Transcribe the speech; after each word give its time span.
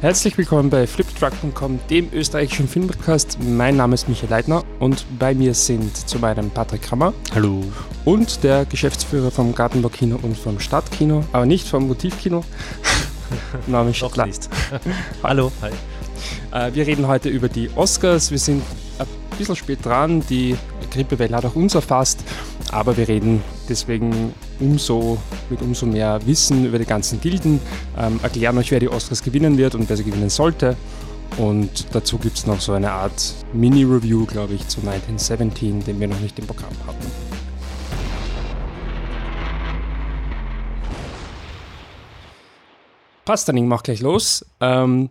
Herzlich 0.00 0.38
willkommen 0.38 0.70
bei 0.70 0.86
fliptruck.com, 0.86 1.78
dem 1.90 2.08
österreichischen 2.14 2.66
Filmpodcast. 2.66 3.36
Mein 3.42 3.76
Name 3.76 3.92
ist 3.92 4.08
Michael 4.08 4.30
Leitner 4.30 4.64
und 4.78 5.04
bei 5.18 5.34
mir 5.34 5.52
sind 5.52 5.94
zum 5.94 6.24
einen 6.24 6.48
Patrick 6.48 6.80
Krammer. 6.80 7.12
Hallo. 7.34 7.62
Und 8.06 8.42
der 8.42 8.64
Geschäftsführer 8.64 9.30
vom 9.30 9.54
Gartenbaukino 9.54 10.18
und 10.22 10.38
vom 10.38 10.58
Stadtkino, 10.58 11.22
aber 11.32 11.44
nicht 11.44 11.68
vom 11.68 11.86
Motivkino. 11.86 12.42
Name 13.66 13.90
ist 13.90 14.00
Noch 14.00 14.16
nicht. 14.24 14.48
Hallo. 15.22 15.52
Hi. 15.60 15.70
Äh, 16.50 16.74
wir 16.74 16.86
reden 16.86 17.06
heute 17.06 17.28
über 17.28 17.50
die 17.50 17.68
Oscars. 17.76 18.30
Wir 18.30 18.38
sind 18.38 18.62
ein 18.98 19.06
bisschen 19.36 19.54
spät 19.54 19.84
dran. 19.84 20.24
Die 20.30 20.56
Grippewelle 20.90 21.36
hat 21.36 21.44
auch 21.44 21.56
uns 21.56 21.74
erfasst. 21.74 22.20
Aber 22.70 22.96
wir 22.96 23.06
reden 23.06 23.42
deswegen 23.68 24.32
umso, 24.60 25.18
mit 25.48 25.60
umso 25.62 25.86
mehr 25.86 26.20
Wissen 26.26 26.64
über 26.64 26.78
die 26.78 26.84
ganzen 26.84 27.20
Gilden, 27.20 27.60
ähm, 27.98 28.20
erklären 28.22 28.56
euch, 28.58 28.70
wer 28.70 28.80
die 28.80 28.88
Oscars 28.88 29.22
gewinnen 29.22 29.58
wird 29.58 29.74
und 29.74 29.88
wer 29.88 29.96
sie 29.96 30.04
gewinnen 30.04 30.30
sollte. 30.30 30.76
Und 31.38 31.86
dazu 31.94 32.18
gibt 32.18 32.36
es 32.38 32.46
noch 32.46 32.60
so 32.60 32.72
eine 32.72 32.90
Art 32.90 33.34
Mini-Review, 33.52 34.26
glaube 34.26 34.54
ich, 34.54 34.66
zu 34.68 34.80
1917, 34.80 35.84
den 35.84 36.00
wir 36.00 36.08
noch 36.08 36.20
nicht 36.20 36.38
im 36.38 36.46
Programm 36.46 36.72
hatten. 36.86 37.06
Passt 43.24 43.48
dann, 43.48 43.56
ich 43.56 43.62
mach 43.62 43.82
gleich 43.82 44.00
los. 44.00 44.44
Ähm, 44.60 45.10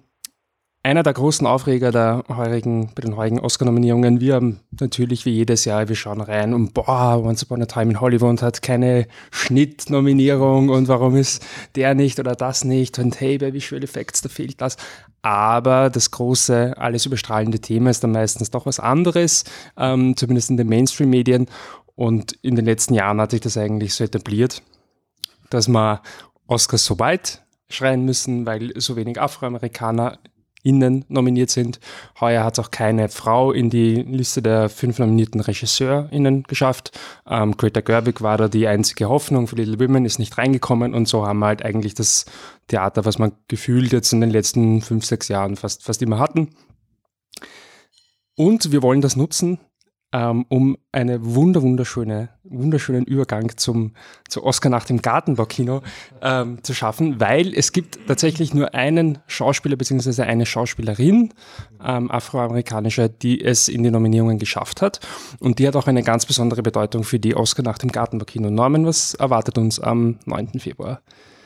einer 0.82 1.04
der 1.04 1.14
großen 1.14 1.46
Aufreger 1.46 1.92
der 1.92 2.24
heurigen, 2.30 2.92
bei 2.96 3.02
den 3.02 3.18
heurigen 3.18 3.40
Oscar-Nominierungen, 3.40 4.22
wir 4.22 4.36
haben 4.36 4.62
natürlich 4.80 5.26
wie 5.26 5.32
jedes 5.32 5.66
Jahr, 5.66 5.90
wir 5.90 5.96
schauen 5.96 6.22
rein 6.22 6.54
und 6.54 6.74
boah, 6.74 7.22
Once 7.22 7.44
Upon 7.44 7.62
a 7.62 7.66
Time 7.66 7.92
in 7.92 8.02
Hollywood 8.02 8.42
hat 8.42 8.62
keine 8.62 9.08
Schnittnominierung 9.32 10.70
und 10.70 10.88
warum 10.88 11.18
ist 11.18 11.46
der 11.76 11.96
nicht 11.96 12.20
oder 12.20 12.34
das 12.34 12.64
nicht 12.64 12.98
und 12.98 13.20
hey, 13.20 13.38
bei 13.38 13.52
Visual 13.52 13.84
Effects, 13.84 14.22
da 14.22 14.30
fehlt 14.30 14.62
das. 14.62 14.78
Aber 15.22 15.90
das 15.90 16.12
große, 16.12 16.76
alles 16.78 17.06
überstrahlende 17.06 17.60
Thema 17.60 17.90
ist 17.90 18.04
dann 18.04 18.14
meistens 18.14 18.52
doch 18.52 18.66
was 18.66 18.80
anderes, 18.80 19.44
ähm, 19.76 20.16
zumindest 20.16 20.50
in 20.50 20.58
den 20.58 20.70
Mainstream-Medien. 20.70 21.48
Und 21.96 22.32
in 22.42 22.56
den 22.56 22.64
letzten 22.64 22.94
Jahren 22.94 23.20
hat 23.20 23.32
sich 23.32 23.42
das 23.42 23.58
eigentlich 23.58 23.94
so 23.94 24.06
etabliert, 24.06 24.62
dass 25.50 25.68
man 25.68 26.00
Oscars 26.48 26.86
so 26.86 26.98
weit 27.00 27.44
schreien 27.70 28.06
müssen, 28.06 28.46
weil 28.46 28.72
so 28.80 28.96
wenig 28.96 29.20
Afroamerikaner 29.20 30.20
Innen 30.64 31.06
nominiert 31.08 31.50
sind. 31.50 31.80
Heuer 32.20 32.44
hat 32.44 32.58
es 32.58 32.66
auch 32.66 32.72
keine 32.72 33.10
Frau 33.10 33.52
in 33.52 33.70
die 33.70 33.96
Liste 33.96 34.42
der 34.42 34.70
fünf 34.70 35.00
nominierten 35.00 35.40
RegisseurInnen 35.40 36.44
geschafft. 36.44 36.98
Ähm, 37.28 37.56
Greta 37.56 37.82
Gerwig 37.82 38.22
war 38.22 38.38
da 38.38 38.48
die 38.48 38.68
einzige 38.68 39.08
Hoffnung 39.08 39.48
für 39.48 39.56
Little 39.56 39.80
Women, 39.80 40.06
ist 40.06 40.20
nicht 40.20 40.38
reingekommen 40.38 40.94
und 40.94 41.08
so 41.08 41.26
haben 41.26 41.40
wir 41.40 41.48
halt 41.48 41.64
eigentlich 41.64 41.94
das 41.94 42.26
Theater, 42.68 43.06
was 43.06 43.20
man 43.20 43.32
gefühlt 43.48 43.94
jetzt 43.94 44.12
in 44.12 44.22
den 44.22 44.30
letzten 44.30 44.82
fünf, 44.82 45.06
sechs 45.06 45.28
Jahren 45.30 45.56
fast, 45.56 45.84
fast 45.84 46.02
immer 46.02 46.20
hatten. 46.20 46.50
Und 48.36 48.72
wir 48.72 48.82
wollen 48.82 49.02
das 49.02 49.16
nutzen, 49.16 49.60
ähm, 50.12 50.46
um 50.50 50.78
einen 50.92 51.36
wunder, 51.36 51.62
wunderschöne, 51.62 52.30
wunderschönen 52.44 53.06
Übergang 53.06 53.56
zum, 53.58 53.94
zu 54.28 54.44
Oscar 54.44 54.70
nach 54.70 54.86
dem 54.86 55.02
Gartenbaukino 55.02 55.82
ähm, 56.22 56.64
zu 56.64 56.74
schaffen, 56.74 57.20
weil 57.20 57.54
es 57.54 57.72
gibt 57.72 58.00
tatsächlich 58.08 58.54
nur 58.54 58.74
einen 58.74 59.20
Schauspieler 59.28 59.76
bzw. 59.76 60.24
eine 60.24 60.46
Schauspielerin, 60.46 61.34
ähm, 61.84 62.10
afroamerikanische, 62.10 63.10
die 63.10 63.44
es 63.44 63.68
in 63.68 63.84
die 63.84 63.92
Nominierungen 63.92 64.40
geschafft 64.40 64.82
hat. 64.82 65.00
Und 65.40 65.60
die 65.60 65.68
hat 65.68 65.76
auch 65.76 65.88
eine 65.88 66.02
ganz 66.02 66.26
besondere 66.26 66.64
Bedeutung 66.64 67.04
für 67.04 67.20
die 67.20 67.36
Oscar 67.36 67.64
nach 67.64 67.78
dem 67.78 67.92
Gartenbaukino. 67.92 68.50
Norman, 68.50 68.86
was 68.86 69.14
erwartet 69.14 69.58
uns 69.58 69.80
am 69.80 70.18
9. 70.26 70.60
Februar? 70.60 71.02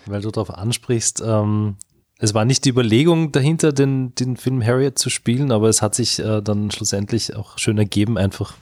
Weil 0.06 0.22
du 0.22 0.32
darauf 0.32 0.52
ansprichst, 0.52 1.22
ähm, 1.26 1.76
es 2.24 2.34
war 2.34 2.46
nicht 2.46 2.64
die 2.64 2.70
Überlegung 2.70 3.34
dahinter, 3.34 3.74
den, 3.74 4.16
den 4.16 4.38
Film 4.38 4.64
Harriet 4.66 4.98
zu 4.98 5.10
spielen, 5.10 5.52
aber 5.52 5.68
es 5.68 5.82
hat 5.82 5.94
sich 5.94 6.20
äh, 6.20 6.42
dann 6.42 6.72
schlussendlich 6.72 7.36
auch 7.36 7.58
schön 7.58 7.78
ergeben, 7.78 8.18
einfach 8.18 8.54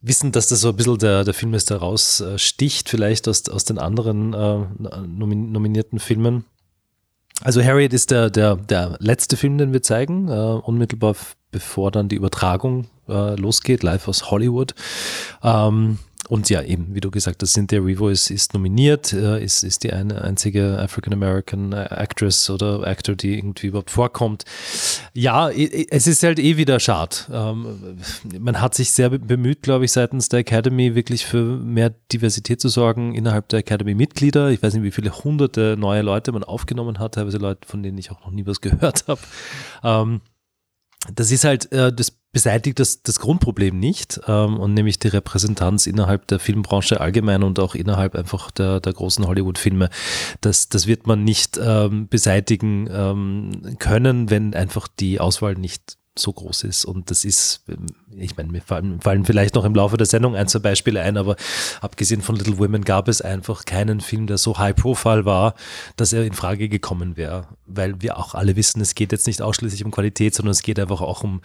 wissen, 0.00 0.32
dass 0.32 0.48
das 0.48 0.62
so 0.62 0.70
ein 0.70 0.76
bisschen 0.76 0.98
der, 0.98 1.22
der 1.22 1.32
Film 1.32 1.54
ist, 1.54 1.70
der 1.70 1.76
raussticht, 1.76 2.88
vielleicht 2.88 3.28
aus, 3.28 3.48
aus 3.48 3.64
den 3.64 3.78
anderen 3.78 4.34
äh, 4.34 4.56
nominierten 5.06 6.00
Filmen. 6.00 6.44
Also 7.40 7.62
Harriet 7.62 7.92
ist 7.92 8.10
der, 8.10 8.30
der, 8.30 8.56
der 8.56 8.96
letzte 8.98 9.36
Film, 9.36 9.58
den 9.58 9.72
wir 9.72 9.82
zeigen, 9.82 10.26
äh, 10.26 10.32
unmittelbar 10.32 11.14
bevor 11.52 11.92
dann 11.92 12.08
die 12.08 12.16
Übertragung 12.16 12.88
äh, 13.08 13.36
losgeht, 13.36 13.84
live 13.84 14.08
aus 14.08 14.32
Hollywood. 14.32 14.74
Ähm, 15.44 15.98
und 16.28 16.48
ja, 16.50 16.62
eben, 16.62 16.94
wie 16.94 17.00
du 17.00 17.10
gesagt 17.10 17.42
hast, 17.42 17.52
Cynthia 17.52 17.80
Revo 17.80 18.08
ist, 18.08 18.30
ist 18.30 18.54
nominiert, 18.54 19.12
äh, 19.12 19.42
ist, 19.42 19.64
ist 19.64 19.82
die 19.82 19.92
eine 19.92 20.22
einzige 20.22 20.78
African 20.78 21.12
American 21.12 21.72
äh, 21.72 21.88
Actress 21.90 22.48
oder 22.48 22.86
Actor, 22.86 23.16
die 23.16 23.36
irgendwie 23.36 23.66
überhaupt 23.66 23.90
vorkommt. 23.90 24.44
Ja, 25.14 25.50
es 25.50 26.06
ist 26.06 26.22
halt 26.22 26.38
eh 26.38 26.56
wieder 26.56 26.78
schade. 26.78 27.16
Ähm, 27.30 27.98
man 28.38 28.60
hat 28.60 28.74
sich 28.74 28.92
sehr 28.92 29.10
bemüht, 29.10 29.62
glaube 29.62 29.84
ich, 29.84 29.92
seitens 29.92 30.28
der 30.28 30.40
Academy 30.40 30.94
wirklich 30.94 31.26
für 31.26 31.42
mehr 31.42 31.90
Diversität 32.12 32.60
zu 32.60 32.68
sorgen 32.68 33.14
innerhalb 33.14 33.48
der 33.48 33.58
Academy-Mitglieder. 33.58 34.50
Ich 34.50 34.62
weiß 34.62 34.74
nicht, 34.74 34.84
wie 34.84 34.92
viele 34.92 35.24
hunderte 35.24 35.76
neue 35.76 36.02
Leute 36.02 36.30
man 36.30 36.44
aufgenommen 36.44 37.00
hat, 37.00 37.14
teilweise 37.16 37.38
Leute, 37.38 37.66
von 37.66 37.82
denen 37.82 37.98
ich 37.98 38.12
auch 38.12 38.20
noch 38.20 38.30
nie 38.30 38.46
was 38.46 38.60
gehört 38.60 39.04
habe. 39.08 39.20
Ähm, 39.82 40.20
das 41.12 41.32
ist 41.32 41.44
halt, 41.44 41.72
äh, 41.72 41.92
das 41.92 42.21
beseitigt 42.32 42.80
das, 42.80 43.02
das 43.02 43.20
Grundproblem 43.20 43.78
nicht, 43.78 44.20
ähm, 44.26 44.58
und 44.58 44.74
nämlich 44.74 44.98
die 44.98 45.08
Repräsentanz 45.08 45.86
innerhalb 45.86 46.26
der 46.28 46.38
Filmbranche 46.38 47.00
allgemein 47.00 47.42
und 47.42 47.60
auch 47.60 47.74
innerhalb 47.74 48.14
einfach 48.14 48.50
der, 48.50 48.80
der 48.80 48.92
großen 48.92 49.26
Hollywood-Filme. 49.26 49.90
Das, 50.40 50.68
das 50.68 50.86
wird 50.86 51.06
man 51.06 51.24
nicht 51.24 51.60
ähm, 51.62 52.08
beseitigen 52.08 52.88
ähm, 52.90 53.76
können, 53.78 54.30
wenn 54.30 54.54
einfach 54.54 54.88
die 54.88 55.20
Auswahl 55.20 55.54
nicht 55.54 55.98
so 56.18 56.32
groß 56.32 56.64
ist. 56.64 56.84
Und 56.84 57.10
das 57.10 57.24
ist, 57.24 57.64
ähm, 57.68 57.86
ich 58.14 58.36
meine, 58.36 58.50
mir 58.50 58.60
fallen, 58.60 59.00
fallen, 59.00 59.24
vielleicht 59.24 59.54
noch 59.54 59.64
im 59.64 59.74
Laufe 59.74 59.96
der 59.96 60.06
Sendung 60.06 60.36
ein, 60.36 60.46
zwei 60.46 60.58
Beispiele 60.58 61.00
ein, 61.00 61.16
aber 61.16 61.36
abgesehen 61.80 62.20
von 62.20 62.36
Little 62.36 62.58
Women 62.58 62.84
gab 62.84 63.08
es 63.08 63.22
einfach 63.22 63.64
keinen 63.64 64.00
Film, 64.00 64.26
der 64.26 64.38
so 64.38 64.58
high 64.58 64.76
profile 64.76 65.24
war, 65.24 65.54
dass 65.96 66.12
er 66.12 66.24
in 66.24 66.34
Frage 66.34 66.68
gekommen 66.68 67.16
wäre. 67.16 67.48
Weil 67.66 68.02
wir 68.02 68.18
auch 68.18 68.34
alle 68.34 68.56
wissen, 68.56 68.80
es 68.80 68.94
geht 68.94 69.12
jetzt 69.12 69.26
nicht 69.26 69.40
ausschließlich 69.40 69.84
um 69.84 69.90
Qualität, 69.90 70.34
sondern 70.34 70.52
es 70.52 70.62
geht 70.62 70.78
einfach 70.78 71.00
auch 71.00 71.24
um 71.24 71.40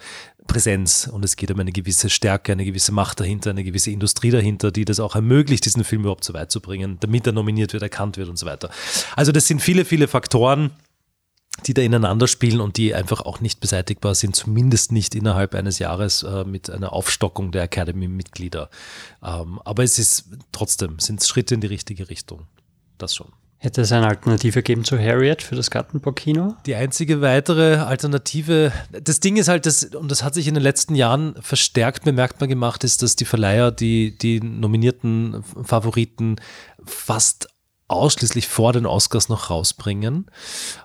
Präsenz 0.46 1.08
und 1.10 1.24
es 1.24 1.36
geht 1.36 1.50
um 1.50 1.60
eine 1.60 1.72
gewisse 1.72 2.10
Stärke, 2.10 2.52
eine 2.52 2.64
gewisse 2.64 2.92
Macht 2.92 3.20
dahinter, 3.20 3.50
eine 3.50 3.64
gewisse 3.64 3.90
Industrie 3.90 4.30
dahinter, 4.30 4.70
die 4.70 4.84
das 4.84 5.00
auch 5.00 5.14
ermöglicht, 5.14 5.64
diesen 5.64 5.84
Film 5.84 6.02
überhaupt 6.02 6.24
so 6.24 6.34
weit 6.34 6.50
zu 6.50 6.60
bringen, 6.60 6.98
damit 7.00 7.26
er 7.26 7.32
nominiert 7.32 7.72
wird, 7.72 7.82
erkannt 7.82 8.16
wird 8.16 8.28
und 8.28 8.38
so 8.38 8.46
weiter. 8.46 8.70
Also 9.16 9.32
das 9.32 9.46
sind 9.46 9.60
viele, 9.60 9.84
viele 9.84 10.08
Faktoren, 10.08 10.70
die 11.66 11.74
da 11.74 11.82
ineinander 11.82 12.28
spielen 12.28 12.60
und 12.60 12.76
die 12.76 12.94
einfach 12.94 13.20
auch 13.20 13.40
nicht 13.40 13.60
beseitigbar 13.60 14.14
sind, 14.14 14.36
zumindest 14.36 14.92
nicht 14.92 15.14
innerhalb 15.14 15.54
eines 15.54 15.78
Jahres 15.78 16.22
äh, 16.22 16.44
mit 16.44 16.70
einer 16.70 16.92
Aufstockung 16.92 17.52
der 17.52 17.62
Academy-Mitglieder. 17.62 18.70
Ähm, 19.22 19.60
aber 19.64 19.82
es 19.82 19.98
ist 19.98 20.30
trotzdem, 20.52 20.98
sind 20.98 21.22
Schritte 21.22 21.54
in 21.54 21.60
die 21.60 21.66
richtige 21.66 22.08
Richtung. 22.08 22.46
Das 22.98 23.14
schon. 23.14 23.32
Hätte 23.60 23.80
es 23.80 23.90
eine 23.90 24.06
Alternative 24.06 24.62
geben 24.62 24.84
zu 24.84 24.96
Harriet 24.96 25.42
für 25.42 25.56
das 25.56 25.68
Gartenburg-Kino? 25.72 26.54
Die 26.64 26.76
einzige 26.76 27.20
weitere 27.20 27.78
Alternative, 27.78 28.72
das 28.92 29.18
Ding 29.18 29.36
ist 29.36 29.48
halt, 29.48 29.66
das, 29.66 29.82
und 29.82 30.12
das 30.12 30.22
hat 30.22 30.34
sich 30.34 30.46
in 30.46 30.54
den 30.54 30.62
letzten 30.62 30.94
Jahren 30.94 31.34
verstärkt 31.40 32.04
bemerkbar 32.04 32.46
gemacht, 32.46 32.84
ist, 32.84 33.02
dass 33.02 33.16
die 33.16 33.24
Verleiher 33.24 33.72
die, 33.72 34.16
die 34.16 34.40
nominierten 34.40 35.42
Favoriten 35.64 36.36
fast 36.84 37.48
ausschließlich 37.88 38.46
vor 38.46 38.72
den 38.72 38.86
Oscars 38.86 39.28
noch 39.28 39.50
rausbringen. 39.50 40.26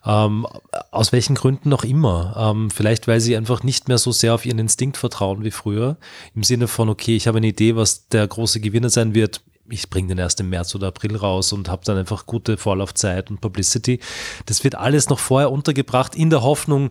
Ähm, 0.06 0.48
aus 0.92 1.12
welchen 1.12 1.36
Gründen 1.36 1.70
noch 1.70 1.84
immer. 1.84 2.36
Ähm, 2.38 2.72
vielleicht, 2.72 3.08
weil 3.08 3.20
sie 3.20 3.38
einfach 3.38 3.64
nicht 3.64 3.88
mehr 3.88 3.98
so 3.98 4.12
sehr 4.12 4.34
auf 4.34 4.46
ihren 4.46 4.60
Instinkt 4.60 4.98
vertrauen 4.98 5.44
wie 5.44 5.52
früher. 5.52 5.98
Im 6.34 6.44
Sinne 6.44 6.68
von, 6.68 6.90
okay, 6.90 7.16
ich 7.16 7.28
habe 7.28 7.38
eine 7.38 7.48
Idee, 7.48 7.76
was 7.76 8.08
der 8.08 8.28
große 8.28 8.60
Gewinner 8.60 8.90
sein 8.90 9.14
wird 9.14 9.42
ich 9.70 9.90
bringe 9.90 10.10
den 10.10 10.18
erst 10.18 10.40
im 10.40 10.50
März 10.50 10.76
oder 10.76 10.88
April 10.88 11.16
raus 11.16 11.54
und 11.54 11.70
habe 11.70 11.84
dann 11.86 11.98
einfach 11.98 12.26
gute 12.26 12.58
Vorlaufzeit 12.58 13.30
und 13.30 13.40
Publicity. 13.40 14.00
Das 14.46 14.64
wird 14.64 14.76
alles 14.76 15.10
noch 15.10 15.20
vorher 15.20 15.52
untergebracht, 15.52 16.16
in 16.16 16.30
der 16.30 16.44
Hoffnung, 16.44 16.90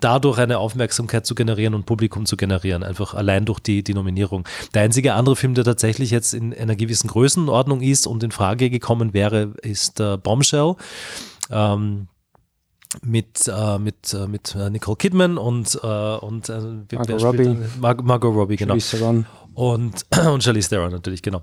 dadurch 0.00 0.38
eine 0.38 0.58
Aufmerksamkeit 0.58 1.24
zu 1.24 1.34
generieren 1.34 1.74
und 1.74 1.86
Publikum 1.86 2.26
zu 2.26 2.36
generieren, 2.36 2.82
einfach 2.82 3.14
allein 3.14 3.44
durch 3.46 3.60
die, 3.60 3.82
die 3.82 3.94
Nominierung. 3.94 4.46
Der 4.74 4.82
einzige 4.82 5.14
andere 5.14 5.36
Film, 5.36 5.54
der 5.54 5.64
tatsächlich 5.64 6.10
jetzt 6.10 6.34
in 6.34 6.52
einer 6.52 6.76
gewissen 6.76 7.08
Größenordnung 7.08 7.80
ist 7.80 8.06
und 8.06 8.22
in 8.22 8.30
Frage 8.30 8.68
gekommen 8.68 9.14
wäre, 9.14 9.54
ist 9.62 10.00
äh, 10.00 10.18
Bombshell. 10.18 10.74
Ähm, 11.50 12.08
mit, 13.00 13.48
äh, 13.48 13.78
mit, 13.78 14.12
äh, 14.12 14.26
mit 14.26 14.54
Nicole 14.54 14.96
Kidman 14.96 15.38
und, 15.38 15.80
äh, 15.82 15.86
und 15.86 16.50
äh, 16.50 16.60
Margot 16.92 17.22
Robbie. 17.22 17.56
Mar 17.80 18.02
Margot 18.02 18.34
Robbie, 18.34 18.56
genau. 18.56 18.76
Und, 19.54 20.04
und 20.30 20.44
Charlize 20.44 20.68
Theron 20.68 20.92
natürlich, 20.92 21.22
genau. 21.22 21.42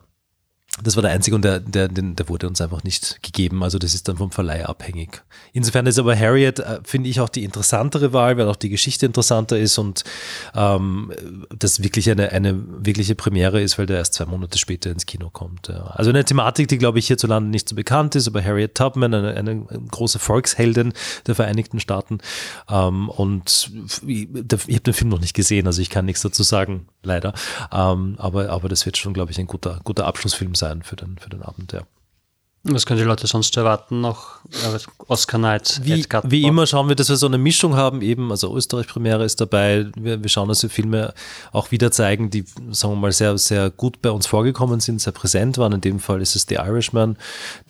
Das 0.83 0.95
war 0.95 1.01
der 1.01 1.11
einzige 1.11 1.35
und 1.35 1.43
der, 1.43 1.59
der, 1.59 1.87
der 1.89 2.29
wurde 2.29 2.47
uns 2.47 2.61
einfach 2.61 2.83
nicht 2.83 3.21
gegeben. 3.21 3.63
Also 3.63 3.79
das 3.79 3.93
ist 3.93 4.07
dann 4.07 4.17
vom 4.17 4.31
Verleih 4.31 4.65
abhängig. 4.65 5.21
Insofern 5.51 5.85
ist 5.85 5.99
aber 5.99 6.17
Harriet, 6.17 6.59
äh, 6.59 6.79
finde 6.83 7.09
ich, 7.09 7.19
auch 7.19 7.29
die 7.29 7.43
interessantere 7.43 8.13
Wahl, 8.13 8.37
weil 8.37 8.47
auch 8.47 8.55
die 8.55 8.69
Geschichte 8.69 9.05
interessanter 9.05 9.57
ist 9.57 9.77
und 9.77 10.03
ähm, 10.55 11.11
das 11.57 11.83
wirklich 11.83 12.09
eine, 12.09 12.31
eine 12.31 12.55
wirkliche 12.85 13.15
Premiere 13.15 13.61
ist, 13.61 13.77
weil 13.77 13.85
der 13.85 13.97
erst 13.97 14.13
zwei 14.13 14.25
Monate 14.25 14.57
später 14.57 14.91
ins 14.91 15.05
Kino 15.05 15.29
kommt. 15.29 15.67
Ja. 15.67 15.87
Also 15.87 16.11
eine 16.11 16.23
Thematik, 16.23 16.67
die, 16.67 16.77
glaube 16.77 16.99
ich, 16.99 17.07
hierzulande 17.07 17.49
nicht 17.49 17.67
so 17.67 17.75
bekannt 17.75 18.15
ist, 18.15 18.27
aber 18.27 18.43
Harriet 18.43 18.75
Tubman, 18.75 19.13
eine, 19.13 19.35
eine 19.35 19.65
große 19.91 20.19
Volksheldin 20.19 20.93
der 21.27 21.35
Vereinigten 21.35 21.79
Staaten. 21.79 22.19
Ähm, 22.69 23.09
und 23.09 23.71
ich, 24.07 24.27
ich 24.33 24.75
habe 24.75 24.81
den 24.81 24.93
Film 24.93 25.09
noch 25.09 25.19
nicht 25.19 25.33
gesehen, 25.33 25.67
also 25.67 25.81
ich 25.81 25.89
kann 25.89 26.05
nichts 26.05 26.21
dazu 26.21 26.43
sagen, 26.43 26.87
leider. 27.03 27.33
Ähm, 27.71 28.15
aber, 28.17 28.49
aber 28.49 28.69
das 28.69 28.85
wird 28.85 28.97
schon, 28.97 29.13
glaube 29.13 29.31
ich, 29.31 29.39
ein 29.39 29.47
guter, 29.47 29.81
guter 29.83 30.05
Abschlussfilm 30.05 30.55
sein 30.55 30.68
sein 30.69 30.83
für 30.83 30.95
den, 30.95 31.17
für 31.17 31.29
den 31.29 31.41
Abend, 31.41 31.73
ja. 31.73 31.81
Was 32.63 32.85
können 32.85 32.99
die 32.99 33.05
Leute 33.05 33.25
sonst 33.25 33.55
erwarten 33.55 34.01
noch? 34.01 34.39
Oscar 35.07 35.37
Night, 35.37 35.79
wie, 35.81 36.05
wie 36.23 36.43
immer 36.43 36.67
schauen 36.67 36.89
wir, 36.89 36.95
dass 36.95 37.07
wir 37.07 37.15
so 37.15 37.25
eine 37.25 37.37
Mischung 37.37 37.77
haben, 37.77 38.01
eben, 38.01 38.31
also 38.31 38.53
Österreich-Premiere 38.53 39.23
ist 39.23 39.39
dabei. 39.39 39.89
Wir, 39.95 40.21
wir 40.21 40.29
schauen, 40.29 40.49
dass 40.49 40.61
wir 40.61 40.69
Filme 40.69 41.13
auch 41.53 41.71
wieder 41.71 41.89
zeigen, 41.89 42.29
die, 42.29 42.43
sagen 42.71 42.95
wir 42.95 42.97
mal, 42.97 43.11
sehr, 43.13 43.37
sehr 43.37 43.69
gut 43.69 44.01
bei 44.01 44.11
uns 44.11 44.27
vorgekommen 44.27 44.81
sind, 44.81 44.99
sehr 44.99 45.13
präsent 45.13 45.57
waren. 45.57 45.71
In 45.71 45.81
dem 45.81 45.99
Fall 45.99 46.21
ist 46.21 46.35
es 46.35 46.47
The 46.49 46.55
Irishman, 46.55 47.17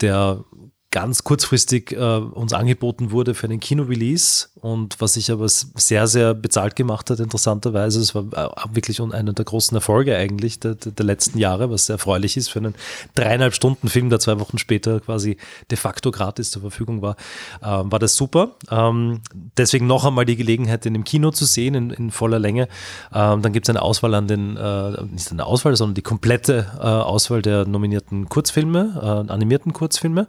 der 0.01 0.43
ganz 0.91 1.23
kurzfristig 1.23 1.91
äh, 1.91 1.97
uns 1.97 2.51
angeboten 2.51 3.11
wurde 3.11 3.35
für 3.35 3.45
einen 3.45 3.59
Kino-Release 3.59 4.47
und 4.59 4.99
was 4.99 5.13
sich 5.13 5.31
aber 5.31 5.47
sehr, 5.47 6.07
sehr 6.07 6.33
bezahlt 6.33 6.75
gemacht 6.75 7.11
hat, 7.11 7.19
interessanterweise. 7.19 7.99
Es 7.99 8.15
war 8.15 8.23
äh, 8.33 8.49
wirklich 8.73 8.99
einer 8.99 9.33
der 9.33 9.45
großen 9.45 9.75
Erfolge 9.75 10.17
eigentlich 10.17 10.59
der, 10.59 10.73
der, 10.75 11.05
letzten 11.05 11.37
Jahre, 11.37 11.69
was 11.69 11.85
sehr 11.85 11.95
erfreulich 11.95 12.37
ist 12.37 12.49
für 12.49 12.59
einen 12.59 12.73
dreieinhalb 13.13 13.53
Stunden 13.53 13.87
Film, 13.87 14.09
der 14.09 14.19
zwei 14.19 14.39
Wochen 14.39 14.57
später 14.57 14.99
quasi 14.99 15.37
de 15.69 15.77
facto 15.77 16.09
gratis 16.09 16.49
zur 16.49 16.63
Verfügung 16.63 17.03
war, 17.03 17.17
ähm, 17.63 17.91
war 17.91 17.99
das 17.99 18.15
super. 18.15 18.55
Ähm, 18.71 19.21
deswegen 19.57 19.85
noch 19.85 20.05
einmal 20.05 20.25
die 20.25 20.37
Gelegenheit, 20.37 20.85
den 20.85 20.95
im 20.95 21.03
Kino 21.03 21.29
zu 21.29 21.45
sehen, 21.45 21.75
in, 21.75 21.91
in 21.91 22.09
voller 22.09 22.39
Länge. 22.39 22.67
Ähm, 23.13 23.43
dann 23.43 23.53
gibt 23.53 23.67
es 23.67 23.69
eine 23.69 23.83
Auswahl 23.83 24.15
an 24.15 24.27
den, 24.27 24.57
äh, 24.57 25.03
nicht 25.03 25.31
eine 25.31 25.45
Auswahl, 25.45 25.75
sondern 25.75 25.93
die 25.93 26.01
komplette 26.01 26.65
äh, 26.79 26.81
Auswahl 26.81 27.43
der 27.43 27.65
nominierten 27.67 28.27
Kurzfilme, 28.27 29.25
äh, 29.27 29.31
animierten 29.31 29.71
Kurzfilme. 29.71 30.27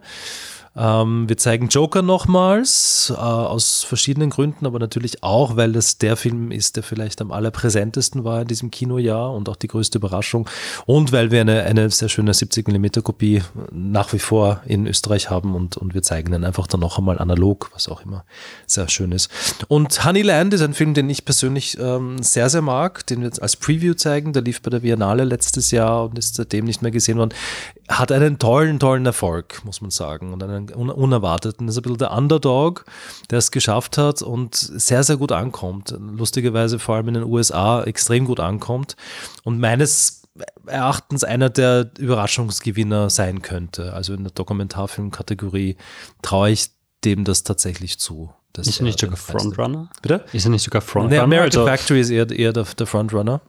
Ähm, 0.73 1.27
wir 1.27 1.35
zeigen 1.35 1.67
Joker 1.67 2.01
nochmals, 2.01 3.11
äh, 3.13 3.19
aus 3.19 3.83
verschiedenen 3.83 4.29
Gründen, 4.29 4.65
aber 4.65 4.79
natürlich 4.79 5.21
auch, 5.21 5.57
weil 5.57 5.73
das 5.73 5.97
der 5.97 6.15
Film 6.15 6.49
ist, 6.51 6.77
der 6.77 6.83
vielleicht 6.83 7.21
am 7.21 7.31
allerpräsentesten 7.31 8.23
war 8.23 8.43
in 8.43 8.47
diesem 8.47 8.71
Kinojahr 8.71 9.33
und 9.33 9.49
auch 9.49 9.57
die 9.57 9.67
größte 9.67 9.97
Überraschung. 9.97 10.49
Und 10.85 11.11
weil 11.11 11.29
wir 11.29 11.41
eine, 11.41 11.63
eine 11.63 11.89
sehr 11.89 12.07
schöne 12.07 12.31
70mm 12.31 13.01
Kopie 13.01 13.43
nach 13.71 14.13
wie 14.13 14.19
vor 14.19 14.61
in 14.65 14.87
Österreich 14.87 15.29
haben 15.29 15.55
und, 15.55 15.75
und 15.75 15.93
wir 15.93 16.03
zeigen 16.03 16.31
dann 16.31 16.45
einfach 16.45 16.67
dann 16.67 16.79
noch 16.79 16.97
einmal 16.97 17.19
analog, 17.19 17.69
was 17.73 17.89
auch 17.89 18.05
immer 18.05 18.23
sehr 18.65 18.87
schön 18.87 19.11
ist. 19.11 19.29
Und 19.67 20.05
Honeyland 20.05 20.53
ist 20.53 20.61
ein 20.61 20.73
Film, 20.73 20.93
den 20.93 21.09
ich 21.09 21.25
persönlich 21.25 21.77
ähm, 21.79 22.23
sehr, 22.23 22.49
sehr 22.49 22.61
mag, 22.61 23.05
den 23.07 23.19
wir 23.19 23.25
jetzt 23.25 23.41
als 23.41 23.57
Preview 23.57 23.93
zeigen. 23.93 24.31
Der 24.31 24.41
lief 24.41 24.61
bei 24.61 24.69
der 24.69 24.79
Biennale 24.79 25.25
letztes 25.25 25.71
Jahr 25.71 26.05
und 26.05 26.17
ist 26.17 26.35
seitdem 26.35 26.63
nicht 26.63 26.81
mehr 26.81 26.91
gesehen 26.91 27.17
worden. 27.17 27.33
Hat 27.91 28.11
einen 28.11 28.39
tollen, 28.39 28.79
tollen 28.79 29.05
Erfolg, 29.05 29.61
muss 29.65 29.81
man 29.81 29.91
sagen. 29.91 30.33
Und 30.33 30.41
einen 30.41 30.69
unerwarteten. 30.69 31.67
Das 31.67 31.75
ist 31.75 31.79
ein 31.79 31.83
bisschen 31.83 31.97
der 31.97 32.11
Underdog, 32.11 32.85
der 33.29 33.37
es 33.37 33.51
geschafft 33.51 33.97
hat 33.97 34.21
und 34.21 34.55
sehr, 34.55 35.03
sehr 35.03 35.17
gut 35.17 35.31
ankommt. 35.31 35.95
Lustigerweise 35.99 36.79
vor 36.79 36.95
allem 36.95 37.09
in 37.09 37.13
den 37.15 37.23
USA 37.23 37.83
extrem 37.83 38.25
gut 38.25 38.39
ankommt 38.39 38.95
und 39.43 39.59
meines 39.59 40.21
Erachtens 40.65 41.23
einer 41.23 41.49
der 41.49 41.91
Überraschungsgewinner 41.97 43.09
sein 43.09 43.41
könnte. 43.41 43.93
Also 43.93 44.13
in 44.13 44.23
der 44.23 44.31
Dokumentarfilmkategorie 44.31 45.77
traue 46.21 46.51
ich 46.51 46.69
dem 47.03 47.23
das 47.23 47.43
tatsächlich 47.43 47.99
zu. 47.99 48.33
Ist 48.57 48.79
er 48.79 48.83
nicht 48.83 48.99
sogar 48.99 49.17
Frontrunner? 49.17 49.89
Bitte? 50.01 50.25
Ist 50.33 50.45
er 50.45 50.51
nicht 50.51 50.63
sogar 50.63 50.81
Frontrunner? 50.81 51.15
Nee, 51.15 51.23
American 51.23 51.61
also, 51.61 51.65
Factory 51.65 52.01
ist 52.01 52.09
eher, 52.09 52.29
eher 52.29 52.53
der, 52.53 52.63
der 52.63 52.85
Frontrunner. 52.85 53.41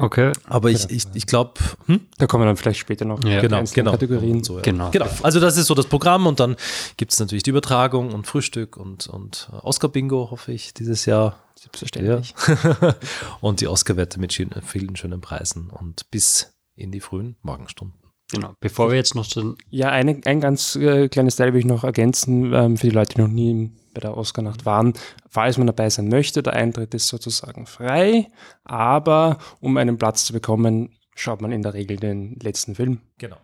Okay. 0.00 0.32
Aber 0.44 0.70
ich, 0.70 0.88
ich, 0.90 1.04
ich 1.14 1.26
glaube, 1.26 1.54
hm? 1.86 2.00
da 2.18 2.26
kommen 2.26 2.42
wir 2.42 2.46
dann 2.46 2.56
vielleicht 2.56 2.80
später 2.80 3.04
noch 3.04 3.22
ja. 3.24 3.40
genau, 3.40 3.62
genau. 3.72 3.90
Kategorien. 3.92 4.42
So, 4.42 4.56
ja. 4.56 4.62
genau. 4.62 4.90
genau. 4.90 5.06
Also 5.22 5.40
das 5.40 5.56
ist 5.56 5.66
so 5.66 5.74
das 5.74 5.86
Programm 5.86 6.26
und 6.26 6.40
dann 6.40 6.56
gibt 6.96 7.12
es 7.12 7.20
natürlich 7.20 7.42
die 7.42 7.50
Übertragung 7.50 8.12
und 8.12 8.26
Frühstück 8.26 8.76
und, 8.76 9.06
und 9.06 9.50
Oscar-Bingo, 9.62 10.30
hoffe 10.30 10.52
ich, 10.52 10.74
dieses 10.74 11.06
Jahr. 11.06 11.38
Selbstverständlich. 11.54 12.34
Ja. 12.48 12.94
und 13.42 13.60
die 13.60 13.68
Oscar-Wette 13.68 14.18
mit 14.18 14.32
vielen 14.32 14.96
schönen 14.96 15.20
Preisen 15.20 15.68
und 15.68 16.10
bis 16.10 16.54
in 16.74 16.90
die 16.90 17.00
frühen 17.00 17.36
Morgenstunden. 17.42 18.00
Genau, 18.32 18.54
bevor 18.60 18.88
wir 18.88 18.96
jetzt 18.96 19.14
noch 19.14 19.26
zu. 19.26 19.56
Ja, 19.70 19.90
eine, 19.90 20.20
ein 20.24 20.40
ganz 20.40 20.76
äh, 20.76 21.08
kleines 21.08 21.36
Teil 21.36 21.52
will 21.52 21.60
ich 21.60 21.66
noch 21.66 21.84
ergänzen 21.84 22.52
ähm, 22.54 22.76
für 22.76 22.86
die 22.86 22.94
Leute, 22.94 23.14
die 23.16 23.20
noch 23.20 23.28
nie 23.28 23.72
bei 23.92 24.00
der 24.00 24.16
Oscar-Nacht 24.16 24.66
waren. 24.66 24.92
Falls 25.28 25.58
man 25.58 25.66
dabei 25.66 25.90
sein 25.90 26.08
möchte, 26.08 26.42
der 26.42 26.54
Eintritt 26.54 26.94
ist 26.94 27.08
sozusagen 27.08 27.66
frei, 27.66 28.28
aber 28.64 29.38
um 29.60 29.76
einen 29.76 29.98
Platz 29.98 30.24
zu 30.24 30.32
bekommen, 30.32 30.98
schaut 31.14 31.40
man 31.40 31.52
in 31.52 31.62
der 31.62 31.74
Regel 31.74 31.96
den 31.96 32.38
letzten 32.40 32.74
Film. 32.74 33.00
Genau. 33.18 33.36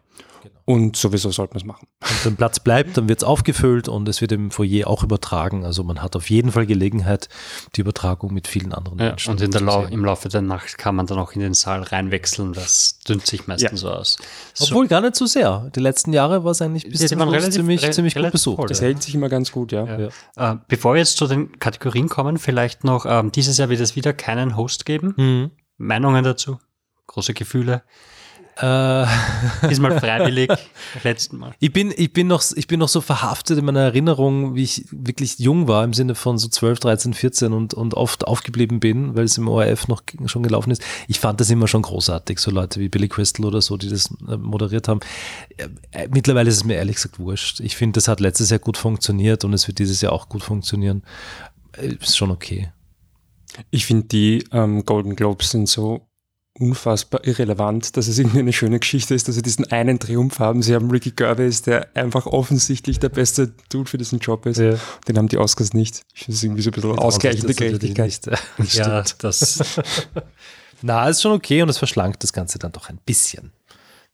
Genau. 0.42 0.60
Und 0.64 0.96
sowieso 0.96 1.30
sollte 1.30 1.54
man 1.54 1.60
es 1.60 1.66
machen. 1.66 1.88
Und 2.08 2.24
wenn 2.24 2.36
Platz 2.36 2.60
bleibt, 2.60 2.96
dann 2.96 3.08
wird 3.08 3.20
es 3.20 3.24
aufgefüllt 3.24 3.88
und 3.88 4.08
es 4.08 4.20
wird 4.20 4.32
im 4.32 4.50
Foyer 4.50 4.86
auch 4.86 5.02
übertragen. 5.02 5.64
Also 5.64 5.82
man 5.82 6.02
hat 6.02 6.14
auf 6.14 6.30
jeden 6.30 6.52
Fall 6.52 6.66
Gelegenheit, 6.66 7.28
die 7.74 7.80
Übertragung 7.80 8.32
mit 8.32 8.46
vielen 8.46 8.72
anderen 8.72 8.98
ja, 8.98 9.06
Menschen. 9.06 9.30
Und 9.30 9.40
in 9.40 9.50
der 9.50 9.60
Lau 9.60 9.84
im 9.84 10.04
Laufe 10.04 10.28
der 10.28 10.42
Nacht 10.42 10.78
kann 10.78 10.94
man 10.94 11.06
dann 11.06 11.18
auch 11.18 11.32
in 11.32 11.40
den 11.40 11.54
Saal 11.54 11.82
reinwechseln. 11.82 12.52
Das 12.52 13.00
dünnt 13.00 13.26
sich 13.26 13.46
meistens 13.46 13.70
ja. 13.70 13.76
so 13.76 13.90
aus. 13.90 14.18
Obwohl 14.60 14.86
gar 14.86 15.00
nicht 15.00 15.16
so 15.16 15.26
sehr. 15.26 15.70
Die 15.74 15.80
letzten 15.80 16.12
Jahre 16.12 16.44
war 16.44 16.52
es 16.52 16.62
eigentlich 16.62 16.88
bis 16.88 17.06
zum 17.06 17.20
Schluss 17.20 17.50
ziemlich, 17.50 17.82
re 17.82 17.90
ziemlich 17.90 18.14
gut 18.14 18.30
besucht. 18.30 18.56
Voll, 18.56 18.68
das 18.68 18.80
hält 18.80 19.02
sich 19.02 19.14
immer 19.14 19.28
ganz 19.28 19.50
gut, 19.50 19.72
ja. 19.72 19.86
Äh, 20.36 20.56
bevor 20.68 20.94
wir 20.94 20.98
jetzt 20.98 21.16
zu 21.16 21.26
den 21.26 21.58
Kategorien 21.58 22.08
kommen, 22.08 22.38
vielleicht 22.38 22.84
noch, 22.84 23.06
ähm, 23.06 23.32
dieses 23.32 23.58
Jahr 23.58 23.68
wird 23.68 23.80
es 23.80 23.96
wieder 23.96 24.12
keinen 24.12 24.56
Host 24.56 24.86
geben. 24.86 25.14
Mhm. 25.16 25.50
Meinungen 25.76 26.24
dazu? 26.24 26.58
Große 27.06 27.34
Gefühle? 27.34 27.82
Äh, 28.56 29.06
Diesmal 29.68 30.00
freiwillig, 30.00 30.50
letzten 31.04 31.36
Mal. 31.36 31.54
Ich 31.58 31.72
bin, 31.72 31.92
ich, 31.94 32.12
bin 32.12 32.26
noch, 32.26 32.42
ich 32.54 32.66
bin 32.66 32.80
noch 32.80 32.88
so 32.88 33.02
verhaftet 33.02 33.58
in 33.58 33.66
meiner 33.66 33.80
Erinnerung, 33.80 34.54
wie 34.54 34.62
ich 34.62 34.86
wirklich 34.90 35.38
jung 35.38 35.68
war, 35.68 35.84
im 35.84 35.92
Sinne 35.92 36.14
von 36.14 36.38
so 36.38 36.48
12, 36.48 36.80
13, 36.80 37.14
14 37.14 37.52
und, 37.52 37.74
und 37.74 37.92
oft 37.92 38.26
aufgeblieben 38.26 38.80
bin, 38.80 39.14
weil 39.14 39.24
es 39.24 39.36
im 39.36 39.48
ORF 39.48 39.88
noch 39.88 40.02
schon 40.24 40.42
gelaufen 40.42 40.70
ist. 40.70 40.82
Ich 41.06 41.20
fand 41.20 41.38
das 41.40 41.50
immer 41.50 41.68
schon 41.68 41.82
großartig, 41.82 42.38
so 42.38 42.50
Leute 42.50 42.80
wie 42.80 42.88
Billy 42.88 43.08
Crystal 43.08 43.44
oder 43.44 43.60
so, 43.60 43.76
die 43.76 43.90
das 43.90 44.10
äh, 44.26 44.38
moderiert 44.38 44.88
haben. 44.88 45.00
Äh, 45.90 46.08
mittlerweile 46.10 46.48
ist 46.48 46.56
es 46.56 46.64
mir 46.64 46.76
ehrlich 46.76 46.96
gesagt 46.96 47.18
wurscht. 47.18 47.60
Ich 47.60 47.76
finde, 47.76 47.98
das 47.98 48.08
hat 48.08 48.20
letztes 48.20 48.48
Jahr 48.48 48.60
gut 48.60 48.78
funktioniert 48.78 49.44
und 49.44 49.52
es 49.52 49.68
wird 49.68 49.78
dieses 49.78 50.00
Jahr 50.00 50.12
auch 50.12 50.30
gut 50.30 50.42
funktionieren. 50.42 51.02
Ist 51.76 52.16
schon 52.16 52.30
okay. 52.30 52.70
Ich 53.70 53.84
finde, 53.84 54.06
die 54.06 54.44
ähm, 54.50 54.86
Golden 54.86 55.14
Globes 55.14 55.50
sind 55.50 55.68
so 55.68 56.08
unfassbar 56.58 57.26
irrelevant, 57.26 57.96
dass 57.96 58.08
es 58.08 58.18
irgendwie 58.18 58.40
eine 58.40 58.52
schöne 58.52 58.78
Geschichte 58.78 59.14
ist, 59.14 59.28
dass 59.28 59.34
sie 59.34 59.42
diesen 59.42 59.70
einen 59.70 59.98
Triumph 59.98 60.38
haben. 60.38 60.62
Sie 60.62 60.74
haben 60.74 60.90
Ricky 60.90 61.10
Gervais, 61.10 61.62
der 61.62 61.94
einfach 61.96 62.26
offensichtlich 62.26 62.98
der 62.98 63.08
beste 63.08 63.52
Dude 63.68 63.88
für 63.88 63.98
diesen 63.98 64.18
Job 64.18 64.46
ist. 64.46 64.58
Ja. 64.58 64.78
Den 65.08 65.18
haben 65.18 65.28
die 65.28 65.38
Oscars 65.38 65.74
nicht. 65.74 66.02
Ich 66.14 66.24
finde 66.24 66.36
es 66.36 66.42
irgendwie 66.42 66.62
so 66.62 66.70
ein 66.70 66.72
bisschen 66.72 66.98
ausgleichende 66.98 67.54
Gerechtigkeit. 67.54 68.20
Ja, 68.72 69.04
das. 69.18 69.80
Na, 70.82 71.08
ist 71.08 71.22
schon 71.22 71.32
okay 71.32 71.62
und 71.62 71.68
es 71.68 71.78
verschlankt 71.78 72.22
das 72.22 72.32
Ganze 72.32 72.58
dann 72.58 72.72
doch 72.72 72.88
ein 72.88 72.98
bisschen. 73.04 73.52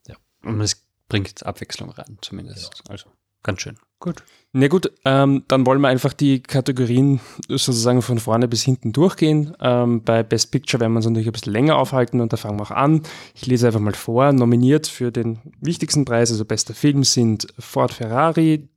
Ja. 0.07 0.17
Und 0.43 0.61
es 0.61 0.83
bringt 1.09 1.45
Abwechslung 1.45 1.91
rein, 1.91 2.19
zumindest. 2.21 2.83
Ja. 2.85 2.91
Also 2.91 3.07
ganz 3.43 3.61
schön. 3.63 3.77
Gut. 4.03 4.25
Na 4.53 4.67
gut, 4.67 4.91
ähm, 5.05 5.45
dann 5.47 5.65
wollen 5.65 5.81
wir 5.81 5.89
einfach 5.89 6.13
die 6.13 6.43
Kategorien 6.43 7.21
sozusagen 7.49 8.03
von 8.03 8.19
vorne 8.19 8.49
bis 8.49 8.65
hinten 8.65 8.93
durchgehen. 8.93 9.57
Ähm, 9.61 10.03
bei 10.03 10.25
Best 10.25 10.51
Picture 10.51 10.81
werden 10.81 10.93
wir 10.93 10.97
uns 10.97 11.07
natürlich 11.07 11.29
ein 11.29 11.33
bisschen 11.33 11.53
länger 11.53 11.77
aufhalten 11.77 12.21
und 12.21 12.33
da 12.33 12.37
fangen 12.37 12.59
wir 12.59 12.65
auch 12.65 12.73
an. 12.73 13.03
Ich 13.33 13.47
lese 13.47 13.69
einfach 13.69 13.79
mal 13.79 13.95
vor. 13.95 14.33
Nominiert 14.33 14.89
für 14.89 15.13
den 15.13 15.39
wichtigsten 15.61 16.05
Preis, 16.05 16.33
also 16.33 16.45
bester 16.45 16.75
Film, 16.75 17.05
sind 17.05 17.47
Ford 17.61 17.93
Ferrari, 17.93 18.69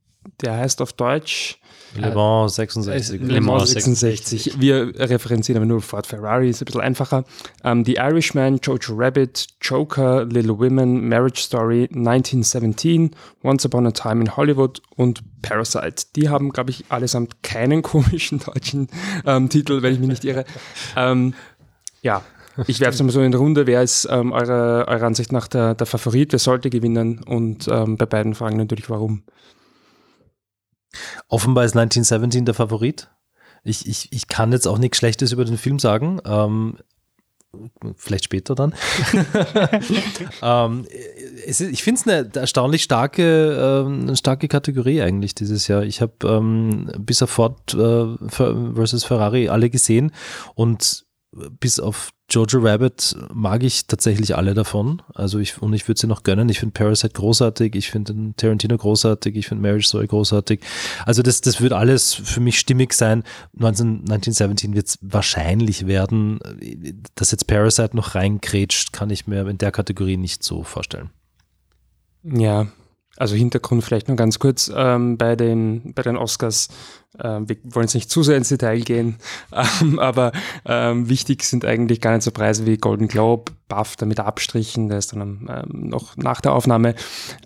der 0.42 0.56
heißt 0.58 0.80
auf 0.80 0.92
Deutsch 0.92 1.58
Le 1.96 2.14
Mans 2.14 2.54
66. 2.54 3.20
Le 3.20 3.40
Mans 3.40 3.70
66. 3.70 4.60
Wir 4.60 4.92
referenzieren 4.96 5.62
aber 5.62 5.66
nur 5.66 5.82
Ford 5.82 6.06
Ferrari, 6.06 6.50
ist 6.50 6.62
ein 6.62 6.66
bisschen 6.66 6.80
einfacher. 6.80 7.24
Um, 7.62 7.70
ähm, 7.70 7.84
The 7.84 7.94
Irishman, 7.94 8.58
Jojo 8.62 8.94
Rabbit, 8.96 9.46
Joker, 9.60 10.24
Little 10.24 10.58
Women, 10.58 11.08
Marriage 11.08 11.42
Story, 11.42 11.88
1917, 11.92 13.10
Once 13.42 13.64
Upon 13.64 13.86
a 13.86 13.90
Time 13.90 14.20
in 14.20 14.36
Hollywood 14.36 14.80
und 14.96 15.22
Parasite. 15.42 16.06
Die 16.14 16.28
haben, 16.28 16.50
glaube 16.50 16.70
ich, 16.70 16.84
allesamt 16.88 17.42
keinen 17.42 17.82
komischen 17.82 18.40
deutschen 18.40 18.88
ähm, 19.24 19.48
Titel, 19.48 19.82
wenn 19.82 19.94
ich 19.94 20.00
mich 20.00 20.08
nicht 20.08 20.24
irre. 20.24 20.44
Ähm, 20.96 21.34
ja, 22.02 22.22
ich 22.66 22.80
werfe 22.80 22.94
es 22.94 23.02
mal 23.02 23.10
so 23.10 23.20
in 23.20 23.32
die 23.32 23.36
Runde. 23.36 23.66
Wer 23.66 23.82
ist 23.82 24.08
ähm, 24.10 24.32
eurer, 24.32 24.88
eurer 24.88 25.06
Ansicht 25.06 25.32
nach 25.32 25.46
der, 25.46 25.74
der 25.74 25.86
Favorit? 25.86 26.32
Wer 26.32 26.38
sollte 26.38 26.70
gewinnen? 26.70 27.22
Und 27.22 27.68
ähm, 27.68 27.96
bei 27.96 28.06
beiden 28.06 28.34
Fragen 28.34 28.56
natürlich, 28.56 28.88
warum? 28.88 29.22
Offenbar 31.28 31.64
ist 31.64 31.76
1917 31.76 32.44
der 32.44 32.54
Favorit. 32.54 33.10
Ich, 33.64 33.86
ich, 33.88 34.12
ich 34.12 34.28
kann 34.28 34.52
jetzt 34.52 34.66
auch 34.66 34.78
nichts 34.78 34.98
Schlechtes 34.98 35.32
über 35.32 35.44
den 35.44 35.58
Film 35.58 35.78
sagen. 35.78 36.20
Ähm, 36.24 36.78
vielleicht 37.96 38.24
später 38.24 38.54
dann. 38.54 38.74
ähm, 40.42 40.86
ist, 41.46 41.60
ich 41.60 41.82
finde 41.82 42.00
es 42.00 42.06
eine 42.06 42.30
erstaunlich 42.34 42.82
starke, 42.82 43.84
ähm, 43.86 44.02
eine 44.02 44.16
starke 44.16 44.48
Kategorie 44.48 45.02
eigentlich 45.02 45.34
dieses 45.34 45.68
Jahr. 45.68 45.82
Ich 45.82 46.00
habe 46.00 46.12
ähm, 46.24 46.90
bis 46.98 47.22
auf 47.22 47.30
Ford 47.30 47.74
äh, 47.74 48.16
versus 48.28 49.04
Ferrari 49.04 49.48
alle 49.48 49.70
gesehen 49.70 50.12
und 50.54 51.06
bis 51.32 51.80
auf 51.80 52.10
Jojo 52.28 52.58
Rabbit 52.58 53.16
mag 53.32 53.62
ich 53.62 53.86
tatsächlich 53.86 54.36
alle 54.36 54.54
davon. 54.54 55.00
Also 55.14 55.38
ich, 55.38 55.62
und 55.62 55.72
ich 55.74 55.86
würde 55.86 56.00
sie 56.00 56.08
noch 56.08 56.24
gönnen. 56.24 56.48
Ich 56.48 56.58
finde 56.58 56.72
Parasite 56.72 57.14
großartig, 57.14 57.76
ich 57.76 57.90
finde 57.90 58.34
Tarantino 58.36 58.76
großartig, 58.76 59.36
ich 59.36 59.46
finde 59.46 59.62
Marriage 59.62 59.86
Story 59.86 60.08
großartig. 60.08 60.60
Also 61.04 61.22
das, 61.22 61.40
das 61.40 61.60
wird 61.60 61.72
alles 61.72 62.14
für 62.14 62.40
mich 62.40 62.58
stimmig 62.58 62.94
sein. 62.94 63.22
19, 63.52 64.00
1917 64.00 64.74
wird 64.74 64.88
es 64.88 64.98
wahrscheinlich 65.02 65.86
werden. 65.86 66.40
Dass 67.14 67.30
jetzt 67.30 67.46
Parasite 67.46 67.96
noch 67.96 68.16
reinkrätscht, 68.16 68.92
kann 68.92 69.10
ich 69.10 69.28
mir 69.28 69.46
in 69.46 69.58
der 69.58 69.70
Kategorie 69.70 70.16
nicht 70.16 70.42
so 70.42 70.64
vorstellen. 70.64 71.10
Ja, 72.24 72.66
also 73.16 73.34
Hintergrund 73.34 73.82
vielleicht 73.82 74.08
nur 74.08 74.16
ganz 74.16 74.38
kurz 74.38 74.70
ähm, 74.74 75.16
bei, 75.16 75.36
den, 75.36 75.94
bei 75.94 76.02
den 76.02 76.16
Oscars. 76.16 76.68
Ähm, 77.22 77.48
wir 77.48 77.56
wollen 77.64 77.86
jetzt 77.86 77.94
nicht 77.94 78.10
zu 78.10 78.22
sehr 78.22 78.36
ins 78.36 78.48
Detail 78.48 78.80
gehen, 78.80 79.16
ähm, 79.82 79.98
aber 79.98 80.32
ähm, 80.64 81.08
wichtig 81.08 81.42
sind 81.42 81.64
eigentlich 81.64 82.00
gar 82.00 82.12
nicht 82.14 82.22
so 82.22 82.30
Preise 82.30 82.66
wie 82.66 82.76
Golden 82.76 83.08
Globe, 83.08 83.52
BAFTA 83.68 84.06
mit 84.06 84.20
Abstrichen, 84.20 84.88
der 84.88 84.98
ist 84.98 85.12
dann 85.12 85.48
ähm, 85.48 85.88
noch 85.88 86.16
nach 86.16 86.40
der 86.40 86.52
Aufnahme. 86.52 86.94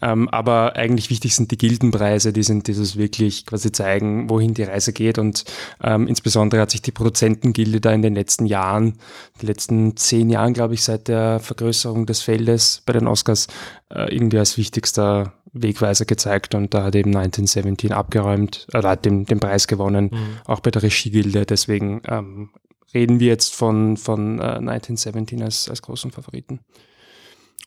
Ähm, 0.02 0.28
aber 0.28 0.76
eigentlich 0.76 1.10
wichtig 1.10 1.34
sind 1.34 1.50
die 1.50 1.56
Gildenpreise, 1.56 2.32
die 2.32 2.42
sind 2.42 2.66
dieses 2.66 2.96
wirklich 2.96 3.46
quasi 3.46 3.72
zeigen, 3.72 4.28
wohin 4.28 4.54
die 4.54 4.64
Reise 4.64 4.92
geht. 4.92 5.18
Und 5.18 5.44
ähm, 5.82 6.06
insbesondere 6.06 6.60
hat 6.60 6.70
sich 6.70 6.82
die 6.82 6.92
Produzentengilde 6.92 7.80
da 7.80 7.92
in 7.92 8.02
den 8.02 8.14
letzten 8.14 8.46
Jahren, 8.46 8.98
die 9.40 9.46
letzten 9.46 9.96
zehn 9.96 10.28
Jahren, 10.28 10.52
glaube 10.52 10.74
ich, 10.74 10.84
seit 10.84 11.08
der 11.08 11.40
Vergrößerung 11.40 12.06
des 12.06 12.20
Feldes 12.20 12.82
bei 12.84 12.92
den 12.92 13.06
Oscars, 13.06 13.46
äh, 13.88 14.14
irgendwie 14.14 14.38
als 14.38 14.58
wichtigster 14.58 15.32
Wegweiser 15.52 16.04
gezeigt 16.04 16.54
und 16.54 16.74
da 16.74 16.84
hat 16.84 16.94
eben 16.94 17.10
1917 17.16 17.92
abgeräumt, 17.92 18.68
oder 18.72 18.90
hat 18.90 19.04
den, 19.04 19.24
den 19.26 19.40
Preis 19.40 19.59
gewonnen, 19.66 20.10
mhm. 20.12 20.38
auch 20.44 20.60
bei 20.60 20.70
der 20.70 20.82
Regiegilde. 20.82 21.46
Deswegen 21.46 22.02
ähm, 22.06 22.50
reden 22.94 23.20
wir 23.20 23.28
jetzt 23.28 23.54
von, 23.54 23.96
von 23.96 24.38
äh, 24.38 24.42
1917 24.42 25.42
als, 25.42 25.68
als 25.68 25.82
großen 25.82 26.10
Favoriten. 26.10 26.60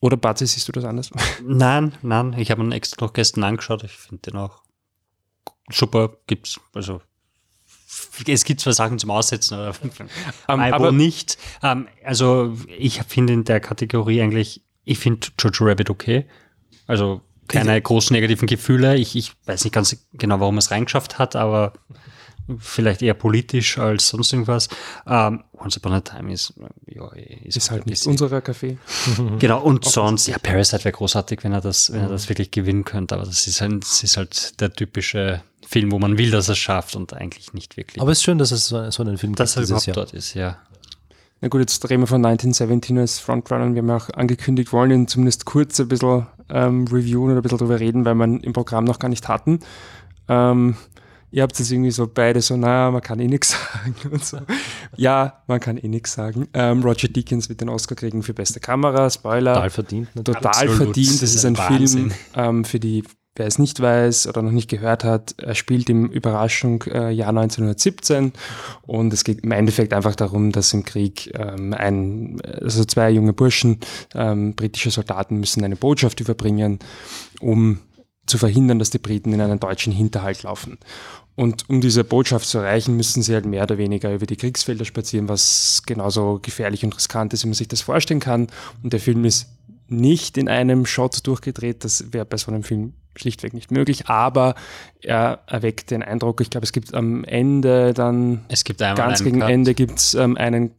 Oder 0.02 0.18
Batzi, 0.18 0.46
siehst 0.46 0.68
du 0.68 0.72
das 0.74 0.84
anders? 0.84 1.12
Nein, 1.46 1.94
nein, 2.02 2.36
ich 2.38 2.52
habe 2.52 2.62
ihn 2.62 2.74
extra 2.74 3.06
noch 3.06 3.14
gestern 3.14 3.46
angeschaut. 3.46 3.84
Ich 3.84 3.94
finde 3.94 4.32
den 4.32 4.38
auch 4.38 4.62
super. 5.70 6.18
Gibt's, 6.28 6.60
also 6.74 7.02
es 8.28 8.44
gibt 8.44 8.60
zwar 8.60 8.74
Sachen 8.74 9.00
zum 9.00 9.12
Aussetzen, 9.12 9.56
aber, 9.56 9.76
um, 10.48 10.60
aber 10.60 10.92
nicht. 10.92 11.38
Um, 11.62 11.88
also 12.04 12.58
ich 12.78 13.02
finde 13.04 13.34
in 13.34 13.44
der 13.44 13.60
Kategorie 13.60 14.22
eigentlich, 14.22 14.62
ich 14.84 15.00
finde 15.00 15.28
Jojo 15.40 15.66
Rabbit 15.66 15.90
okay. 15.90 16.28
Also 16.86 17.22
keine 17.48 17.82
großen 17.82 18.14
negativen 18.14 18.48
Gefühle. 18.48 18.96
Ich, 18.96 19.16
ich 19.16 19.34
weiß 19.46 19.64
nicht 19.64 19.74
ganz 19.74 19.96
genau, 20.14 20.40
warum 20.40 20.56
er 20.56 20.60
es 20.60 20.72
reingeschafft 20.72 21.20
hat, 21.20 21.36
aber 21.36 21.74
vielleicht 22.60 23.02
eher 23.02 23.14
politisch 23.14 23.78
als 23.78 24.10
sonst 24.10 24.34
irgendwas. 24.34 24.68
Um, 25.06 25.14
ähm, 25.14 25.44
Once 25.54 25.78
Upon 25.78 25.94
a 25.94 26.02
Time 26.02 26.34
ist, 26.34 26.54
ja, 26.88 27.10
ist, 27.14 27.56
ist 27.56 27.72
halt 27.72 27.86
nicht 27.86 28.06
unserer 28.06 28.40
Café. 28.40 28.78
genau, 29.40 29.62
und 29.62 29.86
sonst, 29.86 30.28
ja, 30.28 30.38
Parasite 30.38 30.84
wäre 30.84 30.92
großartig, 30.92 31.44
wenn 31.44 31.54
er 31.54 31.62
das, 31.62 31.92
wenn 31.92 32.02
er 32.02 32.10
das 32.10 32.28
wirklich 32.28 32.52
gewinnen 32.52 32.84
könnte, 32.84 33.16
aber 33.16 33.26
das 33.26 33.48
ist, 33.48 33.62
halt, 33.62 33.82
das 33.82 34.04
ist 34.04 34.18
halt 34.18 34.60
der 34.60 34.74
typische 34.74 35.42
Film, 35.66 35.92
wo 35.92 36.00
man 36.00 36.18
will, 36.18 36.32
dass 36.32 36.50
er 36.50 36.54
es 36.54 36.58
schafft 36.58 36.96
und 36.96 37.14
eigentlich 37.14 37.54
nicht 37.54 37.78
wirklich. 37.78 38.02
Aber 38.02 38.12
es 38.12 38.18
ist 38.20 38.24
schön, 38.24 38.38
dass 38.38 38.52
es 38.52 38.68
so, 38.68 38.92
so 38.92 39.04
einen 39.04 39.18
Film 39.18 39.36
dass 39.36 39.56
gibt. 39.56 39.64
Dass 39.64 39.70
er 39.70 39.76
überhaupt 39.76 39.88
Jahr. 39.88 39.96
dort 39.96 40.14
ist, 40.14 40.34
ja. 40.34 40.58
Na 41.44 41.50
gut, 41.50 41.60
jetzt 41.60 41.90
reden 41.90 42.04
wir 42.04 42.08
von 42.08 42.26
1917 42.26 42.98
als 43.00 43.20
Frontrunner. 43.20 43.76
Wir 43.76 43.82
haben 43.82 43.90
ja 43.90 43.98
auch 43.98 44.10
angekündigt, 44.12 44.72
wollen 44.72 44.92
ihn 44.92 45.08
zumindest 45.10 45.44
kurz 45.44 45.78
ein 45.82 45.90
bisschen 45.90 46.26
ähm, 46.48 46.88
reviewen 46.88 47.26
oder 47.26 47.36
ein 47.36 47.42
bisschen 47.42 47.58
drüber 47.58 47.82
reden, 47.82 48.06
weil 48.06 48.16
wir 48.16 48.24
ihn 48.24 48.40
im 48.40 48.54
Programm 48.54 48.86
noch 48.86 48.98
gar 48.98 49.10
nicht 49.10 49.28
hatten. 49.28 49.60
Ähm, 50.30 50.78
ihr 51.32 51.44
habt 51.44 51.60
es 51.60 51.70
irgendwie 51.70 51.92
so 51.92 52.08
beide 52.08 52.40
so, 52.42 52.56
naja, 52.56 52.92
man 52.92 53.02
kann 53.02 53.20
eh 53.20 53.28
nichts 53.28 53.58
sagen 53.74 53.96
und 54.10 54.24
so. 54.24 54.38
Ja, 54.96 55.44
man 55.48 55.60
kann 55.60 55.76
eh 55.76 55.90
nichts 55.90 56.14
sagen. 56.14 56.48
Ähm, 56.54 56.82
Roger 56.82 57.10
Deakins 57.10 57.50
wird 57.50 57.60
den 57.60 57.68
Oscar 57.68 57.96
kriegen 57.96 58.24
für 58.24 58.34
beste 58.34 58.62
Kamera, 58.62 59.10
Spoiler. 59.10 59.56
Total 59.56 59.70
verdient. 59.70 60.16
Natürlich. 60.16 60.40
Total 60.40 60.52
Absolut. 60.54 60.78
verdient. 60.78 61.22
Das 61.22 61.36
ist 61.36 61.44
ein 61.44 61.58
Wahnsinn. 61.58 62.12
Film 62.12 62.14
ähm, 62.36 62.64
für 62.64 62.80
die, 62.80 63.04
wer 63.36 63.48
es 63.48 63.58
nicht 63.58 63.80
weiß 63.80 64.28
oder 64.28 64.42
noch 64.42 64.52
nicht 64.52 64.70
gehört 64.70 65.04
hat, 65.04 65.36
er 65.38 65.56
spielt 65.56 65.90
im 65.90 66.08
Überraschung 66.08 66.84
äh, 66.84 67.12
Jahr 67.12 67.30
1917 67.30 68.34
und 68.84 69.13
es 69.13 69.24
geht 69.24 69.44
im 69.44 69.52
Endeffekt 69.52 69.94
einfach 69.94 70.16
darum, 70.16 70.52
dass 70.52 70.74
im 70.74 70.84
Krieg 70.84 71.32
ähm, 71.34 71.74
ein, 71.74 72.42
also 72.62 72.86
zwei 72.86 73.10
junge 73.10 73.34
Burschen, 73.34 73.80
ähm, 74.13 74.54
britische 74.56 74.92
Soldaten 74.92 75.40
müssen 75.40 75.63
eine 75.63 75.75
Botschaft 75.75 76.20
überbringen, 76.20 76.80
um 77.40 77.80
zu 78.25 78.38
verhindern, 78.38 78.80
dass 78.80 78.90
die 78.90 79.00
Briten 79.00 79.34
in 79.34 79.42
einen 79.42 79.60
deutschen 79.60 79.92
Hinterhalt 79.92 80.44
laufen. 80.44 80.78
Und 81.36 81.68
um 81.70 81.82
diese 81.82 82.04
Botschaft 82.04 82.48
zu 82.48 82.60
erreichen, 82.60 82.96
müssen 82.96 83.24
sie 83.24 83.34
halt 83.34 83.46
mehr 83.46 83.63
oder 83.63 83.78
weniger 83.80 84.13
über 84.13 84.28
die 84.28 84.36
Kriegsfelder 84.38 84.86
spazieren, 84.86 85.28
was 85.28 85.82
genauso 85.86 86.40
gefährlich 86.40 86.84
und 86.86 86.96
riskant 86.96 87.34
ist, 87.34 87.44
wie 87.44 87.48
man 87.48 87.56
sich 87.56 87.68
das 87.68 87.82
vorstellen 87.82 88.20
kann. 88.20 88.48
Und 88.84 88.94
der 88.94 89.00
Film 89.00 89.25
ist 89.25 89.50
nicht 89.94 90.38
in 90.38 90.50
einem 90.50 90.86
Shot 90.86 91.26
durchgedreht. 91.26 91.84
Das 91.84 92.14
wäre 92.14 92.26
bei 92.26 92.38
so 92.38 92.52
einem 92.52 92.64
Film 92.64 92.94
schlichtweg 93.16 93.54
nicht 93.54 93.72
möglich. 93.72 94.08
Aber 94.08 94.56
er 95.02 95.40
erweckt 95.48 95.92
den 95.92 96.04
Eindruck, 96.04 96.42
ich 96.42 96.50
glaube, 96.50 96.66
es 96.66 96.72
gibt 96.72 96.94
am 96.94 97.24
Ende 97.24 97.94
dann, 97.94 98.46
es 98.48 98.64
gibt 98.64 98.80
ganz 98.80 99.24
gegen 99.24 99.40
Cut. 99.40 99.50
Ende 99.50 99.74
gibt 99.74 100.00
es 100.00 100.14
ähm, 100.14 100.38
einen 100.38 100.72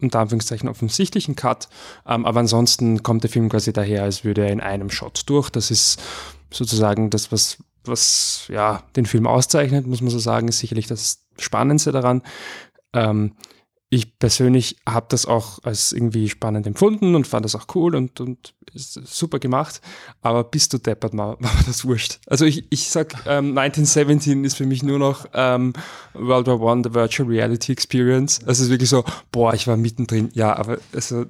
unter 0.00 0.20
Anführungszeichen 0.20 0.68
offensichtlichen 0.68 1.36
Cut. 1.36 1.68
Ähm, 2.06 2.24
aber 2.24 2.40
ansonsten 2.40 3.02
kommt 3.02 3.22
der 3.22 3.30
Film 3.30 3.48
quasi 3.50 3.72
daher, 3.72 4.04
als 4.04 4.24
würde 4.24 4.42
er 4.46 4.52
in 4.52 4.60
einem 4.60 4.90
Shot 4.90 5.24
durch. 5.26 5.50
Das 5.50 5.70
ist 5.70 6.02
sozusagen 6.50 7.10
das, 7.10 7.32
was 7.32 7.58
was 7.84 8.46
ja 8.48 8.82
den 8.96 9.06
Film 9.06 9.26
auszeichnet, 9.26 9.86
muss 9.86 10.02
man 10.02 10.10
so 10.10 10.18
sagen, 10.18 10.48
ist 10.48 10.58
sicherlich 10.58 10.86
das 10.86 11.26
Spannendste 11.38 11.92
daran. 11.92 12.22
Ähm, 12.92 13.32
ich 13.92 14.18
persönlich 14.20 14.76
habe 14.88 15.06
das 15.08 15.26
auch 15.26 15.58
als 15.64 15.92
irgendwie 15.92 16.28
spannend 16.28 16.64
empfunden 16.68 17.16
und 17.16 17.26
fand 17.26 17.44
das 17.44 17.56
auch 17.56 17.66
cool 17.74 17.96
und, 17.96 18.20
und 18.20 18.54
super 18.72 19.40
gemacht. 19.40 19.80
Aber 20.22 20.44
bist 20.44 20.72
du 20.72 20.78
deppert, 20.78 21.16
war 21.16 21.36
mir 21.40 21.48
das 21.66 21.84
wurscht. 21.84 22.20
Also 22.26 22.44
ich, 22.44 22.66
ich 22.70 22.88
sag, 22.88 23.14
ähm, 23.26 23.58
1917 23.58 24.44
ist 24.44 24.56
für 24.56 24.66
mich 24.66 24.84
nur 24.84 25.00
noch 25.00 25.26
ähm, 25.34 25.72
World 26.14 26.46
War 26.46 26.60
One, 26.60 26.82
the 26.84 26.94
Virtual 26.94 27.28
Reality 27.28 27.72
Experience. 27.72 28.38
Also 28.42 28.50
es 28.52 28.60
ist 28.60 28.70
wirklich 28.70 28.90
so, 28.90 29.04
boah, 29.32 29.54
ich 29.54 29.66
war 29.66 29.76
mittendrin. 29.76 30.30
Ja, 30.34 30.54
aber 30.56 30.78
also 30.94 31.26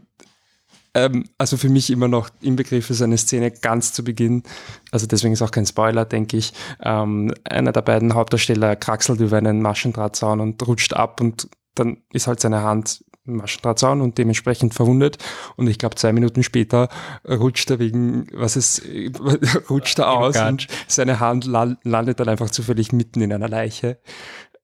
ähm, 0.92 1.24
also 1.38 1.56
für 1.56 1.70
mich 1.70 1.88
immer 1.88 2.08
noch 2.08 2.28
im 2.42 2.56
Begriff 2.56 2.90
ist 2.90 3.00
eine 3.00 3.16
Szene 3.16 3.52
ganz 3.52 3.94
zu 3.94 4.04
Beginn. 4.04 4.42
Also 4.90 5.06
deswegen 5.06 5.32
ist 5.32 5.40
auch 5.40 5.50
kein 5.50 5.64
Spoiler, 5.64 6.04
denke 6.04 6.36
ich. 6.36 6.52
Ähm, 6.82 7.32
einer 7.44 7.72
der 7.72 7.82
beiden 7.82 8.12
Hauptdarsteller 8.14 8.76
kraxelt 8.76 9.20
über 9.20 9.38
einen 9.38 9.62
Maschendrahtzaun 9.62 10.40
und 10.40 10.66
rutscht 10.66 10.92
ab 10.92 11.22
und 11.22 11.48
dann 11.80 12.02
ist 12.12 12.26
halt 12.26 12.40
seine 12.40 12.62
Hand 12.62 13.04
im 13.26 13.36
Maschendrahtzaun 13.36 14.00
und 14.00 14.18
dementsprechend 14.18 14.74
verwundet. 14.74 15.18
Und 15.56 15.68
ich 15.68 15.78
glaube, 15.78 15.96
zwei 15.96 16.12
Minuten 16.12 16.42
später 16.42 16.88
rutscht 17.28 17.70
er 17.70 17.78
wegen, 17.78 18.26
was 18.32 18.56
ist, 18.56 18.82
rutscht 19.70 19.98
er 19.98 20.10
aus 20.10 20.36
und 20.36 20.66
seine 20.88 21.20
Hand 21.20 21.46
landet 21.46 22.20
dann 22.20 22.28
einfach 22.28 22.50
zufällig 22.50 22.92
mitten 22.92 23.20
in 23.20 23.32
einer 23.32 23.48
Leiche. 23.48 24.00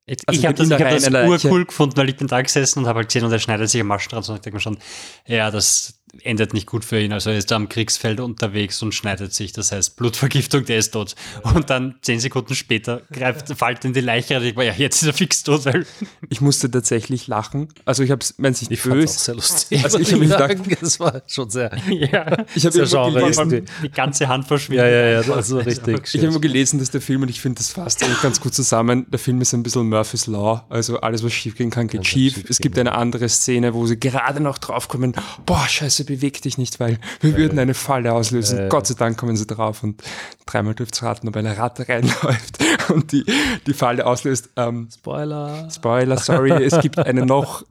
Also 0.09 0.41
ich 0.41 0.47
habe 0.47 0.55
das, 0.55 0.71
hab 0.71 0.79
das 0.79 1.11
urcool 1.11 1.65
gefunden, 1.65 1.97
weil 1.97 2.09
ich 2.09 2.17
bin 2.17 2.29
da 2.29 2.41
gesessen 2.41 2.81
und 2.81 2.87
habe 2.87 2.99
halt 2.99 3.09
gesehen, 3.09 3.25
und 3.25 3.33
er 3.33 3.41
schneidet 3.41 3.69
sich 3.69 3.81
am 3.81 3.89
Maschendraht 3.89 4.29
und 4.29 4.37
ich 4.37 4.41
denke 4.41 4.57
mir 4.57 4.61
schon, 4.61 4.79
ja, 5.27 5.51
das 5.51 6.01
endet 6.23 6.55
nicht 6.55 6.67
gut 6.67 6.85
für 6.85 7.01
ihn. 7.01 7.13
Also 7.13 7.31
er 7.31 7.39
ist 7.39 7.51
da 7.51 7.57
am 7.57 7.69
Kriegsfeld 7.69 8.21
unterwegs 8.21 8.83
und 8.83 8.95
schneidet 8.95 9.33
sich. 9.35 9.53
Das 9.53 9.73
heißt, 9.73 9.97
Blutvergiftung, 9.97 10.65
der 10.65 10.79
ist 10.79 10.93
tot. 10.93 11.15
Und 11.43 11.71
dann 11.71 11.97
zehn 12.03 12.21
Sekunden 12.21 12.55
später 12.55 13.03
greift, 13.13 13.49
fällt 13.59 13.85
in 13.85 13.93
die 13.93 14.01
Leiche 14.01 14.37
und 14.37 14.45
ich 14.45 14.57
war, 14.57 14.65
ja, 14.65 14.73
jetzt 14.73 15.03
ist 15.03 15.09
er 15.09 15.15
fix 15.15 15.43
tot. 15.43 15.65
Weil 15.65 15.87
ich 16.29 16.41
musste 16.41 16.71
tatsächlich 16.71 17.27
lachen. 17.27 17.69
Also 17.85 18.03
ich 18.03 18.11
habe 18.11 18.21
es, 18.21 18.35
wenn 18.39 18.55
sich 18.55 18.71
Ich 18.71 18.85
es 18.85 18.93
auch 18.93 19.07
sehr 19.07 19.35
lustig. 19.35 19.85
Also 19.85 19.99
ich 19.99 20.13
habe 20.13 20.21
mich 20.21 20.31
gedacht, 20.31 20.57
das 20.81 21.01
war 21.01 21.23
schon 21.27 21.51
sehr, 21.51 21.71
ja. 21.89 22.45
ich 22.55 22.67
habe 22.67 22.79
immer 22.79 23.11
gelesen, 23.11 23.67
die 23.83 23.91
ganze 23.91 24.29
Hand 24.29 24.47
verschwindet. 24.47 24.87
Ja, 24.87 24.91
ja, 24.91 25.07
ja, 25.07 25.23
das 25.23 25.53
war 25.53 25.67
richtig. 25.67 26.01
Ich 26.13 26.21
habe 26.21 26.29
immer 26.29 26.41
gelesen, 26.41 26.79
dass 26.79 26.91
der 26.91 27.01
Film, 27.01 27.23
und 27.23 27.29
ich 27.29 27.41
finde, 27.41 27.59
das 27.59 27.71
fasst 27.71 28.03
eigentlich 28.03 28.23
ganz 28.23 28.41
gut 28.41 28.55
zusammen, 28.55 29.07
der 29.11 29.19
Film 29.19 29.41
ist 29.41 29.53
ein 29.55 29.63
bisschen 29.63 29.89
Murphy's 29.89 30.27
Law. 30.27 30.65
Also 30.69 31.01
alles, 31.01 31.23
was 31.23 31.33
schief 31.33 31.57
gehen 31.57 31.71
kann, 31.71 31.87
geht 31.87 31.99
Ganz 31.99 32.07
schief. 32.07 32.45
Es 32.49 32.59
gibt 32.59 32.79
eine 32.79 32.93
andere 32.93 33.29
Szene, 33.29 33.75
wo 33.75 33.87
sie 33.87 33.99
gerade 33.99 34.41
noch 34.41 34.59
draufkommen, 34.59 35.15
boah, 35.45 35.67
scheiße, 35.69 36.06
beweg 36.07 36.41
dich 36.43 36.59
nicht, 36.59 36.81
weil 36.81 36.99
wir 37.21 37.33
ja, 37.33 37.37
würden 37.37 37.59
eine 37.59 37.75
Falle 37.75 38.13
auslösen. 38.13 38.59
Äh, 38.59 38.69
Gott 38.69 38.87
sei 38.87 38.95
Dank 38.95 39.19
kommen 39.19 39.37
sie 39.37 39.47
drauf 39.47 39.83
und 39.83 40.03
dreimal 40.47 40.75
dürft 40.75 41.03
raten, 41.03 41.29
ob 41.29 41.37
eine 41.37 41.59
Ratte 41.59 41.89
reinläuft 41.89 42.59
und 42.89 43.13
die, 43.13 43.25
die 43.67 43.75
Falle 43.75 44.07
auslöst. 44.07 44.51
Ähm, 44.57 44.89
Spoiler. 44.93 45.69
Spoiler, 45.71 46.17
sorry. 46.19 46.53
es 46.65 46.81
gibt 46.81 46.99
eine 46.99 47.27
noch 47.27 47.65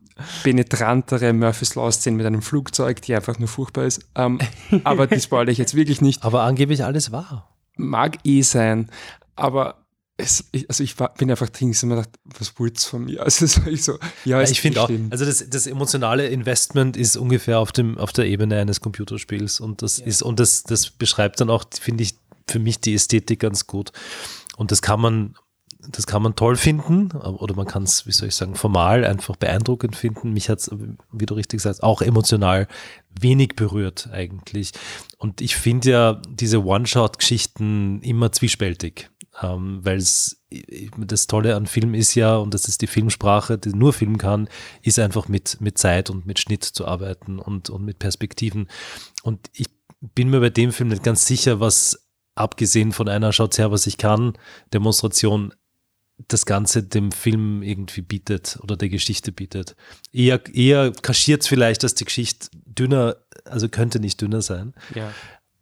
penetrantere 0.44 1.34
Murphy's 1.34 1.76
Law-Szene 1.76 2.18
mit 2.18 2.26
einem 2.26 2.42
Flugzeug, 2.42 3.02
die 3.02 3.16
einfach 3.16 3.38
nur 3.40 3.48
furchtbar 3.48 3.86
ist. 3.86 4.06
Ähm, 4.16 4.40
aber 4.84 5.08
die 5.08 5.20
spoilere 5.22 5.52
ich 5.52 5.58
jetzt 5.58 5.76
wirklich 5.76 6.02
nicht. 6.02 6.24
Aber 6.24 6.44
angeblich 6.44 6.84
alles 6.84 7.12
wahr. 7.12 7.50
Mag 7.78 8.18
eh 8.24 8.42
sein, 8.42 8.90
aber 9.36 9.85
es, 10.18 10.46
also 10.70 10.84
ich 10.84 10.98
war, 11.00 11.14
bin 11.14 11.30
einfach 11.30 11.50
drin 11.50 11.70
und 11.70 11.90
mir 11.90 11.96
gedacht, 11.96 12.18
was 12.24 12.58
wollt's 12.58 12.86
von 12.86 13.06
mir? 13.06 13.22
Also 13.26 13.46
so, 13.48 13.62
ich 13.68 13.84
so, 13.84 13.94
ja, 14.24 14.42
ja 14.42 14.50
ich 14.50 14.62
finde 14.62 14.82
auch, 14.82 14.90
also 15.10 15.26
das, 15.26 15.50
das 15.50 15.68
emotionale 15.68 16.28
Investment 16.28 16.96
ist 16.96 17.18
ungefähr 17.18 17.60
auf 17.60 17.72
dem 17.72 17.98
auf 17.98 18.14
der 18.14 18.26
Ebene 18.26 18.60
eines 18.60 18.80
Computerspiels 18.80 19.60
und 19.60 19.82
das 19.82 20.00
ja. 20.00 20.06
ist 20.06 20.22
und 20.22 20.40
das 20.40 20.64
das 20.64 20.90
beschreibt 20.90 21.42
dann 21.42 21.50
auch, 21.50 21.66
finde 21.80 22.04
ich, 22.04 22.16
für 22.48 22.60
mich 22.60 22.80
die 22.80 22.94
Ästhetik 22.94 23.42
ganz 23.42 23.68
gut 23.68 23.92
und 24.56 24.72
das 24.72 24.82
kann 24.82 25.02
man 25.02 25.36
das 25.90 26.08
kann 26.08 26.22
man 26.22 26.36
toll 26.36 26.56
finden 26.56 27.12
oder 27.12 27.56
man 27.56 27.68
kann 27.68 27.84
es, 27.84 28.08
wie 28.08 28.12
soll 28.12 28.30
ich 28.30 28.36
sagen, 28.36 28.56
formal 28.56 29.06
einfach 29.06 29.36
beeindruckend 29.36 29.96
finden. 29.96 30.34
Mich 30.34 30.50
hat 30.50 30.60
es, 30.60 30.72
wie 31.12 31.26
du 31.26 31.36
richtig 31.36 31.62
sagst, 31.62 31.84
auch 31.84 32.02
emotional 32.02 32.68
wenig 33.20 33.56
berührt 33.56 34.10
eigentlich. 34.12 34.72
Und 35.18 35.42
ich 35.42 35.56
finde 35.56 35.90
ja 35.92 36.22
diese 36.28 36.64
One-Shot-Geschichten 36.64 38.02
immer 38.02 38.32
zwiespältig 38.32 39.12
ähm, 39.42 39.80
weil 39.84 39.98
das 40.00 41.28
Tolle 41.28 41.56
an 41.56 41.68
Film 41.68 41.94
ist 41.94 42.16
ja, 42.16 42.38
und 42.38 42.54
das 42.54 42.68
ist 42.68 42.82
die 42.82 42.88
Filmsprache, 42.88 43.58
die 43.58 43.70
nur 43.70 43.94
Film 43.94 44.18
kann, 44.18 44.48
ist 44.82 45.00
einfach 45.00 45.28
mit, 45.28 45.60
mit 45.60 45.78
Zeit 45.78 46.10
und 46.10 46.26
mit 46.26 46.40
Schnitt 46.40 46.64
zu 46.64 46.88
arbeiten 46.88 47.40
und, 47.40 47.70
und 47.70 47.84
mit 47.84 48.00
Perspektiven. 48.00 48.70
Und 49.24 49.50
ich 49.54 49.68
bin 50.00 50.30
mir 50.30 50.40
bei 50.40 50.50
dem 50.50 50.72
Film 50.72 50.90
nicht 50.90 51.04
ganz 51.04 51.26
sicher, 51.26 51.60
was 51.60 52.08
abgesehen 52.36 52.92
von 52.92 53.10
einer 53.10 53.34
Schaut 53.34 53.58
her, 53.58 53.72
was 53.72 53.88
ich 53.88 53.98
kann, 53.98 54.34
Demonstration 54.74 55.54
das 56.30 56.46
Ganze 56.46 56.82
dem 56.82 57.12
Film 57.12 57.62
irgendwie 57.62 58.02
bietet 58.02 58.58
oder 58.62 58.78
der 58.78 58.88
Geschichte 58.88 59.34
bietet. 59.34 59.76
Eher, 60.14 60.42
eher 60.54 60.94
kaschiert 61.02 61.46
vielleicht, 61.46 61.84
dass 61.84 61.94
die 61.94 62.06
Geschichte 62.06 62.48
dünner, 62.54 63.18
also 63.44 63.68
könnte 63.68 64.00
nicht 64.00 64.22
dünner 64.22 64.42
sein. 64.42 64.74
Ja 64.94 65.12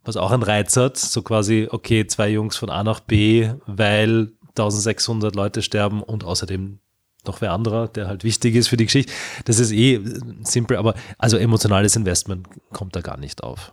was 0.04 0.16
auch 0.16 0.30
einen 0.30 0.42
Reiz 0.42 0.76
hat, 0.76 0.96
so 0.96 1.22
quasi, 1.22 1.68
okay, 1.70 2.06
zwei 2.06 2.28
Jungs 2.28 2.56
von 2.56 2.70
A 2.70 2.84
nach 2.84 3.00
B, 3.00 3.50
weil 3.66 4.32
1600 4.50 5.34
Leute 5.34 5.62
sterben 5.62 6.02
und 6.02 6.24
außerdem 6.24 6.78
noch 7.26 7.40
wer 7.40 7.52
anderer, 7.52 7.88
der 7.88 8.06
halt 8.06 8.22
wichtig 8.22 8.54
ist 8.54 8.68
für 8.68 8.76
die 8.76 8.84
Geschichte. 8.84 9.12
Das 9.46 9.58
ist 9.58 9.72
eh 9.72 10.00
simpel, 10.42 10.76
aber 10.76 10.94
also 11.18 11.38
emotionales 11.38 11.96
Investment 11.96 12.46
kommt 12.72 12.94
da 12.94 13.00
gar 13.00 13.16
nicht 13.16 13.42
auf 13.42 13.72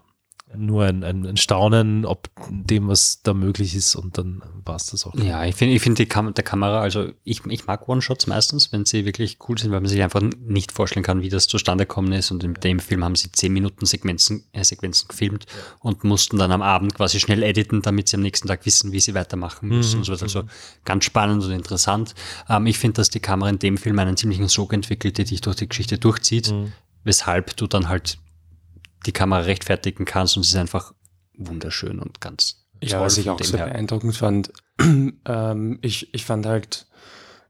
nur 0.56 0.86
ein, 0.86 1.04
ein, 1.04 1.26
ein, 1.26 1.38
Staunen, 1.38 2.06
ob 2.06 2.30
dem, 2.50 2.88
was 2.88 3.22
da 3.24 3.34
möglich 3.34 3.76
ist 3.76 3.96
und 3.96 4.18
dann 4.18 4.42
war 4.66 4.76
es 4.76 4.88
das 4.88 5.06
auch. 5.06 5.14
Ja, 5.16 5.46
ich 5.46 5.56
finde 5.56 5.76
ich 5.76 5.82
find 5.82 5.98
die 6.00 6.06
Kam 6.06 6.34
der 6.34 6.44
Kamera, 6.44 6.82
also 6.82 7.10
ich, 7.24 7.46
ich 7.48 7.66
mag 7.68 7.88
One-Shots 7.88 8.28
meistens, 8.28 8.72
wenn 8.72 8.86
sie 8.86 9.06
wirklich 9.06 9.38
cool 9.48 9.58
sind, 9.58 9.72
weil 9.72 9.82
man 9.82 9.90
sich 9.90 10.02
einfach 10.02 10.22
nicht 10.22 10.72
vorstellen 10.72 11.04
kann, 11.04 11.22
wie 11.22 11.30
das 11.30 11.48
zustande 11.48 11.86
gekommen 11.86 12.12
ist 12.14 12.32
und 12.32 12.44
in 12.44 12.54
dem 12.56 12.80
Film 12.80 13.04
haben 13.04 13.16
sie 13.16 13.32
10 13.32 13.52
Minuten 13.52 13.86
Sequenzen, 13.86 14.46
äh, 14.52 14.64
Sequenzen 14.64 15.08
gefilmt 15.08 15.46
und 15.80 16.04
mussten 16.04 16.38
dann 16.38 16.52
am 16.52 16.62
Abend 16.62 16.96
quasi 16.96 17.20
schnell 17.20 17.44
editen, 17.44 17.82
damit 17.82 18.08
sie 18.08 18.18
am 18.18 18.22
nächsten 18.22 18.48
Tag 18.48 18.66
wissen, 18.66 18.92
wie 18.92 19.00
sie 19.00 19.14
weitermachen 19.14 19.70
müssen. 19.70 20.00
Mhm. 20.00 20.04
So, 20.04 20.14
also 20.14 20.44
ganz 20.86 21.06
spannend 21.06 21.44
und 21.44 21.52
interessant. 21.52 22.16
Ähm, 22.50 22.66
ich 22.68 22.78
finde, 22.78 22.96
dass 22.96 23.10
die 23.10 23.20
Kamera 23.20 23.50
in 23.50 23.60
dem 23.60 23.78
Film 23.78 23.98
einen 24.00 24.18
ziemlichen 24.18 24.48
Sog 24.48 24.74
entwickelt, 24.74 25.18
der 25.18 25.26
dich 25.26 25.42
durch 25.42 25.56
die 25.56 25.70
Geschichte 25.70 25.98
durchzieht, 25.98 26.52
mhm. 26.52 26.74
weshalb 27.04 27.56
du 27.58 27.68
dann 27.68 27.90
halt 27.90 28.18
die 29.06 29.12
Kamera 29.12 29.42
rechtfertigen 29.42 30.06
kannst 30.06 30.38
und 30.38 30.44
es 30.44 30.50
ist 30.50 30.56
einfach 30.56 30.94
wunderschön 31.38 32.00
und 32.00 32.22
ganz 32.22 32.66
Ja, 32.82 33.02
was 33.02 33.18
ich 33.18 33.30
auch 33.30 33.42
sehr 33.42 33.60
her. 33.60 33.68
beeindruckend 33.68 34.16
fand, 34.16 34.52
ähm, 35.26 35.80
ich, 35.82 36.14
ich 36.14 36.26
fand 36.26 36.46
halt, 36.46 36.88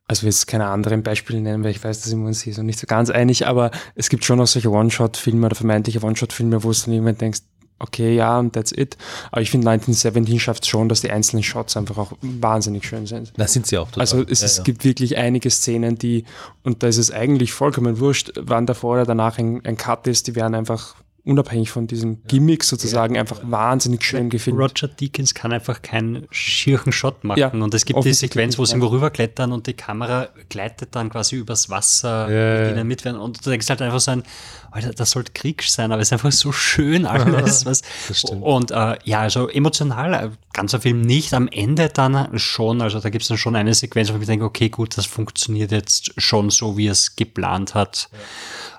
also 0.08 0.26
jetzt 0.26 0.48
keine 0.48 0.68
anderen 0.68 1.04
Beispiele 1.04 1.42
nennen, 1.42 1.64
weil 1.64 1.72
ich 1.72 1.84
weiß, 1.84 2.02
da 2.02 2.10
sind 2.10 2.20
wir 2.20 2.28
uns 2.28 2.42
hier 2.42 2.54
so 2.54 2.64
nicht 2.64 2.80
so 2.80 2.88
ganz 2.88 3.10
einig, 3.10 3.48
aber 3.48 3.72
es 3.96 4.10
gibt 4.10 4.26
schon 4.26 4.40
auch 4.42 4.48
solche 4.48 4.70
One-Shot-Filme 4.70 5.46
oder 5.46 5.56
vermeintliche 5.56 6.04
One-Shot-Filme, 6.04 6.64
wo 6.64 6.72
es 6.72 6.84
dann 6.84 6.94
jemand 6.94 7.22
denkst, 7.22 7.42
okay, 7.82 8.16
ja, 8.16 8.40
und 8.40 8.54
that's 8.54 8.72
it. 8.72 8.98
Aber 9.32 9.42
ich 9.42 9.50
finde 9.50 9.70
1917 9.70 10.40
schafft 10.40 10.64
es 10.64 10.70
schon, 10.70 10.88
dass 10.90 11.02
die 11.02 11.12
einzelnen 11.12 11.44
Shots 11.44 11.76
einfach 11.76 11.98
auch 11.98 12.14
wahnsinnig 12.22 12.86
schön 12.86 13.08
sind. 13.08 13.34
Da 13.38 13.48
sind 13.48 13.68
sie 13.68 13.78
auch 13.78 13.88
total. 13.88 14.02
Also 14.02 14.24
es, 14.28 14.42
ja, 14.42 14.46
es 14.46 14.58
ja. 14.58 14.64
gibt 14.64 14.84
wirklich 14.84 15.18
einige 15.18 15.50
Szenen, 15.50 15.98
die, 15.98 16.26
und 16.64 16.84
da 16.84 16.88
ist 16.88 16.98
es 16.98 17.12
eigentlich 17.12 17.54
vollkommen 17.54 18.00
wurscht, 18.00 18.34
wann 18.40 18.66
davor 18.66 18.94
oder 18.94 19.06
danach 19.06 19.38
ein, 19.38 19.66
ein 19.66 19.78
Cut 19.78 20.08
ist, 20.08 20.28
die 20.28 20.36
werden 20.36 20.56
einfach 20.56 20.96
unabhängig 21.24 21.70
von 21.70 21.86
diesem 21.86 22.24
Gimmick 22.24 22.64
sozusagen 22.64 23.16
ja. 23.16 23.22
einfach 23.22 23.40
wahnsinnig 23.44 24.04
schön 24.04 24.30
gefilmt. 24.30 24.60
Roger 24.60 24.88
Deakins 24.88 25.36
kann 25.36 25.54
einfach 25.54 25.82
keinen 25.82 26.28
schirchen 26.32 26.92
Shot 26.92 27.24
machen. 27.24 27.40
Ja, 27.40 27.50
und 27.50 27.74
es 27.74 27.86
gibt 27.86 28.04
die 28.04 28.14
Sequenz, 28.14 28.58
wo 28.58 28.66
sie 28.66 28.74
irgendwo 28.74 28.88
rüberklettern 28.88 29.52
und 29.52 29.68
die 29.68 29.74
Kamera 29.74 30.30
gleitet 30.50 30.96
dann 30.96 31.10
quasi 31.10 31.36
übers 31.36 31.70
Wasser 31.70 32.30
ja, 32.32 32.64
mit 32.64 32.78
ihnen 32.78 32.88
mit. 32.88 33.06
Und 33.06 33.46
du 33.46 33.50
denkst 33.50 33.70
halt 33.70 33.82
einfach 33.82 34.00
so 34.00 34.12
ein, 34.12 34.24
Alter, 34.72 34.94
das 34.94 35.12
sollte 35.12 35.32
kriegisch 35.34 35.72
sein, 35.72 35.92
aber 35.92 36.02
es 36.02 36.08
ist 36.08 36.14
einfach 36.14 36.32
so 36.32 36.52
schön 36.52 37.06
alles. 37.06 37.66
was, 37.66 37.84
und 38.24 38.72
äh, 38.72 38.98
ja, 39.04 39.20
also 39.20 39.48
emotional, 39.48 40.14
äh, 40.14 40.30
ganzer 40.54 40.82
Film 40.82 41.02
nicht, 41.02 41.34
am 41.34 41.48
Ende 41.48 41.90
dann 41.90 42.40
schon, 42.40 42.82
also 42.82 43.00
da 43.00 43.10
gibt 43.10 43.22
es 43.24 43.28
dann 43.28 43.38
schon 43.38 43.56
eine 43.56 43.74
Sequenz, 43.74 44.12
wo 44.12 44.18
ich 44.18 44.26
denke, 44.26 44.46
okay, 44.46 44.70
gut, 44.70 44.98
das 44.98 45.06
funktioniert 45.06 45.72
jetzt 45.72 46.14
schon 46.20 46.50
so, 46.50 46.78
wie 46.78 46.88
es 46.88 47.16
geplant 47.16 47.76
hat. 47.76 48.10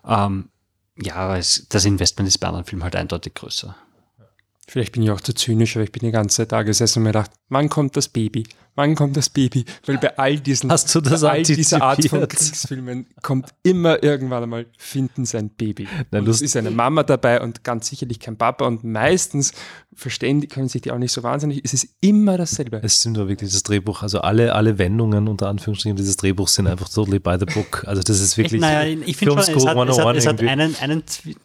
Ähm, 0.09 0.49
ja, 1.03 1.37
das 1.37 1.85
Investment 1.85 2.29
ist 2.29 2.39
bei 2.39 2.49
anderen 2.49 2.65
Filmen 2.65 2.85
halt 2.85 2.97
eindeutig 2.97 3.35
größer. 3.35 3.75
Vielleicht 4.69 4.93
bin 4.93 5.03
ich 5.03 5.11
auch 5.11 5.21
zu 5.21 5.35
zynisch, 5.35 5.77
aber 5.77 5.85
ich 5.85 5.93
bin 5.93 6.07
die 6.07 6.13
ganze 6.13 6.37
Zeit 6.37 6.53
da 6.53 6.63
gesessen 6.63 7.01
und 7.01 7.05
mir 7.05 7.09
gedacht, 7.11 7.33
wann 7.49 7.69
kommt 7.69 7.97
das 7.97 8.09
Baby? 8.09 8.45
Wann 8.75 8.95
kommt 8.95 9.17
das 9.17 9.29
Baby? 9.29 9.65
Weil 9.85 9.99
bei 9.99 10.17
all 10.17 10.39
diesen, 10.39 10.71
Hast 10.71 10.95
du 10.95 11.01
das 11.01 11.21
bei 11.21 11.31
all 11.31 11.43
dieser 11.43 11.83
Art 11.83 12.03
von 12.07 12.27
Kriegsfilmen 12.27 13.07
kommt 13.23 13.51
immer 13.65 14.03
irgendwann 14.03 14.45
einmal 14.45 14.67
finden 14.79 15.27
sein 15.27 15.51
Baby. 15.51 15.89
Nein, 16.11 16.27
es 16.27 16.41
ist 16.41 16.57
eine 16.57 16.71
Mama 16.71 17.03
dabei 17.03 17.43
und 17.43 17.65
ganz 17.65 17.89
sicherlich 17.89 18.21
kein 18.21 18.39
Papa 18.39 18.65
und 18.65 18.83
meistens 18.83 19.53
verstehen 19.95 20.49
können 20.49 20.69
sich 20.69 20.81
die 20.81 20.93
auch 20.93 20.99
nicht 20.99 21.13
so 21.13 21.23
wahnsinnig. 21.23 21.61
Es 21.65 21.75
ist 21.75 21.89
immer 22.01 22.39
dasselbe. 22.39 22.81
Es 22.83 23.01
stimmt 23.01 23.19
aber 23.19 23.29
wirklich 23.29 23.53
das 23.53 23.65
Drehbuch. 23.65 24.03
Also 24.03 24.21
alle, 24.21 24.55
alle 24.55 24.79
Wendungen 24.79 25.29
unter 25.29 25.49
Anführungsstrichen 25.49 25.97
dieses 25.97 26.17
Drehbuchs 26.17 26.55
sind 26.55 26.67
einfach 26.67 26.89
totally 26.89 27.19
by 27.19 27.37
the 27.39 27.47
book. 27.47 27.85
Also 27.87 28.01
das 28.01 28.21
ist 28.21 28.39
wirklich. 28.39 28.55
Ich, 28.55 28.61
naja, 28.61 28.97
ich 29.05 29.17
finde 29.17 29.35
schon, 29.35 29.57
es 29.57 29.67
hat, 29.67 29.89
es 29.89 29.99
hat, 29.99 30.17
es 30.17 30.27
hat 30.27 30.41
einen, 30.41 30.77
einen 30.77 31.03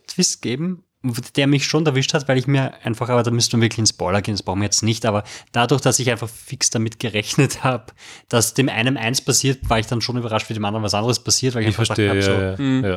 Twist 0.07 0.41
gegeben 0.41 0.83
der 1.03 1.47
mich 1.47 1.65
schon 1.65 1.85
erwischt 1.85 2.13
hat, 2.13 2.27
weil 2.27 2.37
ich 2.37 2.47
mir 2.47 2.73
einfach, 2.83 3.09
aber 3.09 3.23
da 3.23 3.31
müsste 3.31 3.55
man 3.55 3.61
wirklich 3.61 3.79
ins 3.79 3.89
Spoiler 3.89 4.21
gehen, 4.21 4.33
das 4.33 4.43
brauchen 4.43 4.59
wir 4.59 4.65
jetzt 4.65 4.83
nicht, 4.83 5.05
aber 5.05 5.23
dadurch, 5.51 5.81
dass 5.81 5.99
ich 5.99 6.09
einfach 6.09 6.29
fix 6.29 6.69
damit 6.69 6.99
gerechnet 6.99 7.63
habe, 7.63 7.93
dass 8.29 8.53
dem 8.53 8.69
einen 8.69 8.97
eins 8.97 9.21
passiert, 9.21 9.69
war 9.69 9.79
ich 9.79 9.87
dann 9.87 10.01
schon 10.01 10.17
überrascht, 10.17 10.49
wie 10.49 10.53
dem 10.53 10.65
anderen 10.65 10.83
was 10.83 10.93
anderes 10.93 11.19
passiert, 11.19 11.55
weil 11.55 11.63
ich, 11.63 11.69
ich 11.69 11.75
verstehe, 11.75 12.09
habe, 12.09 12.21
so, 12.21 12.31
ja, 12.31 12.57
hm, 12.57 12.83
ja. 12.83 12.89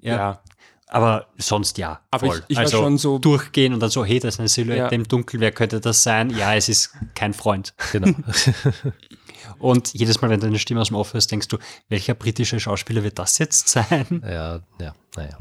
ja. 0.00 0.16
ja. 0.16 0.42
Aber 0.88 1.28
sonst 1.38 1.78
ja. 1.78 2.02
Aber 2.10 2.26
voll. 2.26 2.42
ich, 2.48 2.50
ich 2.50 2.58
also 2.58 2.82
schon 2.82 2.98
so 2.98 3.18
durchgehen 3.18 3.72
und 3.72 3.80
dann 3.80 3.88
so, 3.88 4.04
hey, 4.04 4.20
das 4.20 4.34
ist 4.34 4.40
eine 4.40 4.48
Silhouette 4.48 4.78
ja. 4.78 4.88
im 4.88 5.08
Dunkel, 5.08 5.40
wer 5.40 5.50
könnte 5.50 5.80
das 5.80 6.02
sein? 6.02 6.28
Ja, 6.28 6.54
es 6.54 6.68
ist 6.68 6.92
kein 7.14 7.32
Freund. 7.32 7.72
Genau. 7.92 8.14
und 9.58 9.94
jedes 9.94 10.20
Mal, 10.20 10.28
wenn 10.28 10.40
du 10.40 10.48
eine 10.48 10.58
Stimme 10.58 10.82
aus 10.82 10.88
dem 10.88 10.96
Office 10.96 11.28
denkst 11.28 11.48
du, 11.48 11.56
welcher 11.88 12.12
britische 12.12 12.60
Schauspieler 12.60 13.02
wird 13.04 13.18
das 13.18 13.38
jetzt 13.38 13.68
sein? 13.68 14.22
Ja, 14.22 14.60
ja, 14.78 14.94
naja. 15.16 15.38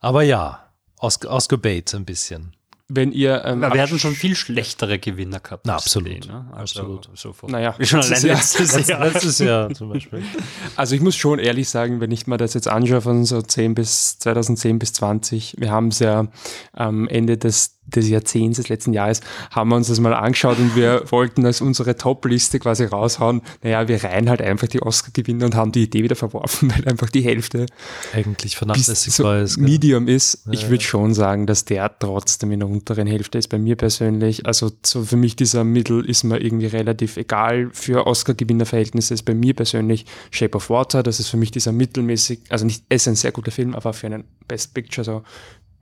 Aber 0.00 0.22
ja, 0.22 0.67
aus, 0.98 1.24
ausgebait 1.24 1.94
ein 1.94 2.04
bisschen. 2.04 2.54
Wenn 2.90 3.12
ihr. 3.12 3.44
Ähm, 3.44 3.60
wir 3.60 3.82
hatten 3.82 3.98
schon 3.98 4.14
viel 4.14 4.34
schlechtere 4.34 4.98
Gewinner 4.98 5.40
gehabt. 5.40 5.66
Na, 5.66 5.74
absolut. 5.74 6.24
Die, 6.24 6.28
ne? 6.28 6.46
also, 6.52 6.80
absolut. 6.80 7.10
So 7.14 7.34
naja, 7.46 7.74
schon 7.80 8.00
allein 8.00 8.22
letztes 8.22 8.88
Jahr. 8.88 9.04
letztes 9.04 9.38
Jahr 9.40 9.74
zum 9.74 9.88
Beispiel. 9.92 10.22
Also 10.74 10.94
ich 10.94 11.02
muss 11.02 11.14
schon 11.14 11.38
ehrlich 11.38 11.68
sagen, 11.68 12.00
wenn 12.00 12.10
ich 12.10 12.26
mir 12.26 12.38
das 12.38 12.54
jetzt 12.54 12.66
anschaue 12.66 13.02
von 13.02 13.26
so 13.26 13.42
10 13.42 13.74
bis 13.74 14.18
2010 14.20 14.78
bis 14.78 14.94
20, 14.94 15.56
wir 15.58 15.70
haben 15.70 15.88
es 15.88 15.98
ja 15.98 16.28
am 16.72 17.06
Ende 17.08 17.36
des 17.36 17.77
des 17.94 18.08
Jahrzehnts, 18.08 18.56
des 18.56 18.68
letzten 18.68 18.92
Jahres, 18.92 19.20
haben 19.50 19.70
wir 19.70 19.76
uns 19.76 19.88
das 19.88 20.00
mal 20.00 20.14
angeschaut 20.14 20.58
und 20.58 20.76
wir 20.76 21.02
wollten 21.10 21.44
als 21.44 21.60
unsere 21.60 21.96
Top-Liste 21.96 22.58
quasi 22.58 22.84
raushauen. 22.84 23.42
Naja, 23.62 23.88
wir 23.88 24.02
reihen 24.02 24.28
halt 24.28 24.42
einfach 24.42 24.68
die 24.68 24.82
Oscar-Gewinner 24.82 25.46
und 25.46 25.54
haben 25.54 25.72
die 25.72 25.84
Idee 25.84 26.02
wieder 26.02 26.16
verworfen, 26.16 26.70
weil 26.74 26.86
einfach 26.88 27.10
die 27.10 27.22
Hälfte 27.22 27.66
eigentlich 28.14 28.56
vernachlässigbar 28.56 29.38
so 29.38 29.44
ist. 29.44 29.58
Medium 29.58 30.08
ist. 30.08 30.42
Ja, 30.46 30.52
ich 30.52 30.68
würde 30.68 30.84
schon 30.84 31.14
sagen, 31.14 31.46
dass 31.46 31.64
der 31.64 31.98
trotzdem 31.98 32.52
in 32.52 32.60
der 32.60 32.68
unteren 32.68 33.06
Hälfte 33.06 33.38
ist 33.38 33.48
bei 33.48 33.58
mir 33.58 33.76
persönlich. 33.76 34.46
Also 34.46 34.70
so 34.84 35.04
für 35.04 35.16
mich 35.16 35.36
dieser 35.36 35.64
Mittel 35.64 36.04
ist 36.04 36.24
mir 36.24 36.40
irgendwie 36.40 36.66
relativ 36.66 37.16
egal. 37.16 37.70
Für 37.72 38.06
Oscar-Gewinner-Verhältnisse 38.06 39.14
ist 39.14 39.22
bei 39.22 39.34
mir 39.34 39.54
persönlich 39.54 40.06
Shape 40.30 40.56
of 40.56 40.70
Water. 40.70 41.02
Das 41.02 41.20
ist 41.20 41.28
für 41.28 41.36
mich 41.36 41.50
dieser 41.50 41.72
mittelmäßig, 41.72 42.40
also 42.48 42.64
nicht, 42.64 42.84
es 42.88 43.02
ist 43.02 43.08
ein 43.08 43.14
sehr 43.16 43.32
guter 43.32 43.50
Film, 43.50 43.74
aber 43.74 43.92
für 43.92 44.06
einen 44.06 44.24
Best 44.46 44.74
Picture 44.74 45.04
so 45.04 45.22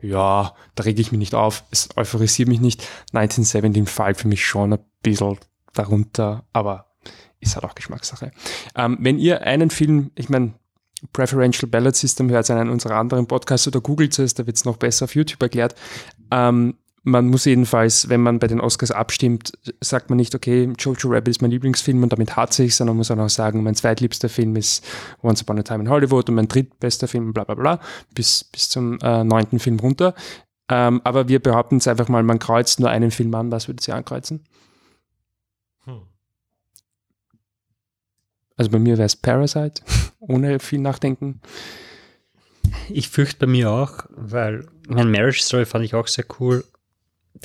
ja, 0.06 0.54
da 0.74 0.82
rege 0.84 1.00
ich 1.00 1.12
mich 1.12 1.18
nicht 1.18 1.34
auf, 1.34 1.64
es 1.70 1.88
euphorisiert 1.96 2.48
mich 2.48 2.60
nicht. 2.60 2.86
1917 3.12 3.86
fällt 3.86 4.16
für 4.18 4.28
mich 4.28 4.44
schon 4.44 4.72
ein 4.72 4.78
bisschen 5.02 5.38
darunter, 5.74 6.44
aber 6.52 6.86
ist 7.40 7.54
halt 7.54 7.64
auch 7.64 7.74
Geschmackssache. 7.74 8.32
Ähm, 8.74 8.98
wenn 9.00 9.18
ihr 9.18 9.42
einen 9.42 9.70
Film, 9.70 10.10
ich 10.14 10.28
meine, 10.28 10.54
Preferential 11.12 11.68
Ballot 11.68 11.94
System 11.94 12.30
hört 12.30 12.48
in 12.48 12.56
einem 12.56 12.72
unserer 12.72 12.96
anderen 12.96 13.26
Podcasts 13.26 13.68
oder 13.68 13.80
googelt 13.80 14.18
es, 14.18 14.34
da 14.34 14.46
wird 14.46 14.56
es 14.56 14.64
noch 14.64 14.78
besser 14.78 15.04
auf 15.04 15.14
YouTube 15.14 15.42
erklärt. 15.42 15.74
Ähm, 16.30 16.76
man 17.06 17.28
muss 17.28 17.44
jedenfalls, 17.44 18.08
wenn 18.08 18.20
man 18.20 18.40
bei 18.40 18.48
den 18.48 18.60
Oscars 18.60 18.90
abstimmt, 18.90 19.52
sagt 19.80 20.10
man 20.10 20.16
nicht, 20.16 20.34
okay, 20.34 20.72
Jojo 20.76 21.08
Rabbit 21.08 21.28
ist 21.28 21.40
mein 21.40 21.52
Lieblingsfilm 21.52 22.02
und 22.02 22.12
damit 22.12 22.34
hat 22.34 22.52
sich, 22.52 22.74
sondern 22.74 22.96
man 22.96 22.98
muss 22.98 23.10
auch 23.12 23.28
sagen, 23.28 23.62
mein 23.62 23.76
zweitliebster 23.76 24.28
Film 24.28 24.56
ist 24.56 24.84
Once 25.22 25.40
Upon 25.42 25.60
a 25.60 25.62
Time 25.62 25.84
in 25.84 25.88
Hollywood 25.88 26.28
und 26.28 26.34
mein 26.34 26.48
drittbester 26.48 27.06
Film, 27.06 27.32
bla 27.32 27.44
bla 27.44 27.54
bla, 27.54 27.80
bis, 28.12 28.42
bis 28.42 28.70
zum 28.70 28.98
äh, 29.02 29.22
neunten 29.22 29.60
Film 29.60 29.78
runter. 29.78 30.16
Ähm, 30.68 31.00
aber 31.04 31.28
wir 31.28 31.40
behaupten 31.40 31.76
es 31.76 31.86
einfach 31.86 32.08
mal, 32.08 32.24
man 32.24 32.40
kreuzt 32.40 32.80
nur 32.80 32.90
einen 32.90 33.12
Film 33.12 33.32
an. 33.36 33.52
Was 33.52 33.68
würdet 33.68 33.86
ihr 33.86 33.94
ankreuzen? 33.94 34.44
Hm. 35.84 36.00
Also 38.56 38.72
bei 38.72 38.80
mir 38.80 38.98
wäre 38.98 39.06
es 39.06 39.14
Parasite, 39.14 39.80
ohne 40.18 40.58
viel 40.58 40.80
Nachdenken. 40.80 41.40
Ich 42.88 43.10
fürchte 43.10 43.46
bei 43.46 43.46
mir 43.46 43.70
auch, 43.70 44.06
weil 44.10 44.66
mein 44.88 45.12
Marriage 45.12 45.40
Story 45.40 45.66
fand 45.66 45.84
ich 45.84 45.94
auch 45.94 46.08
sehr 46.08 46.24
cool. 46.40 46.64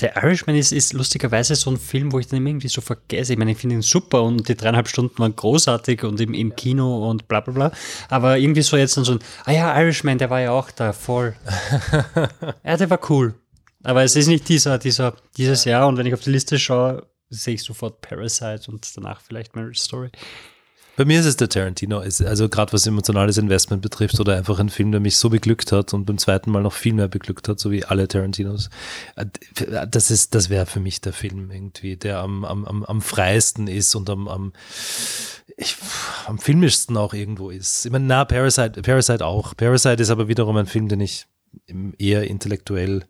Der 0.00 0.16
Irishman 0.16 0.56
ist, 0.56 0.72
ist 0.72 0.94
lustigerweise 0.94 1.54
so 1.54 1.70
ein 1.70 1.76
Film, 1.76 2.12
wo 2.12 2.18
ich 2.18 2.26
dann 2.26 2.46
irgendwie 2.46 2.68
so 2.68 2.80
vergesse. 2.80 3.32
Ich 3.32 3.38
meine, 3.38 3.52
ich 3.52 3.58
finde 3.58 3.76
ihn 3.76 3.82
super 3.82 4.22
und 4.22 4.48
die 4.48 4.54
dreieinhalb 4.54 4.88
Stunden 4.88 5.18
waren 5.18 5.36
großartig 5.36 6.04
und 6.04 6.20
im, 6.20 6.32
im 6.32 6.56
Kino 6.56 7.10
und 7.10 7.28
bla 7.28 7.40
bla 7.40 7.52
bla. 7.52 7.72
Aber 8.08 8.38
irgendwie 8.38 8.62
so 8.62 8.76
jetzt 8.76 8.96
dann 8.96 9.04
so 9.04 9.12
ein, 9.12 9.18
ah 9.44 9.52
ja, 9.52 9.80
Irishman, 9.80 10.18
der 10.18 10.30
war 10.30 10.40
ja 10.40 10.52
auch 10.52 10.70
da, 10.70 10.92
voll. 10.92 11.36
ja, 12.64 12.76
der 12.76 12.90
war 12.90 13.10
cool. 13.10 13.34
Aber 13.82 14.02
es 14.02 14.16
ist 14.16 14.28
nicht 14.28 14.48
dieser, 14.48 14.78
dieser, 14.78 15.14
dieses 15.36 15.64
Jahr 15.64 15.88
und 15.88 15.98
wenn 15.98 16.06
ich 16.06 16.14
auf 16.14 16.20
die 16.20 16.30
Liste 16.30 16.58
schaue, 16.58 17.06
sehe 17.28 17.54
ich 17.54 17.62
sofort 17.62 18.00
Parasite 18.00 18.70
und 18.70 18.86
danach 18.96 19.20
vielleicht 19.20 19.56
Marriage 19.56 19.80
Story. 19.80 20.10
Bei 20.96 21.06
mir 21.06 21.20
ist 21.20 21.26
es 21.26 21.36
der 21.36 21.48
Tarantino, 21.48 22.00
also 22.00 22.48
gerade 22.50 22.72
was 22.74 22.86
emotionales 22.86 23.38
Investment 23.38 23.80
betrifft 23.80 24.20
oder 24.20 24.36
einfach 24.36 24.58
ein 24.58 24.68
Film, 24.68 24.92
der 24.92 25.00
mich 25.00 25.16
so 25.16 25.30
beglückt 25.30 25.72
hat 25.72 25.94
und 25.94 26.04
beim 26.04 26.18
zweiten 26.18 26.50
Mal 26.50 26.62
noch 26.62 26.74
viel 26.74 26.92
mehr 26.92 27.08
beglückt 27.08 27.48
hat, 27.48 27.58
so 27.58 27.70
wie 27.70 27.84
alle 27.84 28.08
Tarantinos. 28.08 28.68
Das 29.88 30.10
ist, 30.10 30.34
das 30.34 30.50
wäre 30.50 30.66
für 30.66 30.80
mich 30.80 31.00
der 31.00 31.14
Film 31.14 31.50
irgendwie, 31.50 31.96
der 31.96 32.18
am, 32.18 32.44
am, 32.44 32.84
am 32.84 33.00
freiesten 33.00 33.68
ist 33.68 33.94
und 33.94 34.10
am, 34.10 34.28
am, 34.28 34.52
ich, 35.56 35.76
am 36.26 36.38
filmischsten 36.38 36.96
auch 36.98 37.14
irgendwo 37.14 37.48
ist. 37.48 37.86
Ich 37.86 37.92
meine, 37.92 38.04
na, 38.04 38.26
Parasite, 38.26 38.82
Parasite 38.82 39.24
auch. 39.24 39.56
Parasite 39.56 40.02
ist 40.02 40.10
aber 40.10 40.28
wiederum 40.28 40.58
ein 40.58 40.66
Film, 40.66 40.88
den 40.88 41.00
ich 41.00 41.26
eher 41.98 42.24
intellektuell 42.24 43.06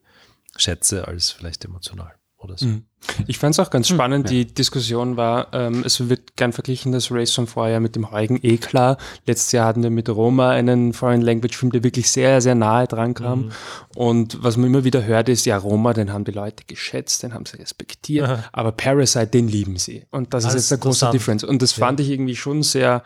schätze 0.57 1.09
als 1.09 1.31
vielleicht 1.31 1.65
emotional 1.65 2.15
oder 2.43 2.57
so. 2.59 2.67
Mhm. 2.67 2.85
Ich 3.27 3.39
fand 3.39 3.55
es 3.55 3.61
auch 3.61 3.71
ganz 3.71 3.89
hm, 3.89 3.97
spannend, 3.97 4.31
mhm, 4.31 4.37
ja. 4.37 4.45
die 4.45 4.55
Diskussion 4.55 5.17
war, 5.17 5.49
ähm, 5.53 5.83
es 5.85 6.09
wird 6.09 6.37
gern 6.37 6.53
verglichen, 6.53 6.93
das 6.93 7.11
Race 7.11 7.33
von 7.33 7.47
vorher 7.47 7.81
mit 7.81 7.97
dem 7.97 8.11
heutigen 8.11 8.39
eh 8.43 8.59
klar. 8.59 8.97
Letztes 9.27 9.53
Jahr 9.53 9.67
hatten 9.67 9.83
wir 9.83 9.91
mit 9.91 10.09
Roma 10.09 10.51
einen 10.51 10.93
Foreign 10.93 11.21
Language 11.21 11.57
Film, 11.57 11.73
der 11.73 11.83
wirklich 11.83 12.11
sehr, 12.11 12.41
sehr 12.41 12.55
nahe 12.55 12.87
dran 12.87 13.15
kam. 13.15 13.41
Mhm. 13.41 13.53
Und 13.97 14.43
was 14.43 14.57
man 14.57 14.67
immer 14.69 14.85
wieder 14.85 15.05
hört, 15.05 15.29
ist, 15.29 15.47
ja, 15.47 15.57
Roma, 15.57 15.93
den 15.93 16.13
haben 16.13 16.25
die 16.25 16.33
Leute 16.33 16.65
geschätzt, 16.67 17.23
den 17.23 17.35
haben 17.35 17.47
sie 17.47 17.57
respektiert, 17.59 18.29
Aha. 18.29 18.45
aber 18.53 18.73
Parasite, 18.73 19.27
den 19.27 19.49
lieben 19.49 19.77
sie. 19.77 20.07
Und 20.11 20.33
das, 20.33 20.45
das 20.45 20.55
ist 20.55 20.63
jetzt 20.63 20.71
der 20.71 20.79
große 20.79 21.11
Difference. 21.11 21.45
Und 21.45 21.63
das 21.63 21.73
fand 21.73 22.01
ja. 22.01 22.07
ich 22.07 22.13
irgendwie 22.13 22.37
schon 22.37 22.63
sehr 22.63 23.03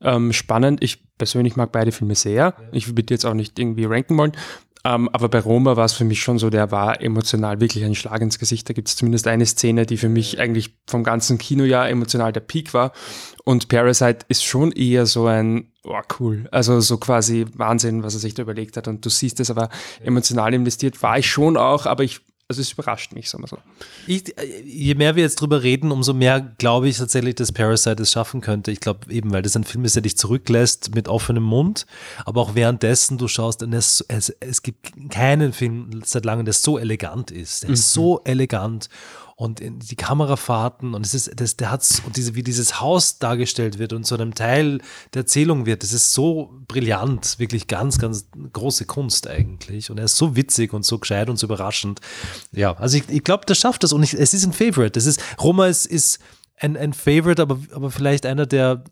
ähm, 0.00 0.32
spannend. 0.32 0.82
Ich 0.82 1.02
persönlich 1.18 1.56
mag 1.56 1.72
beide 1.72 1.92
Filme 1.92 2.14
sehr. 2.14 2.34
Ja. 2.34 2.54
Ich 2.72 2.96
würde 2.96 3.14
jetzt 3.14 3.24
auch 3.24 3.34
nicht 3.34 3.58
irgendwie 3.58 3.84
ranken 3.84 4.16
wollen. 4.18 4.32
Ähm, 4.84 5.08
aber 5.12 5.28
bei 5.28 5.38
Roma 5.38 5.76
war 5.76 5.84
es 5.84 5.92
für 5.92 6.04
mich 6.04 6.20
schon 6.20 6.38
so, 6.38 6.50
der 6.50 6.70
war 6.72 7.00
emotional 7.00 7.60
wirklich 7.60 7.84
ein 7.84 7.94
Schlag 7.94 8.20
ins 8.20 8.38
Gesicht. 8.38 8.68
Da 8.68 8.74
gibt 8.74 8.88
es 8.88 8.96
zumindest 8.96 9.28
eine 9.28 9.46
Szene, 9.46 9.86
die 9.86 9.96
für 9.96 10.08
mich 10.08 10.40
eigentlich 10.40 10.76
vom 10.88 11.04
ganzen 11.04 11.38
Kinojahr 11.38 11.88
emotional 11.88 12.32
der 12.32 12.40
Peak 12.40 12.74
war. 12.74 12.92
Und 13.44 13.68
Parasite 13.68 14.26
ist 14.28 14.44
schon 14.44 14.72
eher 14.72 15.06
so 15.06 15.26
ein, 15.26 15.72
oh 15.84 16.00
cool, 16.18 16.48
also 16.50 16.80
so 16.80 16.98
quasi 16.98 17.46
Wahnsinn, 17.54 18.02
was 18.02 18.14
er 18.14 18.20
sich 18.20 18.34
da 18.34 18.42
überlegt 18.42 18.76
hat. 18.76 18.88
Und 18.88 19.04
du 19.04 19.08
siehst 19.08 19.38
es 19.38 19.50
aber 19.50 19.68
emotional 20.00 20.52
investiert, 20.52 21.00
war 21.02 21.18
ich 21.18 21.30
schon 21.30 21.56
auch, 21.56 21.86
aber 21.86 22.02
ich 22.02 22.20
also 22.52 22.60
es 22.60 22.72
überrascht 22.72 23.12
mich, 23.12 23.30
sagen 23.30 23.44
wir 23.44 23.48
so. 23.48 23.58
Ich, 24.06 24.34
je 24.64 24.94
mehr 24.94 25.16
wir 25.16 25.22
jetzt 25.22 25.40
drüber 25.40 25.62
reden, 25.62 25.90
umso 25.90 26.12
mehr 26.14 26.40
glaube 26.58 26.88
ich 26.88 26.98
tatsächlich, 26.98 27.34
dass 27.34 27.52
Parasite 27.52 28.02
es 28.02 28.12
schaffen 28.12 28.40
könnte. 28.40 28.70
Ich 28.70 28.80
glaube 28.80 29.12
eben, 29.12 29.32
weil 29.32 29.42
das 29.42 29.56
ein 29.56 29.64
Film 29.64 29.84
ist, 29.84 29.96
der 29.96 30.02
dich 30.02 30.16
zurücklässt 30.16 30.94
mit 30.94 31.08
offenem 31.08 31.42
Mund, 31.42 31.86
aber 32.24 32.40
auch 32.40 32.54
währenddessen 32.54 33.18
du 33.18 33.28
schaust, 33.28 33.62
es, 33.62 34.04
es, 34.08 34.30
es 34.40 34.62
gibt 34.62 35.10
keinen 35.10 35.52
Film 35.52 36.02
seit 36.04 36.24
langem, 36.24 36.44
der 36.44 36.54
so 36.54 36.78
elegant 36.78 37.30
ist. 37.30 37.62
Der 37.62 37.70
mhm. 37.70 37.74
ist 37.74 37.92
so 37.92 38.20
elegant 38.24 38.88
und 39.42 39.60
die 39.60 39.96
Kamerafahrten 39.96 40.94
und 40.94 41.04
es 41.04 41.14
ist, 41.14 41.32
das, 41.34 41.56
der 41.56 41.72
hat's, 41.72 42.00
und 42.06 42.16
diese, 42.16 42.36
wie 42.36 42.44
dieses 42.44 42.80
Haus 42.80 43.18
dargestellt 43.18 43.80
wird 43.80 43.92
und 43.92 44.04
zu 44.04 44.14
einem 44.14 44.36
Teil 44.36 44.78
der 45.14 45.22
Erzählung 45.22 45.66
wird, 45.66 45.82
das 45.82 45.92
ist 45.92 46.12
so 46.12 46.54
brillant, 46.68 47.40
wirklich 47.40 47.66
ganz, 47.66 47.98
ganz 47.98 48.28
große 48.52 48.84
Kunst 48.84 49.26
eigentlich. 49.26 49.90
Und 49.90 49.98
er 49.98 50.04
ist 50.04 50.16
so 50.16 50.36
witzig 50.36 50.72
und 50.72 50.84
so 50.84 51.00
gescheit 51.00 51.28
und 51.28 51.38
so 51.38 51.48
überraschend. 51.48 52.00
Ja, 52.52 52.74
also 52.74 52.96
ich, 52.96 53.08
ich 53.08 53.24
glaube, 53.24 53.44
das 53.44 53.58
schafft 53.58 53.82
das 53.82 53.92
und 53.92 54.04
ich, 54.04 54.14
es 54.14 54.32
ist 54.32 54.46
ein 54.46 54.52
Favorite. 54.52 54.96
Es 54.96 55.06
ist, 55.06 55.20
Roma 55.40 55.66
ist, 55.66 55.86
ist 55.86 56.20
ein, 56.60 56.76
ein 56.76 56.92
Favorite, 56.92 57.42
aber, 57.42 57.58
aber 57.72 57.90
vielleicht 57.90 58.26
einer 58.26 58.46
der 58.46 58.84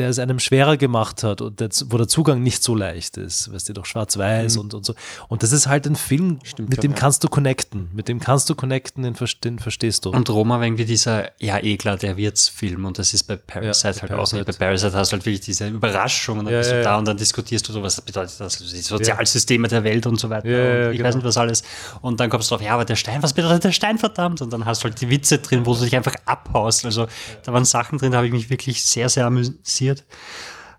der 0.00 0.08
es 0.08 0.18
einem 0.18 0.38
schwerer 0.38 0.76
gemacht 0.76 1.22
hat 1.22 1.42
und 1.42 1.60
der, 1.60 1.68
wo 1.86 1.98
der 1.98 2.08
Zugang 2.08 2.42
nicht 2.42 2.62
so 2.62 2.74
leicht 2.74 3.18
ist, 3.18 3.52
weißt 3.52 3.68
du, 3.68 3.74
doch 3.74 3.84
schwarz-weiß 3.84 4.54
mhm. 4.54 4.60
und, 4.62 4.74
und 4.74 4.86
so. 4.86 4.94
Und 5.28 5.42
das 5.42 5.52
ist 5.52 5.66
halt 5.66 5.86
ein 5.86 5.94
Film, 5.94 6.38
Stimmt 6.42 6.70
mit 6.70 6.82
dem 6.82 6.92
ja. 6.92 6.96
kannst 6.96 7.22
du 7.22 7.28
connecten. 7.28 7.90
Mit 7.92 8.08
dem 8.08 8.18
kannst 8.18 8.48
du 8.48 8.54
connecten, 8.54 9.02
den, 9.02 9.14
den 9.44 9.58
verstehst 9.58 10.04
du. 10.04 10.10
Und 10.10 10.30
Roma 10.30 10.56
war 10.56 10.64
irgendwie 10.64 10.86
dieser, 10.86 11.30
ja, 11.38 11.58
eh 11.58 11.76
klar, 11.76 11.98
der 11.98 12.16
Wirtsfilm 12.16 12.86
und 12.86 12.98
das 12.98 13.12
ist 13.12 13.24
bei 13.24 13.36
Parasite 13.36 13.88
ja, 13.88 14.00
halt 14.02 14.10
Parasite. 14.10 14.42
auch. 14.42 14.46
Bei 14.46 14.52
Parasite 14.52 14.92
hast 14.94 15.12
du 15.12 15.16
halt 15.16 15.26
wirklich 15.26 15.40
diese 15.40 15.68
Überraschung 15.68 16.38
und 16.38 16.46
dann 16.46 16.54
bist 16.54 16.70
du 16.70 16.82
da 16.82 16.96
und 16.96 17.06
dann 17.06 17.18
diskutierst 17.18 17.68
du, 17.68 17.82
was 17.82 18.00
bedeutet 18.00 18.40
das, 18.40 18.58
die 18.58 18.80
Sozialsysteme 18.80 19.68
der 19.68 19.84
Welt 19.84 20.06
und 20.06 20.18
so 20.18 20.30
weiter. 20.30 20.48
und 20.48 20.90
ich 20.92 20.96
genau. 20.96 21.08
weiß 21.08 21.16
nicht, 21.16 21.24
was 21.24 21.36
alles. 21.36 21.62
Und 22.00 22.20
dann 22.20 22.30
kommst 22.30 22.50
du 22.50 22.54
drauf, 22.54 22.64
ja, 22.64 22.72
aber 22.72 22.86
der 22.86 22.96
Stein, 22.96 23.22
was 23.22 23.34
bedeutet 23.34 23.64
der 23.64 23.72
Stein, 23.72 23.98
verdammt? 23.98 24.40
Und 24.40 24.52
dann 24.52 24.64
hast 24.64 24.82
du 24.82 24.84
halt 24.84 25.00
die 25.00 25.10
Witze 25.10 25.38
drin, 25.38 25.66
wo 25.66 25.74
du 25.74 25.84
dich 25.84 25.94
einfach 25.94 26.14
abhaust. 26.24 26.84
Also 26.84 27.06
da 27.44 27.52
waren 27.52 27.64
Sachen 27.64 27.98
drin, 27.98 28.12
da 28.12 28.18
habe 28.18 28.26
ich 28.26 28.32
mich 28.32 28.50
wirklich 28.50 28.82
sehr, 28.84 29.08
sehr 29.08 29.26
amüsiert 29.26 29.89
passiert. 29.90 30.04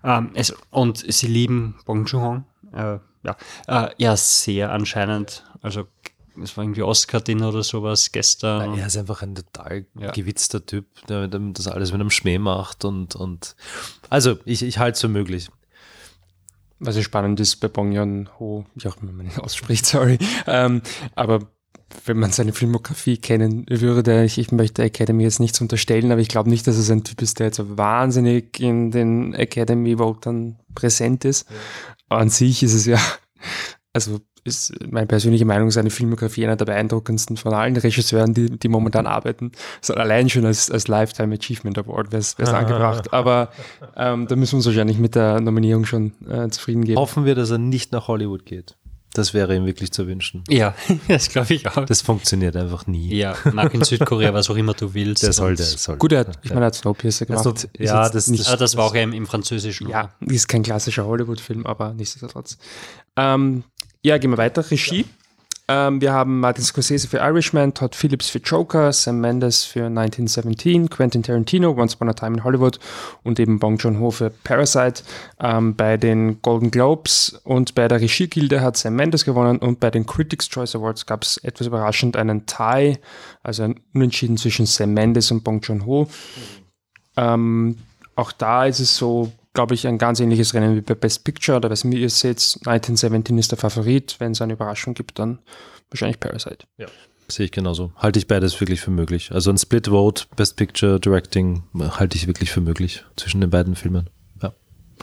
Ähm, 0.04 0.30
es, 0.34 0.54
und 0.70 0.98
sie 0.98 1.26
lieben 1.26 1.76
Bong 1.84 2.06
Joon-ho. 2.06 2.42
Äh, 2.72 2.98
ja, 3.24 3.36
äh, 3.68 3.90
ja, 3.98 4.16
sehr 4.16 4.72
anscheinend. 4.72 5.44
Also 5.60 5.86
es 6.42 6.56
war 6.56 6.64
irgendwie 6.64 6.82
Oscar-Dinner 6.82 7.50
oder 7.50 7.62
sowas 7.62 8.10
gestern. 8.10 8.78
er 8.78 8.86
ist 8.86 8.96
einfach 8.96 9.22
ein 9.22 9.34
total 9.34 9.86
ja. 9.94 10.10
gewitzter 10.10 10.64
Typ, 10.64 10.86
der 11.06 11.28
das 11.28 11.68
alles 11.68 11.92
mit 11.92 12.00
einem 12.00 12.10
Schmäh 12.10 12.38
macht 12.38 12.84
und, 12.84 13.14
und 13.14 13.54
also 14.08 14.38
ich, 14.44 14.62
ich 14.62 14.78
halte 14.78 14.94
es 14.94 15.00
für 15.00 15.08
möglich. 15.08 15.50
Was 16.78 16.96
ja 16.96 17.02
spannend 17.02 17.38
ist 17.38 17.56
bei 17.56 17.68
Bong 17.68 17.92
Joon-ho, 17.92 18.66
wie 18.74 18.88
auch 18.88 18.96
immer 19.00 19.12
man 19.12 19.26
ihn 19.26 19.38
ausspricht, 19.38 19.86
sorry, 19.86 20.18
ähm, 20.46 20.82
aber 21.14 21.48
wenn 22.04 22.18
man 22.18 22.32
seine 22.32 22.52
Filmografie 22.52 23.16
kennen 23.16 23.66
würde, 23.68 24.24
ich, 24.24 24.38
ich 24.38 24.52
möchte 24.52 24.82
Academy 24.82 25.22
jetzt 25.22 25.40
nichts 25.40 25.60
unterstellen, 25.60 26.12
aber 26.12 26.20
ich 26.20 26.28
glaube 26.28 26.50
nicht, 26.50 26.66
dass 26.66 26.76
es 26.76 26.90
ein 26.90 27.04
Typ 27.04 27.22
ist, 27.22 27.38
der 27.38 27.46
jetzt 27.46 27.56
so 27.56 27.78
wahnsinnig 27.78 28.60
in 28.60 28.90
den 28.90 29.34
Academy 29.34 29.98
Votern 29.98 30.58
präsent 30.74 31.24
ist. 31.24 31.48
Ja. 31.48 32.18
An 32.18 32.28
sich 32.28 32.62
ist 32.62 32.74
es 32.74 32.86
ja, 32.86 32.98
also 33.92 34.20
ist 34.44 34.74
meine 34.90 35.06
persönliche 35.06 35.44
Meinung, 35.44 35.70
seine 35.70 35.90
Filmografie 35.90 36.44
einer 36.44 36.56
der 36.56 36.64
beeindruckendsten 36.64 37.36
von 37.36 37.54
allen 37.54 37.76
Regisseuren, 37.76 38.34
die, 38.34 38.46
die 38.58 38.68
momentan 38.68 39.06
arbeiten. 39.06 39.52
So 39.80 39.94
allein 39.94 40.28
schon 40.28 40.44
als, 40.44 40.70
als 40.70 40.88
Lifetime 40.88 41.36
Achievement 41.36 41.78
Award 41.78 42.10
wäre 42.10 42.20
es 42.20 42.36
angebracht. 42.38 43.12
Aber 43.12 43.50
ähm, 43.96 44.26
da 44.26 44.34
müssen 44.34 44.54
wir 44.54 44.56
uns 44.58 44.66
wahrscheinlich 44.66 44.98
mit 44.98 45.14
der 45.14 45.40
Nominierung 45.40 45.84
schon 45.84 46.12
äh, 46.28 46.48
zufrieden 46.48 46.84
geben. 46.84 46.98
Hoffen 46.98 47.24
wir, 47.24 47.34
dass 47.34 47.50
er 47.50 47.58
nicht 47.58 47.92
nach 47.92 48.08
Hollywood 48.08 48.44
geht. 48.44 48.76
Das 49.14 49.34
wäre 49.34 49.54
ihm 49.54 49.66
wirklich 49.66 49.92
zu 49.92 50.06
wünschen. 50.06 50.42
Ja, 50.48 50.74
das 51.08 51.28
glaube 51.28 51.52
ich 51.54 51.66
auch. 51.68 51.84
Das 51.84 52.00
funktioniert 52.00 52.56
einfach 52.56 52.86
nie. 52.86 53.14
Ja, 53.14 53.36
mag 53.52 53.74
in 53.74 53.84
Südkorea, 53.84 54.32
was 54.32 54.48
auch 54.48 54.56
immer 54.56 54.72
du 54.74 54.94
willst. 54.94 55.22
Der 55.22 55.32
soll, 55.32 55.54
der 55.54 55.66
soll. 55.66 55.96
Gut, 55.98 56.12
er 56.12 56.20
hat, 56.20 56.38
ich 56.42 56.50
meine, 56.50 56.62
er 56.62 56.66
hat 56.66 56.74
Snowpiercer 56.76 57.26
gemacht. 57.26 57.46
Also, 57.46 57.68
ja, 57.78 58.08
das, 58.08 58.28
nicht, 58.28 58.48
das, 58.48 58.58
das 58.58 58.76
war 58.76 58.86
auch 58.86 58.94
im, 58.94 59.12
im 59.12 59.26
Französischen. 59.26 59.88
Ja, 59.88 60.10
ist 60.20 60.48
kein 60.48 60.62
klassischer 60.62 61.04
Hollywood-Film, 61.04 61.66
aber 61.66 61.92
nichtsdestotrotz. 61.92 62.56
Ähm, 63.16 63.64
ja, 64.02 64.18
gehen 64.18 64.30
wir 64.30 64.38
weiter. 64.38 64.68
Regie. 64.70 65.04
Ähm, 65.68 66.00
wir 66.00 66.12
haben 66.12 66.40
Martin 66.40 66.64
Scorsese 66.64 67.06
für 67.06 67.18
Irishman, 67.18 67.72
Todd 67.72 67.94
Phillips 67.94 68.28
für 68.28 68.38
Joker, 68.38 68.92
Sam 68.92 69.20
Mendes 69.20 69.64
für 69.64 69.86
1917, 69.86 70.90
Quentin 70.90 71.22
Tarantino, 71.22 71.70
Once 71.70 71.94
Upon 71.94 72.08
a 72.08 72.12
Time 72.12 72.36
in 72.38 72.44
Hollywood 72.44 72.80
und 73.22 73.38
eben 73.38 73.58
Bong 73.58 73.76
Joon-ho 73.76 74.10
für 74.10 74.30
Parasite. 74.30 75.04
Ähm, 75.40 75.76
bei 75.76 75.96
den 75.96 76.42
Golden 76.42 76.70
Globes 76.70 77.40
und 77.44 77.74
bei 77.74 77.86
der 77.86 78.00
Regiegilde 78.00 78.60
hat 78.60 78.76
Sam 78.76 78.96
Mendes 78.96 79.24
gewonnen 79.24 79.58
und 79.58 79.78
bei 79.78 79.90
den 79.90 80.04
Critics' 80.04 80.48
Choice 80.48 80.74
Awards 80.74 81.06
gab 81.06 81.22
es 81.22 81.36
etwas 81.38 81.68
überraschend 81.68 82.16
einen 82.16 82.46
Tie, 82.46 82.98
also 83.42 83.62
ein 83.62 83.80
Unentschieden 83.94 84.36
zwischen 84.36 84.66
Sam 84.66 84.94
Mendes 84.94 85.30
und 85.30 85.44
Bong 85.44 85.60
Joon-ho. 85.60 86.08
Ähm, 87.16 87.78
auch 88.16 88.32
da 88.32 88.66
ist 88.66 88.80
es 88.80 88.96
so, 88.96 89.30
glaube 89.54 89.74
ich, 89.74 89.86
ein 89.86 89.98
ganz 89.98 90.20
ähnliches 90.20 90.54
Rennen 90.54 90.76
wie 90.76 90.80
bei 90.80 90.94
Best 90.94 91.24
Picture 91.24 91.56
oder 91.56 91.70
was 91.70 91.84
mir 91.84 91.98
ihr 91.98 92.10
seht. 92.10 92.38
1917 92.64 93.38
ist 93.38 93.50
der 93.50 93.58
Favorit. 93.58 94.16
Wenn 94.18 94.32
es 94.32 94.40
eine 94.40 94.54
Überraschung 94.54 94.94
gibt, 94.94 95.18
dann 95.18 95.40
wahrscheinlich 95.90 96.20
Parasite. 96.20 96.66
Ja. 96.78 96.86
Sehe 97.28 97.46
ich 97.46 97.52
genauso. 97.52 97.92
Halte 97.96 98.18
ich 98.18 98.26
beides 98.26 98.60
wirklich 98.60 98.80
für 98.80 98.90
möglich. 98.90 99.32
Also 99.32 99.50
ein 99.50 99.58
Split 99.58 99.88
Vote, 99.88 100.24
Best 100.36 100.56
Picture, 100.56 101.00
Directing 101.00 101.62
halte 101.74 102.16
ich 102.16 102.26
wirklich 102.26 102.50
für 102.50 102.60
möglich 102.60 103.04
zwischen 103.16 103.40
den 103.40 103.50
beiden 103.50 103.74
Filmen. 103.74 104.10
Ja, 104.42 104.52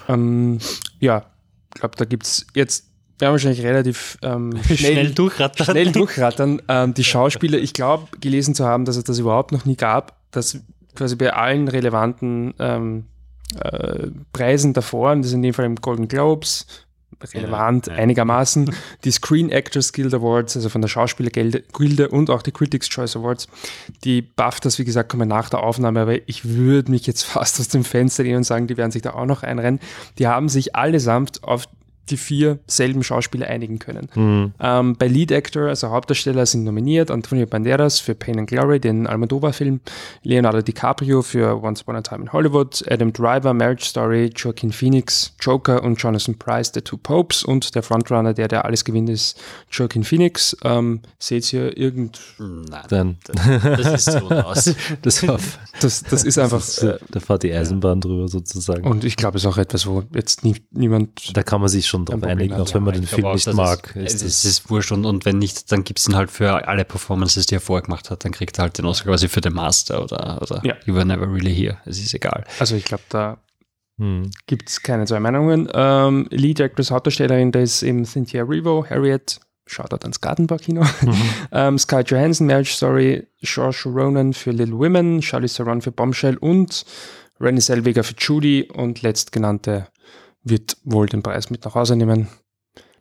ähm, 0.07 0.59
ja 0.99 1.25
ich 1.73 1.81
glaube, 1.81 1.95
da 1.97 2.05
gibt 2.05 2.25
es 2.25 2.45
jetzt 2.55 2.89
wir 3.19 3.27
haben 3.27 3.33
wahrscheinlich 3.33 3.63
relativ 3.63 4.17
ähm, 4.21 4.57
schnell, 4.63 4.77
schnell, 4.77 5.11
durchrattern. 5.11 5.65
Schnell 5.65 5.91
durchrattern. 5.91 6.61
Ähm, 6.69 6.93
die 6.93 7.03
Schauspieler, 7.03 7.57
ich 7.59 7.73
glaube, 7.73 8.07
gelesen 8.19 8.55
zu 8.55 8.65
haben, 8.65 8.85
dass 8.85 8.95
es 8.95 9.03
das 9.03 9.19
überhaupt 9.19 9.51
noch 9.51 9.65
nie 9.65 9.75
gab, 9.75 10.15
dass 10.31 10.57
quasi 10.95 11.17
bei 11.17 11.33
allen 11.33 11.67
relevanten 11.67 12.53
ähm, 12.59 13.05
äh, 13.55 14.07
Preisen 14.33 14.73
davor, 14.73 15.11
und 15.11 15.21
das 15.21 15.31
sind 15.31 15.39
in 15.39 15.49
dem 15.49 15.53
Fall 15.53 15.65
im 15.65 15.75
Golden 15.75 16.07
Globes, 16.07 16.65
relevant 17.33 17.87
ja, 17.87 17.93
ja. 17.93 17.99
einigermaßen. 17.99 18.73
Die 19.03 19.11
Screen 19.11 19.49
Actors 19.49 19.93
Guild 19.93 20.13
Awards, 20.13 20.55
also 20.55 20.69
von 20.69 20.81
der 20.81 20.87
Schauspielergilde 20.87 22.09
und 22.09 22.29
auch 22.29 22.41
die 22.41 22.51
Critics 22.51 22.87
Choice 22.89 23.15
Awards. 23.15 23.47
Die 24.03 24.21
BAFTAs, 24.21 24.79
wie 24.79 24.85
gesagt, 24.85 25.09
kommen 25.09 25.27
nach 25.27 25.49
der 25.49 25.61
Aufnahme, 25.61 26.01
aber 26.01 26.29
ich 26.29 26.45
würde 26.45 26.91
mich 26.91 27.07
jetzt 27.07 27.23
fast 27.25 27.59
aus 27.59 27.67
dem 27.67 27.83
Fenster 27.83 28.23
lehnen 28.23 28.37
und 28.37 28.43
sagen, 28.43 28.67
die 28.67 28.77
werden 28.77 28.91
sich 28.91 29.01
da 29.01 29.13
auch 29.13 29.25
noch 29.25 29.43
einrennen. 29.43 29.79
Die 30.17 30.27
haben 30.27 30.49
sich 30.49 30.75
allesamt 30.75 31.43
auf 31.43 31.67
die 32.09 32.17
vier 32.17 32.59
selben 32.67 33.03
Schauspieler 33.03 33.47
einigen 33.47 33.79
können. 33.79 34.09
Mhm. 34.15 34.53
Ähm, 34.59 34.95
bei 34.97 35.07
Lead 35.07 35.31
Actor, 35.31 35.67
also 35.67 35.89
Hauptdarsteller, 35.89 36.45
sind 36.45 36.63
nominiert 36.63 37.11
Antonio 37.11 37.45
Banderas 37.45 37.99
für 37.99 38.15
Pain 38.15 38.39
and 38.39 38.49
Glory, 38.49 38.79
den 38.79 39.07
Almodovar-Film, 39.07 39.79
Leonardo 40.23 40.61
DiCaprio 40.61 41.21
für 41.21 41.61
Once 41.61 41.81
Upon 41.81 41.95
a 41.95 42.01
Time 42.01 42.23
in 42.23 42.33
Hollywood, 42.33 42.83
Adam 42.89 43.13
Driver, 43.13 43.53
Marriage 43.53 43.85
Story, 43.85 44.31
Joaquin 44.35 44.71
Phoenix, 44.71 45.33
Joker 45.39 45.83
und 45.83 46.01
Jonathan 46.01 46.35
Price, 46.35 46.71
The 46.73 46.81
Two 46.81 46.97
Popes 46.97 47.43
und 47.43 47.75
der 47.75 47.83
Frontrunner, 47.83 48.33
der 48.33 48.47
der 48.47 48.65
alles 48.65 48.83
gewinnt, 48.85 49.09
ist 49.09 49.39
Joaquin 49.71 50.03
Phoenix. 50.03 50.55
Ähm, 50.63 51.01
seht 51.17 51.51
ihr 51.53 51.77
irgend... 51.77 52.19
Nein, 52.37 52.83
Dann. 52.89 53.17
das 53.63 54.07
ist 54.07 54.19
so 54.19 54.29
aus. 54.29 54.65
das, 55.01 55.25
das, 55.79 56.03
das, 56.03 56.23
ist 56.23 56.37
einfach... 56.37 56.59
Das 56.59 56.77
ist, 56.77 56.83
äh, 56.83 56.97
da 57.11 57.19
fährt 57.19 57.43
die 57.43 57.53
Eisenbahn 57.53 58.01
drüber 58.01 58.27
sozusagen. 58.27 58.85
Und 58.85 59.03
ich 59.03 59.15
glaube, 59.15 59.37
es 59.37 59.43
ist 59.43 59.49
auch 59.49 59.57
etwas, 59.57 59.87
wo 59.87 60.03
jetzt 60.13 60.43
nie, 60.43 60.55
niemand... 60.71 61.35
Da 61.35 61.43
kann 61.43 61.61
man 61.61 61.69
sich 61.69 61.87
schon 61.87 61.98
schon 61.99 62.21
drauf 62.21 62.29
einigen, 62.29 62.53
auch 62.53 62.73
wenn 62.73 62.83
man 62.83 62.93
den 62.93 63.05
Film 63.05 63.31
nicht 63.31 63.53
mag. 63.53 63.95
Ist, 63.95 64.15
ist 64.15 64.23
es 64.23 64.45
ist 64.45 64.69
wurscht 64.69 64.91
und, 64.91 65.05
und 65.05 65.25
wenn 65.25 65.39
nicht, 65.39 65.71
dann 65.71 65.83
gibt 65.83 65.99
es 65.99 66.07
ihn 66.07 66.15
halt 66.15 66.31
für 66.31 66.67
alle 66.67 66.85
Performances, 66.85 67.45
die 67.45 67.55
er 67.55 67.61
vorher 67.61 67.83
gemacht 67.83 68.09
hat, 68.09 68.25
dann 68.25 68.31
kriegt 68.31 68.57
er 68.59 68.63
halt 68.63 68.77
den 68.77 68.85
Oscar 68.85 69.11
quasi 69.11 69.27
für 69.27 69.41
den 69.41 69.53
Master 69.53 70.03
oder, 70.03 70.41
oder 70.41 70.61
ja. 70.63 70.75
You 70.85 70.95
Were 70.95 71.05
Never 71.05 71.31
Really 71.31 71.53
Here. 71.53 71.77
Es 71.85 71.99
ist 71.99 72.13
egal. 72.13 72.43
Also 72.59 72.75
ich 72.75 72.85
glaube, 72.85 73.03
da 73.09 73.37
hm. 73.97 74.31
gibt 74.47 74.69
es 74.69 74.81
keine 74.81 75.05
zwei 75.05 75.19
Meinungen. 75.19 75.69
Ähm, 75.73 76.27
Lead 76.31 76.59
Actress 76.59 76.91
Hauptdarstellerin, 76.91 77.51
da 77.51 77.59
ist 77.59 77.83
eben 77.83 78.05
Cynthia 78.05 78.41
Erivo, 78.41 78.85
Harriet, 78.89 79.39
Shoutout 79.65 80.01
ans 80.01 80.19
Gartenbau-Kino. 80.19 80.83
Mhm. 81.01 81.13
ähm, 81.51 81.77
Sky 81.77 82.01
Johansson, 82.05 82.47
Marriage 82.47 82.73
Story, 82.73 83.27
George 83.41 83.83
Ronan 83.85 84.33
für 84.33 84.51
Little 84.51 84.77
Women, 84.77 85.21
Charlie 85.21 85.47
Theron 85.47 85.81
für 85.81 85.91
Bombshell 85.91 86.37
und 86.37 86.85
Renée 87.39 87.61
Zellweger 87.61 88.03
für 88.03 88.15
Judy 88.17 88.69
und 88.73 89.01
letztgenannte 89.01 89.87
wird 90.43 90.77
wohl 90.83 91.07
den 91.07 91.23
Preis 91.23 91.49
mit 91.49 91.65
nach 91.65 91.75
Hause 91.75 91.95
nehmen. 91.95 92.27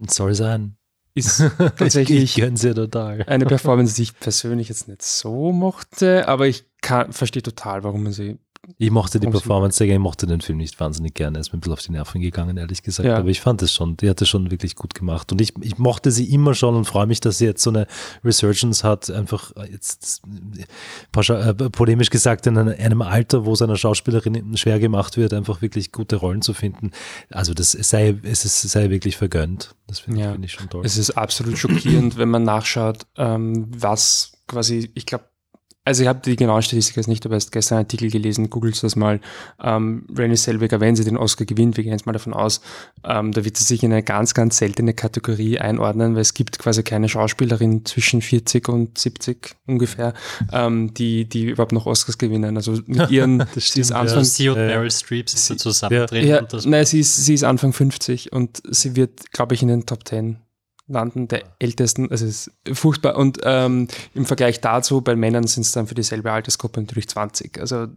Soll 0.00 0.34
sein. 0.34 0.76
Ist 1.14 1.38
tatsächlich 1.58 2.22
ich 2.22 2.36
ja 2.36 2.74
total. 2.74 3.24
eine 3.26 3.46
Performance, 3.46 3.96
die 3.96 4.02
ich 4.02 4.18
persönlich 4.18 4.68
jetzt 4.68 4.88
nicht 4.88 5.02
so 5.02 5.52
mochte, 5.52 6.28
aber 6.28 6.46
ich 6.46 6.64
verstehe 7.10 7.42
total, 7.42 7.82
warum 7.82 8.04
man 8.04 8.12
sie 8.12 8.38
ich 8.76 8.90
mochte 8.90 9.18
die 9.18 9.26
Performance 9.26 9.78
sehr 9.78 9.86
gerne, 9.86 9.98
ich 9.98 10.02
mochte 10.02 10.26
den 10.26 10.40
Film 10.40 10.58
nicht 10.58 10.78
wahnsinnig 10.78 11.14
gerne. 11.14 11.38
Er 11.38 11.40
ist 11.40 11.52
mir 11.52 11.58
ein 11.58 11.60
bisschen 11.60 11.72
auf 11.72 11.82
die 11.82 11.92
Nerven 11.92 12.20
gegangen, 12.20 12.56
ehrlich 12.56 12.82
gesagt. 12.82 13.08
Ja. 13.08 13.16
Aber 13.16 13.28
ich 13.28 13.40
fand 13.40 13.62
es 13.62 13.72
schon, 13.72 13.96
die 13.96 14.10
hat 14.10 14.20
es 14.20 14.28
schon 14.28 14.50
wirklich 14.50 14.74
gut 14.74 14.94
gemacht. 14.94 15.32
Und 15.32 15.40
ich, 15.40 15.54
ich 15.60 15.78
mochte 15.78 16.10
sie 16.10 16.32
immer 16.32 16.54
schon 16.54 16.74
und 16.74 16.84
freue 16.84 17.06
mich, 17.06 17.20
dass 17.20 17.38
sie 17.38 17.46
jetzt 17.46 17.62
so 17.62 17.70
eine 17.70 17.86
Resurgence 18.24 18.84
hat. 18.84 19.10
Einfach 19.10 19.52
jetzt 19.70 20.22
äh, 21.16 21.54
polemisch 21.70 22.10
gesagt, 22.10 22.46
in 22.46 22.58
einem 22.58 23.02
Alter, 23.02 23.46
wo 23.46 23.54
seiner 23.54 23.76
Schauspielerin 23.76 24.56
schwer 24.56 24.78
gemacht 24.78 25.16
wird, 25.16 25.32
einfach 25.32 25.62
wirklich 25.62 25.92
gute 25.92 26.16
Rollen 26.16 26.42
zu 26.42 26.52
finden. 26.52 26.90
Also 27.30 27.54
das 27.54 27.72
sei, 27.72 28.18
es 28.22 28.44
ist, 28.44 28.60
sei 28.62 28.90
wirklich 28.90 29.16
vergönnt. 29.16 29.74
Das 29.86 30.00
finde 30.00 30.20
ja. 30.20 30.32
find 30.32 30.44
ich 30.44 30.52
schon 30.52 30.68
toll. 30.68 30.84
Es 30.84 30.98
ist 30.98 31.12
absolut 31.12 31.56
schockierend, 31.56 32.18
wenn 32.18 32.28
man 32.28 32.42
nachschaut, 32.42 33.06
ähm, 33.16 33.68
was 33.70 34.32
quasi, 34.46 34.90
ich 34.94 35.06
glaube, 35.06 35.24
also 35.88 36.02
ich 36.02 36.08
habe 36.08 36.20
die 36.22 36.36
genaue 36.36 36.60
Statistik 36.60 36.96
jetzt 36.96 37.06
nicht, 37.06 37.24
aber 37.24 37.34
erst 37.34 37.50
gestern 37.50 37.78
einen 37.78 37.86
Artikel 37.86 38.10
gelesen, 38.10 38.50
googelt 38.50 38.80
das 38.82 38.94
mal. 38.94 39.20
Ähm, 39.58 40.06
Renée 40.12 40.36
Selweger, 40.36 40.80
wenn 40.80 40.94
sie 40.94 41.02
den 41.02 41.16
Oscar 41.16 41.46
gewinnt, 41.46 41.78
wir 41.78 41.84
gehen 41.84 41.94
jetzt 41.94 42.04
mal 42.04 42.12
davon 42.12 42.34
aus, 42.34 42.60
ähm, 43.04 43.32
da 43.32 43.42
wird 43.42 43.56
sie 43.56 43.64
sich 43.64 43.82
in 43.82 43.90
eine 43.90 44.02
ganz, 44.02 44.34
ganz 44.34 44.58
seltene 44.58 44.92
Kategorie 44.92 45.58
einordnen, 45.58 46.14
weil 46.14 46.20
es 46.20 46.34
gibt 46.34 46.58
quasi 46.58 46.82
keine 46.82 47.08
Schauspielerin 47.08 47.86
zwischen 47.86 48.20
40 48.20 48.68
und 48.68 48.98
70 48.98 49.56
ungefähr, 49.66 50.12
ähm, 50.52 50.92
die, 50.92 51.26
die 51.26 51.46
überhaupt 51.46 51.72
noch 51.72 51.86
Oscars 51.86 52.18
gewinnen. 52.18 52.58
Also 52.58 52.78
mit 52.84 53.10
ihren, 53.10 53.38
das 53.38 53.48
stimmt, 53.48 53.72
sie 53.72 53.80
ist 53.80 53.92
Anfang, 53.92 54.18
ja. 54.18 54.24
Sie 54.24 54.48
und 54.50 54.56
Meryl 54.56 54.90
Streep 54.90 55.30
sind 55.30 55.58
zusammen 55.58 56.06
drin. 56.06 56.26
Ja, 56.26 56.46
nein, 56.66 56.84
sie 56.84 57.00
ist, 57.00 57.24
sie 57.24 57.32
ist 57.32 57.44
Anfang 57.44 57.72
50 57.72 58.30
und 58.30 58.60
sie 58.68 58.94
wird, 58.94 59.32
glaube 59.32 59.54
ich, 59.54 59.62
in 59.62 59.68
den 59.68 59.86
Top 59.86 60.06
10 60.06 60.36
landen, 60.88 61.28
der 61.28 61.42
ältesten, 61.58 62.10
also 62.10 62.26
es 62.26 62.48
ist 62.48 62.78
furchtbar. 62.78 63.16
Und 63.16 63.38
ähm, 63.44 63.88
im 64.14 64.26
Vergleich 64.26 64.60
dazu, 64.60 65.00
bei 65.00 65.14
Männern 65.16 65.46
sind 65.46 65.62
es 65.62 65.72
dann 65.72 65.86
für 65.86 65.94
dieselbe 65.94 66.32
Altersgruppe 66.32 66.80
natürlich 66.80 67.08
20. 67.08 67.60
Also 67.60 67.88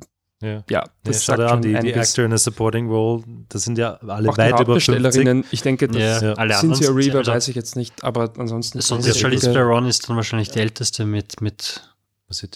ja, 0.41 0.63
ja 0.69 0.83
das 1.03 1.25
ja, 1.25 1.37
sagt 1.37 1.49
schon 1.49 1.61
die, 1.61 1.79
die 1.79 1.93
Actor 1.93 2.25
in 2.25 2.33
a 2.33 2.37
Supporting 2.37 2.89
Role, 2.89 3.23
das 3.49 3.63
sind 3.63 3.77
ja 3.77 3.93
alle 3.93 4.29
auch 4.29 4.37
weit 4.37 4.59
über 4.59 4.79
50. 4.79 5.45
Ich 5.51 5.61
denke, 5.61 5.87
das 5.87 6.21
ja. 6.21 6.33
alle 6.33 6.55
Cynthia 6.55 6.91
Reaver 6.91 7.25
weiß 7.25 7.47
ich 7.47 7.55
jetzt 7.55 7.75
nicht, 7.75 8.03
aber 8.03 8.33
ansonsten. 8.37 8.81
Sonst 8.81 9.07
ist 9.07 9.19
Charlize 9.19 9.53
Theron 9.53 9.85
ist 9.85 10.09
dann 10.09 10.15
wahrscheinlich 10.15 10.49
die 10.49 10.59
älteste 10.59 11.05
mit, 11.05 11.41
mit 11.41 11.90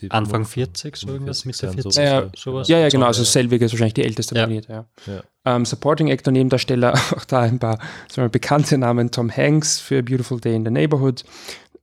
Anfang 0.09 0.45
40, 0.45 0.95
so 0.95 1.07
irgendwas, 1.07 1.45
Mitte 1.45 1.71
40, 1.71 2.03
ja, 2.03 2.29
sowas. 2.35 2.67
Ja, 2.67 2.79
ja, 2.79 2.89
genau, 2.89 3.07
also 3.07 3.23
Selviger 3.23 3.65
ist 3.65 3.73
wahrscheinlich 3.73 3.93
die 3.93 4.03
älteste 4.03 4.35
ja. 4.35 4.47
ja. 4.47 4.85
ja. 5.07 5.23
Ähm, 5.45 5.65
Supporting 5.65 6.11
Actor, 6.11 6.31
Nebendarsteller, 6.31 6.93
auch 7.15 7.25
da 7.25 7.41
ein 7.41 7.59
paar 7.59 7.79
wir, 8.13 8.29
bekannte 8.29 8.77
Namen, 8.77 9.11
Tom 9.11 9.29
Hanks 9.29 9.79
für 9.79 10.01
Beautiful 10.03 10.39
Day 10.39 10.55
in 10.55 10.65
the 10.65 10.71
Neighborhood, 10.71 11.23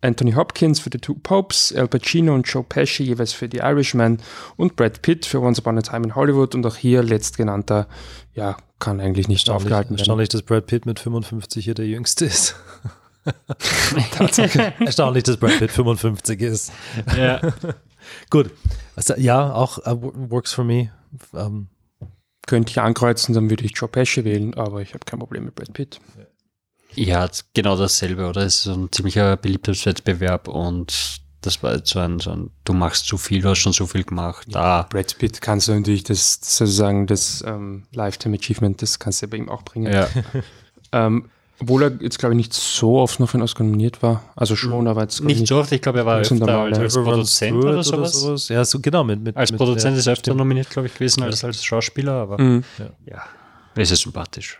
Anthony 0.02 0.32
Hopkins 0.32 0.80
für 0.80 0.90
The 0.92 0.98
Two 0.98 1.14
Popes, 1.14 1.72
Al 1.74 1.88
Pacino 1.88 2.34
und 2.34 2.46
Joe 2.48 2.64
Pesci 2.64 3.04
jeweils 3.04 3.32
für 3.32 3.48
The 3.50 3.58
Irishman 3.58 4.18
und 4.56 4.76
Brad 4.76 5.00
Pitt 5.02 5.26
für 5.26 5.40
Once 5.40 5.60
Upon 5.60 5.78
a 5.78 5.82
Time 5.82 6.04
in 6.04 6.14
Hollywood 6.14 6.54
und 6.54 6.66
auch 6.66 6.76
hier 6.76 7.02
letztgenannter, 7.02 7.86
ja, 8.34 8.56
kann 8.80 9.00
eigentlich 9.00 9.28
nicht 9.28 9.48
aufgehalten 9.48 9.90
werden. 9.90 9.98
Erstaunlich, 9.98 10.28
dass 10.28 10.42
Brad 10.42 10.66
Pitt 10.66 10.86
mit 10.86 10.98
55 10.98 11.64
hier 11.64 11.74
der 11.74 11.86
Jüngste 11.86 12.24
ist. 12.24 12.56
Erstaunlich, 14.80 15.24
dass 15.24 15.36
Brad 15.36 15.58
Pitt 15.58 15.70
55 15.70 16.40
ist. 16.40 16.72
Ja. 17.16 17.40
Gut. 18.30 18.50
Also, 18.96 19.14
ja, 19.16 19.52
auch 19.52 19.78
uh, 19.78 20.12
works 20.30 20.52
for 20.52 20.64
me. 20.64 20.90
Um, 21.32 21.38
ähm, 21.40 21.68
Könnte 22.46 22.70
ich 22.70 22.80
ankreuzen, 22.80 23.34
dann 23.34 23.50
würde 23.50 23.64
ich 23.64 23.72
Joe 23.76 23.88
Pesci 23.88 24.24
wählen, 24.24 24.54
aber 24.54 24.82
ich 24.82 24.94
habe 24.94 25.04
kein 25.04 25.20
Problem 25.20 25.44
mit 25.44 25.54
Brad 25.54 25.72
Pitt. 25.72 26.00
Ja, 26.94 27.28
genau 27.54 27.76
dasselbe, 27.76 28.28
oder? 28.28 28.42
Es 28.42 28.56
ist 28.56 28.62
so 28.64 28.74
ein 28.74 28.90
ziemlicher 28.90 29.36
Beliebtheitswettbewerb 29.36 30.48
und 30.48 31.22
das 31.40 31.62
war 31.62 31.74
jetzt 31.74 31.90
so 31.90 31.98
ein, 31.98 32.18
so 32.20 32.30
ein, 32.30 32.50
du 32.64 32.72
machst 32.72 33.06
zu 33.06 33.18
viel, 33.18 33.42
du 33.42 33.50
hast 33.50 33.58
schon 33.58 33.72
so 33.72 33.86
viel 33.86 34.04
gemacht. 34.04 34.46
Ja, 34.48 34.82
da. 34.82 34.88
Brad 34.88 35.18
Pitt 35.18 35.40
kannst 35.40 35.68
du 35.68 35.74
natürlich 35.74 36.04
das, 36.04 36.34
sozusagen 36.42 37.06
das 37.06 37.42
ähm, 37.46 37.84
Lifetime 37.92 38.36
Achievement, 38.36 38.82
das 38.82 38.98
kannst 38.98 39.22
du 39.22 39.28
bei 39.28 39.36
ihm 39.36 39.48
auch 39.48 39.62
bringen. 39.62 39.92
Ja. 39.92 40.08
ähm, 40.92 41.30
obwohl 41.62 41.82
er 41.84 41.92
jetzt, 42.00 42.18
glaube 42.18 42.34
ich, 42.34 42.36
nicht 42.36 42.52
so 42.52 42.98
oft 42.98 43.20
noch 43.20 43.28
für 43.28 43.34
einen 43.34 43.44
Oscar 43.44 43.62
nominiert 43.62 44.02
war. 44.02 44.24
Also 44.34 44.56
schon, 44.56 44.88
aber 44.88 45.02
jetzt. 45.02 45.22
Nicht 45.22 45.46
so 45.46 45.58
oft, 45.58 45.70
ich 45.70 45.80
glaube, 45.80 46.00
er 46.00 46.06
war 46.06 46.18
öfter 46.18 46.34
normal, 46.34 46.74
als 46.74 46.94
Produzent 46.94 47.56
oder 47.56 47.82
sowas. 47.84 47.92
oder 47.92 48.08
sowas. 48.08 48.48
Ja, 48.48 48.64
so, 48.64 48.80
genau. 48.80 49.04
Mit, 49.04 49.22
mit, 49.22 49.36
als 49.36 49.52
mit, 49.52 49.58
Produzent 49.58 49.94
ja, 49.94 50.00
ist 50.00 50.06
er 50.08 50.14
öfter 50.14 50.34
nominiert, 50.34 50.70
glaube 50.70 50.88
ich, 50.88 50.94
gewesen 50.94 51.22
als 51.22 51.44
als 51.44 51.64
Schauspieler, 51.64 52.14
aber 52.14 52.40
mhm. 52.40 52.64
ja. 52.78 52.90
ja, 53.76 53.82
ist 53.82 53.94
sympathisch. 53.96 54.58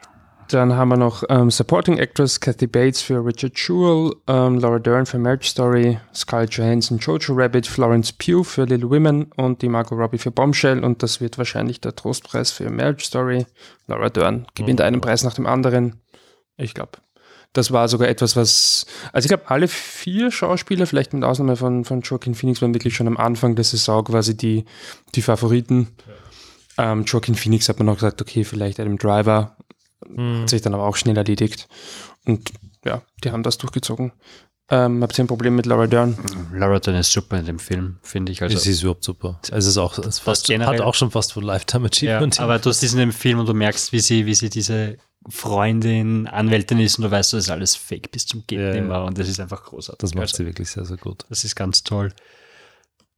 Dann 0.48 0.74
haben 0.74 0.90
wir 0.90 0.96
noch 0.96 1.24
ähm, 1.28 1.50
Supporting 1.50 1.98
Actress 1.98 2.38
Kathy 2.38 2.66
Bates 2.66 3.00
für 3.00 3.24
Richard 3.24 3.58
Jewell, 3.58 4.14
ähm, 4.28 4.58
Laura 4.58 4.78
Dern 4.78 5.06
für 5.06 5.18
Marriage 5.18 5.48
Story, 5.48 5.98
Scarlett 6.14 6.52
Johansson, 6.54 6.98
Jojo 6.98 7.32
Rabbit, 7.34 7.66
Florence 7.66 8.12
Pugh 8.12 8.44
für 8.44 8.64
Little 8.64 8.90
Women 8.90 9.32
und 9.36 9.62
die 9.62 9.68
Margot 9.68 9.98
Robbie 9.98 10.18
für 10.18 10.30
Bombshell 10.30 10.84
und 10.84 11.02
das 11.02 11.20
wird 11.20 11.38
wahrscheinlich 11.38 11.80
der 11.80 11.96
Trostpreis 11.96 12.52
für 12.52 12.68
Marriage 12.70 13.06
Story. 13.06 13.46
Laura 13.86 14.10
Dern 14.10 14.46
gewinnt 14.54 14.80
mhm. 14.80 14.84
einen 14.84 15.00
Preis 15.00 15.24
nach 15.24 15.34
dem 15.34 15.46
anderen. 15.46 16.02
Ich 16.56 16.74
glaube, 16.74 16.98
das 17.52 17.70
war 17.70 17.88
sogar 17.88 18.08
etwas, 18.08 18.34
was, 18.34 18.86
also 19.12 19.26
ich 19.26 19.28
glaube, 19.28 19.50
alle 19.50 19.68
vier 19.68 20.30
Schauspieler, 20.30 20.86
vielleicht 20.86 21.12
mit 21.12 21.22
Ausnahme 21.22 21.56
von, 21.56 21.84
von 21.84 22.00
Joaquin 22.00 22.34
Phoenix, 22.34 22.62
waren 22.62 22.74
wirklich 22.74 22.96
schon 22.96 23.06
am 23.06 23.16
Anfang 23.16 23.56
der 23.56 23.64
Saison 23.64 24.04
quasi 24.04 24.36
die, 24.36 24.64
die 25.14 25.22
Favoriten. 25.22 25.88
Ja. 26.78 26.92
Ähm, 26.92 27.04
Joaquin 27.04 27.34
Phoenix 27.34 27.68
hat 27.68 27.78
man 27.78 27.86
noch 27.86 27.96
gesagt, 27.96 28.22
okay, 28.22 28.44
vielleicht 28.44 28.80
einem 28.80 28.96
Driver. 28.96 29.56
Mhm. 30.08 30.42
Hat 30.42 30.48
sich 30.48 30.62
dann 30.62 30.74
aber 30.74 30.84
auch 30.84 30.96
schnell 30.96 31.16
erledigt. 31.16 31.68
Und 32.24 32.50
ja, 32.84 33.02
die 33.22 33.30
haben 33.30 33.42
das 33.42 33.58
durchgezogen. 33.58 34.12
Ähm, 34.70 35.02
habt 35.02 35.18
ihr 35.18 35.24
ein 35.24 35.28
Problem 35.28 35.54
mit 35.54 35.66
Laura 35.66 35.86
Dern? 35.86 36.16
Laura 36.54 36.78
Dern 36.78 36.96
ist 36.96 37.12
super 37.12 37.38
in 37.38 37.44
dem 37.44 37.58
Film, 37.58 37.98
finde 38.02 38.32
ich. 38.32 38.42
Also, 38.42 38.56
sie 38.56 38.70
ist 38.70 38.82
überhaupt 38.82 39.04
super. 39.04 39.38
Also 39.50 39.56
es 39.56 39.66
ist 39.66 39.76
auch, 39.76 39.98
es 39.98 40.18
fast, 40.18 40.48
hat 40.48 40.80
auch 40.80 40.94
schon 40.94 41.10
fast 41.10 41.34
von 41.34 41.42
Lifetime 41.42 41.86
Achievement. 41.86 42.38
Ja, 42.38 42.44
aber 42.44 42.58
du 42.58 42.72
siehst 42.72 42.94
in 42.94 43.00
dem 43.00 43.12
Film 43.12 43.40
und 43.40 43.46
du 43.46 43.52
merkst, 43.52 43.92
wie 43.92 44.00
sie, 44.00 44.24
wie 44.24 44.34
sie 44.34 44.48
diese 44.48 44.96
Freundin, 45.28 46.26
Anwältin 46.26 46.80
ist 46.80 46.98
und 46.98 47.04
du 47.04 47.10
weißt, 47.10 47.32
das 47.32 47.44
ist 47.44 47.50
alles 47.50 47.76
fake 47.76 48.10
bis 48.10 48.26
zum 48.26 48.44
Geht 48.46 48.58
ja, 48.58 48.72
nimmer 48.72 49.04
und 49.04 49.18
das 49.18 49.28
ist 49.28 49.40
einfach 49.40 49.64
großartig. 49.64 49.98
Das 49.98 50.14
macht 50.14 50.22
also, 50.22 50.38
sie 50.38 50.46
wirklich 50.46 50.70
sehr, 50.70 50.84
sehr 50.84 50.96
gut. 50.96 51.24
Das 51.28 51.44
ist 51.44 51.54
ganz 51.54 51.82
toll. 51.82 52.12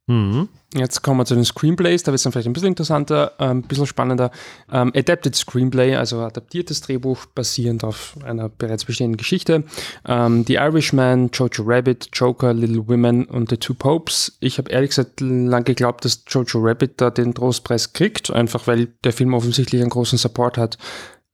Mhm. 0.07 0.49
Jetzt 0.75 1.01
kommen 1.01 1.19
wir 1.19 1.25
zu 1.25 1.33
den 1.33 1.45
Screenplays, 1.45 2.03
da 2.03 2.11
wird 2.11 2.17
es 2.17 2.23
dann 2.23 2.31
vielleicht 2.31 2.47
ein 2.47 2.53
bisschen 2.53 2.67
interessanter, 2.67 3.33
äh, 3.39 3.45
ein 3.45 3.63
bisschen 3.63 3.87
spannender. 3.87 4.29
Ähm, 4.71 4.91
Adapted 4.95 5.35
Screenplay, 5.35 5.95
also 5.95 6.19
adaptiertes 6.19 6.81
Drehbuch 6.81 7.25
basierend 7.27 7.83
auf 7.83 8.15
einer 8.23 8.49
bereits 8.49 8.85
bestehenden 8.85 9.17
Geschichte. 9.17 9.63
Ähm, 10.05 10.43
The 10.45 10.55
Irishman, 10.55 11.31
Jojo 11.33 11.63
Rabbit, 11.65 12.09
Joker, 12.13 12.53
Little 12.53 12.87
Women 12.87 13.25
und 13.25 13.49
The 13.49 13.57
Two 13.57 13.73
Popes. 13.73 14.37
Ich 14.41 14.59
habe 14.59 14.69
ehrlich 14.69 14.89
gesagt 14.89 15.21
lange 15.21 15.63
geglaubt, 15.63 16.05
dass 16.05 16.23
Jojo 16.27 16.59
Rabbit 16.59 17.01
da 17.01 17.09
den 17.09 17.33
Trostpreis 17.33 17.93
kriegt, 17.93 18.29
einfach 18.29 18.67
weil 18.67 18.89
der 19.03 19.13
Film 19.13 19.33
offensichtlich 19.33 19.81
einen 19.81 19.89
großen 19.89 20.19
Support 20.19 20.59
hat. 20.59 20.77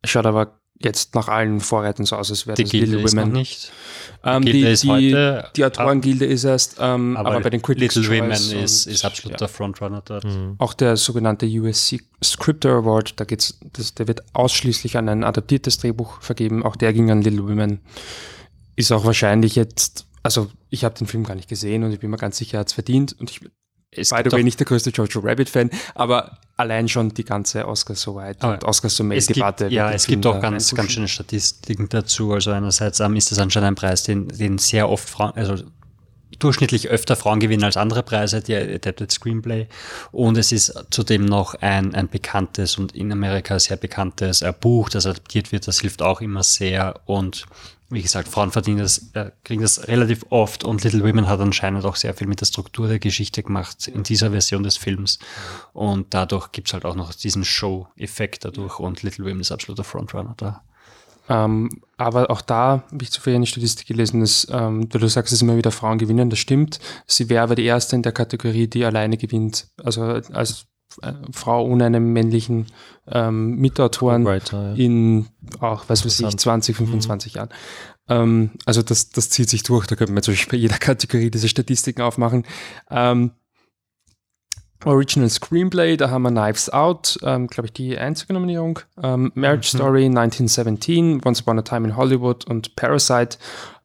Schaut 0.06 0.26
aber 0.26 0.61
jetzt 0.86 1.15
nach 1.15 1.28
allen 1.28 1.60
Vorräten 1.60 2.06
so 2.06 2.15
aus, 2.15 2.30
als 2.30 2.48
wäre 2.48 2.62
das 2.62 2.70
Gilde 2.70 2.98
Little 2.98 3.12
Women. 3.12 3.32
nicht. 3.32 3.72
Ähm, 4.24 4.44
die, 4.46 4.52
die, 4.52 4.76
die, 4.76 5.39
die 5.56 5.65
Autorengilde 5.65 6.26
ist 6.26 6.44
erst, 6.44 6.78
ähm, 6.80 7.17
aber, 7.17 7.32
aber, 7.32 7.41
bei 7.41 7.50
den 7.50 7.62
Critics 7.62 7.96
Little 7.96 8.20
Women 8.20 8.32
ist, 8.32 8.86
ist 8.88 9.06
absoluter 9.06 9.46
ja. 9.46 9.48
Frontrunner 9.48 10.02
dort. 10.06 10.26
Mhm. 10.26 10.56
Auch 10.58 10.74
der 10.74 10.98
sogenannte 10.98 11.46
USC 11.48 12.02
Scripter 12.24 12.70
Award, 12.70 13.20
da 13.20 13.26
geht's, 13.26 13.60
das, 13.74 13.96
der 13.96 14.08
wird 14.08 14.22
ausschließlich 14.34 14.98
an 14.98 15.10
ein 15.10 15.24
adaptiertes 15.24 15.80
Drehbuch 15.80 16.22
vergeben. 16.22 16.63
Auch 16.63 16.76
der 16.76 16.94
ging 16.94 17.10
an 17.10 17.22
Little 17.22 17.44
Women. 17.48 17.80
Ist 18.76 18.91
auch 18.91 19.06
wahrscheinlich 19.06 19.56
jetzt, 19.56 20.06
also 20.24 20.50
ich 20.70 20.84
habe 20.84 20.96
den 20.96 21.08
Film 21.08 21.24
gar 21.24 21.36
nicht 21.36 21.50
gesehen 21.50 21.84
und 21.84 21.91
ich 21.91 22.00
bin 22.00 22.10
mir 22.10 22.17
ganz 22.17 22.38
sicher, 22.38 22.58
er 22.58 22.62
hat 22.62 22.67
es 22.67 22.74
verdient 22.74 23.15
und 23.20 23.32
ich 23.32 23.41
es 23.91 24.10
By 24.10 24.21
the 24.23 24.32
way, 24.32 24.43
nicht 24.43 24.60
der 24.60 24.65
größte 24.65 24.89
Jojo 24.91 25.19
Rabbit-Fan, 25.19 25.69
aber 25.95 26.38
allein 26.56 26.88
schon 26.88 27.13
die 27.13 27.25
ganze 27.25 27.67
Oscar 27.67 27.95
so 27.95 28.15
weit 28.15 28.43
und 28.43 28.63
Oscar 28.63 28.89
so 28.89 29.04
Debatte. 29.04 29.67
Ja, 29.67 29.91
es 29.91 30.08
gibt 30.08 30.25
auch 30.25 30.39
ganz, 30.39 30.73
ganz 30.73 30.91
schöne 30.91 31.08
Statistiken 31.08 31.89
dazu. 31.89 32.34
Also 32.34 32.51
einerseits 32.51 33.01
um, 33.01 33.15
ist 33.15 33.32
das 33.32 33.39
anscheinend 33.39 33.67
ein 33.67 33.75
Preis, 33.75 34.04
den, 34.04 34.27
den 34.30 34.58
sehr 34.58 34.89
oft 34.89 35.10
Frauen, 35.10 35.34
also 35.36 35.63
durchschnittlich 36.39 36.89
öfter 36.89 37.15
Frauen 37.15 37.39
gewinnen 37.39 37.63
als 37.65 37.77
andere 37.77 38.04
Preise, 38.04 38.41
die 38.41 38.56
Adapted 38.56 39.12
Screenplay. 39.12 39.67
Und 40.12 40.38
es 40.38 40.51
ist 40.51 40.73
zudem 40.89 41.25
noch 41.25 41.56
ein, 41.56 41.93
ein 41.93 42.08
bekanntes 42.08 42.77
und 42.77 42.95
in 42.95 43.12
Amerika 43.12 43.60
sehr 43.60 43.77
bekanntes 43.77 44.43
Buch, 44.62 44.89
das 44.89 45.06
adaptiert 45.06 45.51
wird. 45.51 45.67
Das 45.67 45.82
hilft 45.82 46.01
auch 46.01 46.21
immer 46.21 46.43
sehr. 46.43 46.99
Und 47.06 47.45
wie 47.91 48.01
gesagt, 48.01 48.30
Frauen 48.30 48.51
verdienen 48.51 48.80
das, 48.80 49.12
äh, 49.13 49.32
kriegen 49.43 49.62
das 49.62 49.88
relativ 49.88 50.25
oft 50.30 50.63
und 50.63 50.84
Little 50.84 51.04
Women 51.04 51.27
hat 51.27 51.39
anscheinend 51.39 51.86
auch 51.86 51.97
sehr 51.97 52.13
viel 52.13 52.27
mit 52.27 52.39
der 52.39 52.45
Struktur 52.45 52.88
der 52.88 52.99
Geschichte 52.99 53.43
gemacht 53.43 53.88
in 53.88 54.04
dieser 54.04 54.32
Version 54.32 54.63
des 54.63 54.77
Films. 54.77 55.19
Und 55.73 56.13
dadurch 56.13 56.51
gibt 56.51 56.69
es 56.69 56.73
halt 56.73 56.86
auch 56.86 56.95
noch 56.95 57.13
diesen 57.13 57.43
Show-Effekt 57.43 58.45
dadurch 58.45 58.80
und 58.80 59.04
Little 59.04 59.25
Women 59.25 59.41
ist 59.41 59.51
absoluter 59.51 59.84
Frontrunner 59.84 60.34
da. 60.38 60.63
Ähm, 61.30 61.69
aber 61.97 62.32
auch 62.32 62.41
da 62.41 62.84
habe 62.91 63.04
ich 63.04 63.12
zufällig 63.12 63.36
eine 63.38 63.45
Statistik 63.45 63.88
gelesen, 63.88 64.21
dass 64.21 64.47
ähm, 64.49 64.89
du, 64.89 65.08
sagst, 65.08 65.32
dass 65.32 65.41
immer 65.41 65.56
wieder 65.56 65.71
Frauen 65.71 65.97
gewinnen, 65.97 66.30
das 66.30 66.39
stimmt. 66.39 66.80
Sie 67.06 67.30
wäre 67.30 67.43
aber 67.43 67.56
die 67.56 67.65
erste 67.65 67.95
in 67.95 68.01
der 68.01 68.12
Kategorie, 68.12 68.67
die 68.67 68.84
alleine 68.86 69.17
gewinnt. 69.17 69.67
Also 69.84 70.01
als 70.01 70.65
Frau 71.32 71.65
ohne 71.65 71.86
einen 71.86 72.13
männlichen 72.13 72.67
ähm, 73.08 73.56
Mitautoren 73.58 74.25
ja. 74.25 74.73
in 74.73 75.27
auch, 75.60 75.86
was 75.88 76.06
weiß 76.06 76.19
ich, 76.21 76.38
20, 76.38 76.75
25 76.75 77.34
mhm. 77.34 77.38
Jahren. 77.38 77.49
Ähm, 78.08 78.51
also 78.65 78.82
das, 78.82 79.10
das 79.10 79.30
zieht 79.30 79.49
sich 79.49 79.63
durch, 79.63 79.88
da 79.88 79.95
könnte 79.95 80.12
man 80.12 80.17
natürlich 80.17 80.47
bei 80.47 80.58
jeder 80.58 80.77
Kategorie 80.77 81.32
diese 81.32 81.47
Statistiken 81.47 82.01
aufmachen. 82.01 82.45
Ähm, 82.89 83.32
Original 84.84 85.30
Screenplay, 85.30 85.95
da 85.95 86.10
haben 86.10 86.23
wir 86.23 86.32
Knives 86.32 86.69
Out, 86.71 87.19
ähm, 87.23 87.47
glaube 87.47 87.67
ich, 87.67 87.73
die 87.73 87.97
einzige 87.97 88.34
Nominierung. 88.34 88.80
Ähm, 89.01 89.32
Marriage 89.36 89.69
mhm. 89.73 89.80
Story 89.80 90.06
1917, 90.06 91.21
Once 91.23 91.41
Upon 91.41 91.60
a 91.60 91.62
Time 91.62 91.88
in 91.88 91.95
Hollywood 91.95 92.45
und 92.45 92.75
Parasite. 92.75 93.38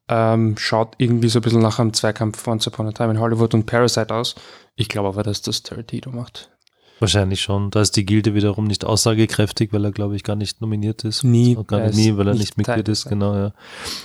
Ähm, 0.08 0.56
schaut 0.56 0.94
irgendwie 0.98 1.28
so 1.28 1.40
ein 1.40 1.42
bisschen 1.42 1.60
nach 1.60 1.78
einem 1.78 1.92
Zweikampf 1.92 2.46
Once 2.46 2.66
Upon 2.66 2.86
a 2.86 2.92
Time 2.92 3.10
in 3.10 3.20
Hollywood 3.20 3.54
und 3.54 3.66
Parasite 3.66 4.14
aus. 4.14 4.36
Ich 4.76 4.88
glaube 4.88 5.08
aber, 5.08 5.22
dass 5.22 5.42
das 5.42 5.62
Tarantino 5.62 6.12
macht. 6.12 6.55
Wahrscheinlich 6.98 7.42
schon. 7.42 7.70
Da 7.70 7.82
ist 7.82 7.96
die 7.96 8.06
Gilde 8.06 8.34
wiederum 8.34 8.66
nicht 8.66 8.84
aussagekräftig, 8.84 9.72
weil 9.72 9.84
er, 9.84 9.92
glaube 9.92 10.16
ich, 10.16 10.22
gar 10.22 10.36
nicht 10.36 10.62
nominiert 10.62 11.04
ist. 11.04 11.24
Nie. 11.24 11.56
Gar 11.66 11.88
nicht, 11.88 11.96
nie, 11.96 12.16
weil 12.16 12.28
er 12.28 12.32
nicht, 12.32 12.56
nicht 12.56 12.56
Mitglied 12.56 12.88
ist, 12.88 13.06
genau, 13.06 13.34
ja. 13.34 13.52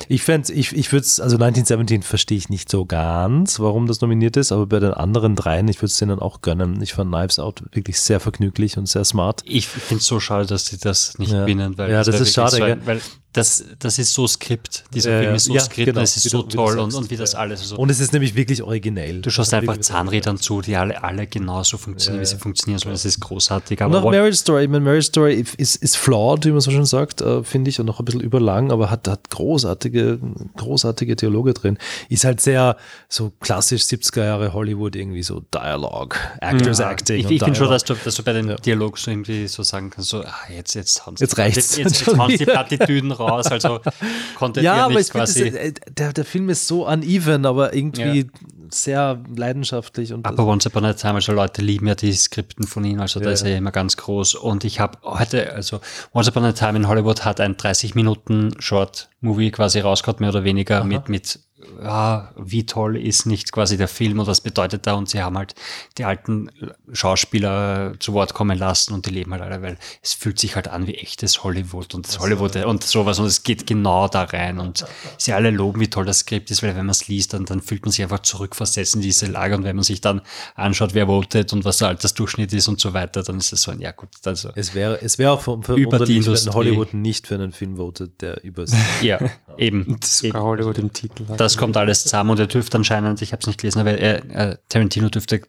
Ich 0.09 0.23
fände 0.23 0.51
ich, 0.51 0.73
ich 0.73 0.91
würde 0.91 1.05
es, 1.05 1.19
also 1.21 1.37
1917 1.37 2.03
verstehe 2.03 2.37
ich 2.37 2.49
nicht 2.49 2.69
so 2.69 2.85
ganz, 2.85 3.59
warum 3.59 3.87
das 3.87 4.01
nominiert 4.01 4.35
ist, 4.35 4.51
aber 4.51 4.67
bei 4.67 4.79
den 4.79 4.93
anderen 4.93 5.35
dreien, 5.35 5.69
ich 5.69 5.77
würde 5.77 5.87
es 5.87 5.97
denen 5.97 6.19
auch 6.19 6.41
gönnen. 6.41 6.81
Ich 6.81 6.93
fand 6.93 7.11
Knives 7.11 7.39
Out 7.39 7.63
wirklich 7.71 7.99
sehr 7.99 8.19
vergnüglich 8.19 8.77
und 8.77 8.87
sehr 8.87 9.05
smart. 9.05 9.41
Ich 9.45 9.67
finde 9.67 10.01
es 10.01 10.07
so 10.07 10.19
schade, 10.19 10.45
dass 10.45 10.65
sie 10.65 10.77
das 10.77 11.17
nicht 11.17 11.31
ja. 11.31 11.41
gewinnen, 11.41 11.77
weil 11.77 11.91
ja, 11.91 12.03
das, 12.03 12.07
das 12.07 12.21
ist 12.21 12.33
schade, 12.33 12.57
so 12.57 12.63
ein, 12.63 12.85
weil 12.85 13.01
das, 13.33 13.63
das 13.79 13.97
ist 13.97 14.13
so 14.13 14.27
Skript. 14.27 14.83
Dieser 14.93 15.11
äh, 15.11 15.23
Film 15.23 15.35
ist 15.35 15.45
so 15.45 15.53
ja, 15.53 15.61
Skript, 15.61 15.85
genau, 15.85 16.01
es 16.01 16.17
ist 16.17 16.29
so 16.29 16.41
toll 16.43 16.79
und, 16.79 16.93
und 16.93 17.09
wie 17.09 17.15
das 17.15 17.33
alles 17.33 17.69
so. 17.69 17.77
Und 17.77 17.89
es 17.89 18.01
ist 18.01 18.11
nämlich 18.11 18.35
wirklich 18.35 18.61
originell. 18.61 19.21
Du 19.21 19.29
schaust 19.29 19.53
einfach 19.53 19.77
Zahnrädern 19.77 20.37
zu, 20.37 20.61
die 20.61 20.75
alle, 20.75 21.01
alle 21.01 21.27
genauso 21.27 21.77
funktionieren, 21.77 22.23
ja, 22.23 22.29
wie 22.29 22.33
sie 22.33 22.37
funktionieren 22.37 22.79
sollen. 22.79 22.93
Das 22.93 23.05
ist 23.05 23.21
großartig. 23.21 23.81
Aber 23.81 23.99
und 23.99 24.03
auch 24.03 24.11
Marriage 24.11 24.37
Story. 24.37 24.63
Ich 24.63 24.69
meine, 24.69 24.83
Marriage 24.83 25.07
Story 25.07 25.45
ist, 25.57 25.77
ist 25.77 25.95
flawed, 25.95 26.45
wie 26.45 26.51
man 26.51 26.59
so 26.59 26.71
schon 26.71 26.85
sagt, 26.85 27.21
äh, 27.21 27.41
finde 27.43 27.69
ich, 27.69 27.79
und 27.79 27.85
noch 27.85 27.99
ein 27.99 28.05
bisschen 28.05 28.21
überlang, 28.21 28.69
aber 28.69 28.91
hat, 28.91 29.07
hat 29.07 29.29
großartige, 29.29 30.19
großartige 30.57 31.15
Dialoge 31.15 31.53
drin. 31.53 31.77
Ist 32.09 32.25
halt 32.25 32.41
sehr 32.41 32.75
so 33.07 33.31
klassisch 33.39 33.83
70er 33.83 34.25
Jahre 34.25 34.51
Hollywood, 34.51 34.97
irgendwie 34.97 35.23
so 35.23 35.41
Dialogue, 35.53 36.17
Actors 36.41 36.79
ja, 36.79 36.91
Acting. 36.91 37.19
Ich, 37.19 37.31
ich 37.31 37.41
finde 37.41 37.57
schon, 37.57 37.69
dass 37.69 37.85
du, 37.85 37.93
dass 37.93 38.15
du 38.15 38.23
bei 38.23 38.33
den 38.33 38.49
ja. 38.49 38.55
Dialogen 38.55 38.97
so 38.97 39.09
irgendwie 39.09 39.47
so 39.47 39.63
sagen 39.63 39.89
kannst, 39.89 40.09
so, 40.09 40.21
ah, 40.21 40.33
jetzt, 40.53 40.73
jetzt 40.73 41.05
hauen 41.05 41.15
sie, 41.15 41.23
jetzt 41.23 41.37
reicht's. 41.37 41.77
Jetzt, 41.77 41.77
jetzt, 41.77 42.07
jetzt 42.07 42.17
hauen 42.17 42.29
die 42.29 42.45
Plattitüden 42.45 43.11
raus. 43.11 43.20
Also 43.25 43.79
konnte 44.35 44.61
ja, 44.61 44.85
aber 44.85 44.99
ich 44.99 45.09
quasi. 45.09 45.43
Finde, 45.43 45.59
äh, 45.59 45.73
der, 45.89 46.13
der 46.13 46.25
Film 46.25 46.49
ist 46.49 46.67
so 46.67 46.87
uneven, 46.87 47.45
aber 47.45 47.73
irgendwie 47.73 48.19
ja. 48.19 48.25
sehr 48.69 49.23
leidenschaftlich. 49.35 50.13
Und 50.13 50.25
aber 50.25 50.45
Once 50.45 50.65
Upon 50.65 50.85
a 50.85 50.93
Time, 50.93 51.15
also 51.15 51.31
Leute 51.33 51.61
lieben 51.61 51.87
ja 51.87 51.95
die 51.95 52.13
Skripten 52.13 52.65
von 52.65 52.83
ihm, 52.83 52.99
also 52.99 53.19
ja, 53.19 53.25
da 53.25 53.31
ist 53.31 53.43
er 53.43 53.51
ja 53.51 53.57
immer 53.57 53.71
ganz 53.71 53.97
groß. 53.97 54.35
Und 54.35 54.63
ich 54.63 54.79
habe 54.79 54.97
heute, 55.03 55.53
also 55.53 55.81
Once 56.13 56.29
Upon 56.29 56.45
a 56.45 56.53
Time 56.53 56.77
in 56.77 56.87
Hollywood 56.87 57.25
hat 57.25 57.39
ein 57.39 57.57
30 57.57 57.95
Minuten 57.95 58.53
Short 58.59 59.09
Movie 59.21 59.51
quasi 59.51 59.79
rausgehauen, 59.79 60.19
mehr 60.19 60.29
oder 60.29 60.43
weniger, 60.43 60.79
Aha. 60.79 60.83
mit, 60.85 61.09
mit 61.09 61.39
ja, 61.81 62.31
wie 62.37 62.65
toll 62.65 62.97
ist 62.97 63.25
nicht 63.25 63.51
quasi 63.51 63.77
der 63.77 63.87
Film 63.87 64.19
und 64.19 64.27
was 64.27 64.41
bedeutet 64.41 64.87
da 64.87 64.93
und 64.93 65.09
sie 65.09 65.21
haben 65.21 65.37
halt 65.37 65.55
die 65.97 66.05
alten 66.05 66.49
Schauspieler 66.91 67.93
zu 67.99 68.13
Wort 68.13 68.33
kommen 68.33 68.57
lassen 68.57 68.93
und 68.93 69.05
die 69.05 69.11
leben 69.11 69.31
halt 69.31 69.41
alle, 69.41 69.61
weil 69.61 69.77
es 70.01 70.13
fühlt 70.13 70.39
sich 70.39 70.55
halt 70.55 70.67
an 70.67 70.87
wie 70.87 70.95
echtes 70.95 71.43
Hollywood 71.43 71.93
und 71.93 72.07
das 72.07 72.19
Hollywood 72.19 72.55
und 72.57 72.83
sowas 72.83 73.19
und 73.19 73.25
es 73.25 73.43
geht 73.43 73.67
genau 73.67 74.07
da 74.07 74.23
rein 74.23 74.59
und 74.59 74.85
sie 75.17 75.33
alle 75.33 75.51
loben, 75.51 75.79
wie 75.79 75.89
toll 75.89 76.05
das 76.05 76.19
Skript 76.19 76.51
ist, 76.51 76.63
weil 76.63 76.71
wenn 76.75 76.85
man 76.85 76.91
es 76.91 77.07
liest, 77.07 77.33
dann, 77.33 77.45
dann 77.45 77.61
fühlt 77.61 77.83
man 77.83 77.91
sich 77.91 78.03
einfach 78.03 78.19
zurückversetzt 78.19 78.95
in 78.95 79.01
diese 79.01 79.27
Lage 79.27 79.55
und 79.55 79.63
wenn 79.63 79.75
man 79.75 79.83
sich 79.83 80.01
dann 80.01 80.21
anschaut, 80.55 80.93
wer 80.93 81.07
votet 81.07 81.53
und 81.53 81.65
was 81.65 81.77
der 81.77 81.89
Altersdurchschnitt 81.89 82.53
ist 82.53 82.67
und 82.67 82.79
so 82.79 82.93
weiter, 82.93 83.23
dann 83.23 83.37
ist 83.37 83.53
es 83.53 83.61
so 83.61 83.71
ein, 83.71 83.79
ja 83.79 83.91
gut, 83.91 84.09
also. 84.25 84.49
Es 84.55 84.73
wäre, 84.73 85.01
es 85.01 85.17
wäre 85.17 85.31
auch 85.31 85.41
für, 85.41 85.61
für 85.61 85.75
über 85.75 86.05
die 86.05 86.17
Industrie. 86.17 86.47
wenn 86.47 86.53
Hollywood 86.53 86.93
nicht 86.93 87.27
für 87.27 87.35
einen 87.35 87.51
Film 87.51 87.77
votet, 87.77 88.21
der 88.21 88.43
über 88.43 88.65
Ja, 89.01 89.19
eben. 89.57 89.97
Sogar 90.03 90.43
Hollywood 90.43 90.77
im 90.77 90.93
Titel 90.93 91.27
hat. 91.27 91.39
Das 91.39 91.50
kommt 91.57 91.77
alles 91.77 92.03
zusammen 92.03 92.29
und 92.31 92.39
er 92.39 92.47
dürfte 92.47 92.77
anscheinend, 92.77 93.21
ich 93.21 93.31
habe 93.31 93.41
es 93.41 93.47
nicht 93.47 93.59
gelesen, 93.59 93.79
aber 93.79 93.97
er, 93.97 94.51
äh, 94.51 94.57
Tarantino 94.69 95.09
dürfte 95.09 95.41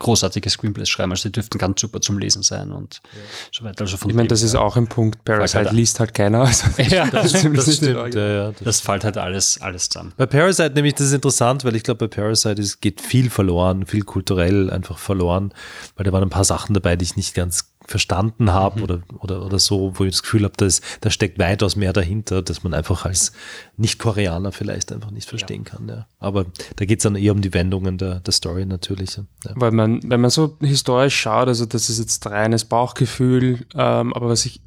großartige 0.00 0.50
Screenplays 0.50 0.88
schreiben, 0.88 1.12
also 1.12 1.28
die 1.28 1.32
dürften 1.32 1.58
ganz 1.58 1.80
super 1.80 2.00
zum 2.00 2.18
Lesen 2.18 2.42
sein 2.42 2.72
und 2.72 3.00
ja. 3.04 3.20
so 3.52 3.64
weiter. 3.64 3.82
Also 3.82 3.96
ich 4.08 4.14
meine, 4.14 4.28
das 4.28 4.42
ist 4.42 4.56
auch 4.56 4.76
ein 4.76 4.88
Punkt, 4.88 5.24
Parasite 5.24 5.58
halt 5.58 5.72
liest 5.72 6.00
halt 6.00 6.14
keiner. 6.14 6.40
Also 6.40 6.66
ja, 6.82 7.06
das, 7.06 7.32
das, 7.32 7.42
das 7.42 7.76
stimmt. 7.76 8.14
Ja, 8.14 8.28
ja, 8.28 8.50
das, 8.50 8.62
das 8.62 8.80
fällt 8.80 9.04
halt 9.04 9.18
alles, 9.18 9.60
alles 9.60 9.88
zusammen. 9.88 10.12
Bei 10.16 10.26
Parasite 10.26 10.72
nämlich, 10.74 10.94
das 10.94 11.08
ist 11.08 11.12
interessant, 11.12 11.64
weil 11.64 11.76
ich 11.76 11.84
glaube, 11.84 12.08
bei 12.08 12.22
Parasite 12.22 12.60
ist, 12.60 12.80
geht 12.80 13.00
viel 13.00 13.30
verloren, 13.30 13.86
viel 13.86 14.02
kulturell 14.02 14.70
einfach 14.70 14.98
verloren, 14.98 15.52
weil 15.96 16.04
da 16.04 16.12
waren 16.12 16.22
ein 16.22 16.30
paar 16.30 16.44
Sachen 16.44 16.74
dabei, 16.74 16.96
die 16.96 17.04
ich 17.04 17.16
nicht 17.16 17.34
ganz 17.34 17.70
verstanden 17.86 18.52
habe 18.52 18.78
mhm. 18.78 18.84
oder, 18.84 19.02
oder, 19.18 19.44
oder 19.44 19.58
so, 19.58 19.92
wo 19.94 20.04
ich 20.04 20.12
das 20.12 20.22
Gefühl 20.22 20.44
habe, 20.44 20.54
dass 20.56 20.80
da 21.00 21.10
steckt 21.10 21.38
weitaus 21.38 21.76
mehr 21.76 21.92
dahinter, 21.92 22.42
dass 22.42 22.62
man 22.62 22.74
einfach 22.74 23.04
als 23.04 23.32
Nicht-Koreaner 23.76 24.52
vielleicht 24.52 24.92
einfach 24.92 25.10
nicht 25.10 25.28
verstehen 25.28 25.64
ja. 25.64 25.70
kann. 25.70 25.88
Ja. 25.88 26.06
Aber 26.18 26.46
da 26.76 26.84
geht 26.84 27.00
es 27.00 27.02
dann 27.04 27.16
eher 27.16 27.32
um 27.32 27.40
die 27.40 27.52
Wendungen 27.54 27.98
der, 27.98 28.20
der 28.20 28.32
Story 28.32 28.66
natürlich. 28.66 29.16
Ja. 29.16 29.24
Weil 29.54 29.72
man, 29.72 30.00
wenn 30.04 30.20
man 30.20 30.30
so 30.30 30.56
historisch 30.60 31.18
schaut, 31.18 31.48
also 31.48 31.66
das 31.66 31.88
ist 31.90 31.98
jetzt 31.98 32.26
reines 32.26 32.64
Bauchgefühl, 32.64 33.66
ähm, 33.74 34.12
aber 34.12 34.28
was 34.28 34.46
ich 34.46 34.60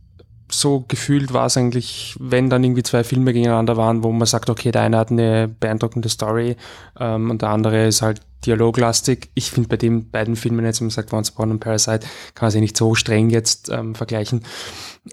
so 0.59 0.85
gefühlt 0.87 1.33
war 1.33 1.47
es 1.47 1.57
eigentlich, 1.57 2.15
wenn 2.19 2.49
dann 2.49 2.63
irgendwie 2.63 2.83
zwei 2.83 3.03
Filme 3.03 3.33
gegeneinander 3.33 3.77
waren, 3.77 4.03
wo 4.03 4.11
man 4.11 4.25
sagt, 4.25 4.49
okay, 4.49 4.71
der 4.71 4.81
eine 4.83 4.97
hat 4.97 5.11
eine 5.11 5.47
beeindruckende 5.47 6.09
Story 6.09 6.55
ähm, 6.99 7.29
und 7.31 7.41
der 7.41 7.49
andere 7.49 7.87
ist 7.87 8.01
halt 8.01 8.21
dialoglastig. 8.45 9.29
Ich 9.35 9.51
finde 9.51 9.69
bei 9.69 9.77
den 9.77 10.09
beiden 10.09 10.35
Filmen 10.35 10.65
jetzt, 10.65 10.81
wenn 10.81 10.87
man 10.87 10.91
sagt 10.91 11.13
Once 11.13 11.31
Upon 11.31 11.51
und 11.51 11.59
Parasite, 11.59 12.05
kann 12.35 12.47
man 12.47 12.51
sie 12.51 12.61
nicht 12.61 12.77
so 12.77 12.95
streng 12.95 13.29
jetzt 13.29 13.69
ähm, 13.69 13.95
vergleichen. 13.95 14.43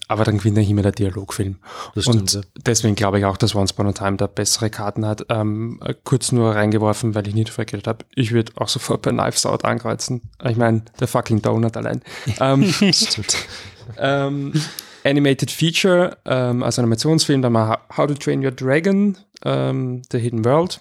Aber 0.09 0.25
dann 0.25 0.39
gewinnt 0.39 0.57
eigentlich 0.57 0.71
immer 0.71 0.83
der 0.83 0.93
Dialogfilm. 0.93 1.57
Das 1.95 2.07
und 2.07 2.31
stimmt, 2.31 2.33
ja. 2.33 2.63
deswegen 2.65 2.95
glaube 2.95 3.19
ich 3.19 3.25
auch, 3.25 3.37
dass 3.37 3.55
Once 3.55 3.73
Upon 3.73 3.89
a 3.89 3.93
Time 3.93 4.17
da 4.17 4.27
bessere 4.27 4.71
Karten 4.71 5.05
hat. 5.07 5.27
Ähm, 5.29 5.81
kurz 6.05 6.33
nur 6.33 6.55
reingeworfen, 6.55 7.15
weil 7.15 7.27
ich 7.27 7.35
nicht 7.35 7.51
vergessen 7.51 7.85
habe. 7.87 8.05
Ich 8.15 8.33
würde 8.33 8.53
auch 8.57 8.69
sofort 8.69 9.03
bei 9.03 9.11
Knives 9.11 9.47
Out 9.47 9.65
ankreuzen. 9.65 10.23
Ich 10.45 10.57
meine, 10.57 10.83
der 10.99 11.09
fucking 11.09 11.43
Donut 11.43 11.77
allein. 11.77 12.03
ähm, 12.41 12.73
stimmt. 12.93 13.37
ähm, 13.99 14.53
Animated 15.05 15.51
Feature, 15.51 16.19
ähm, 16.25 16.63
also 16.63 16.83
Animationsfilm, 16.83 17.43
dann 17.43 17.53
mal 17.53 17.79
How 17.97 18.07
to 18.07 18.15
Train 18.15 18.45
Your 18.45 18.53
Dragon, 18.53 19.17
ähm, 19.45 20.03
The 20.11 20.19
Hidden 20.19 20.45
World 20.45 20.81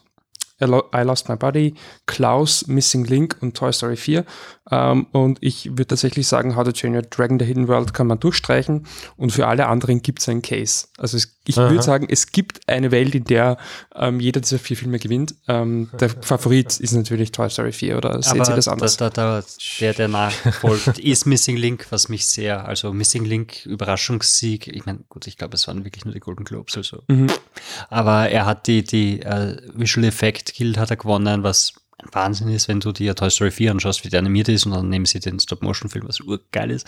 I 0.62 1.04
Lost 1.04 1.30
My 1.30 1.36
Body, 1.36 1.76
Klaus, 2.06 2.68
Missing 2.68 3.06
Link 3.06 3.38
und 3.42 3.56
Toy 3.56 3.72
Story 3.72 3.96
4. 3.96 4.26
Ähm, 4.72 5.08
und 5.12 5.40
ich 5.42 5.66
würde 5.72 5.88
tatsächlich 5.88 6.28
sagen, 6.28 6.56
How 6.56 6.64
to 6.64 6.72
Train 6.72 6.96
Your 6.96 7.02
Dragon 7.02 7.40
The 7.40 7.46
Hidden 7.46 7.68
World 7.68 7.94
kann 7.94 8.08
man 8.08 8.20
durchstreichen 8.20 8.86
und 9.18 9.32
für 9.32 9.48
alle 9.48 9.68
anderen 9.68 10.02
gibt 10.02 10.20
es 10.20 10.30
einen 10.30 10.42
Case. 10.42 10.88
Also 10.98 11.18
es, 11.18 11.40
ich 11.46 11.58
würde 11.58 11.82
sagen, 11.82 12.08
es 12.10 12.32
gibt 12.32 12.68
eine 12.68 12.92
Welt, 12.92 13.16
in 13.16 13.24
der 13.24 13.58
ähm, 13.96 14.20
jeder 14.20 14.42
dieser 14.42 14.60
vier 14.60 14.78
Filme 14.78 15.00
gewinnt. 15.00 15.34
Ähm, 15.48 15.90
der 16.00 16.10
Favorit 16.22 16.80
ist 16.80 16.92
natürlich 16.92 17.32
Toy 17.32 17.50
Story 17.50 17.72
4 17.72 17.98
oder 17.98 18.22
seht 18.22 18.36
ihr 18.36 18.56
das 18.56 18.68
anders? 18.68 18.98
Da, 18.98 19.10
da, 19.10 19.42
da, 19.42 19.48
der, 19.80 19.94
der 19.94 20.08
nachfolgt, 20.08 21.00
ist 21.00 21.26
Missing 21.26 21.58
Link, 21.58 21.88
was 21.90 22.10
mich 22.10 22.28
sehr, 22.28 22.68
also 22.68 22.94
Missing 22.94 23.26
Link, 23.26 23.66
Überraschungssieg. 23.66 24.68
Ich 24.68 24.86
meine, 24.86 25.00
gut, 25.10 25.26
ich 25.26 25.38
glaube, 25.38 25.56
es 25.56 25.68
waren 25.68 25.84
wirklich 25.84 26.06
nur 26.06 26.14
die 26.14 26.20
Golden 26.20 26.44
Globes, 26.44 26.78
also. 26.78 27.02
Mhm. 27.08 27.28
Aber 27.90 28.30
er 28.30 28.46
hat 28.46 28.68
die, 28.68 28.84
die 28.84 29.22
uh, 29.26 29.56
Visual 29.74 30.06
Effect 30.50 30.58
Guild 30.58 30.78
hat 30.78 30.90
er 30.90 30.98
gewonnen, 30.98 31.44
was 31.44 31.74
ein 31.98 32.10
Wahnsinn 32.12 32.50
ist, 32.50 32.68
wenn 32.68 32.80
du 32.80 32.92
dir 32.92 33.16
Toy 33.16 33.30
Story 33.30 33.52
4 33.52 33.72
anschaust, 33.72 34.06
wie 34.06 34.10
der 34.10 34.20
animiert 34.20 34.50
ist 34.50 34.66
und 34.66 34.72
dann 34.72 34.90
nehmen 34.90 35.06
sie 35.06 35.20
den 35.20 35.40
Stop-Motion-Film, 35.40 36.08
was 36.08 36.22
urgeil 36.22 36.72
ist. 36.72 36.88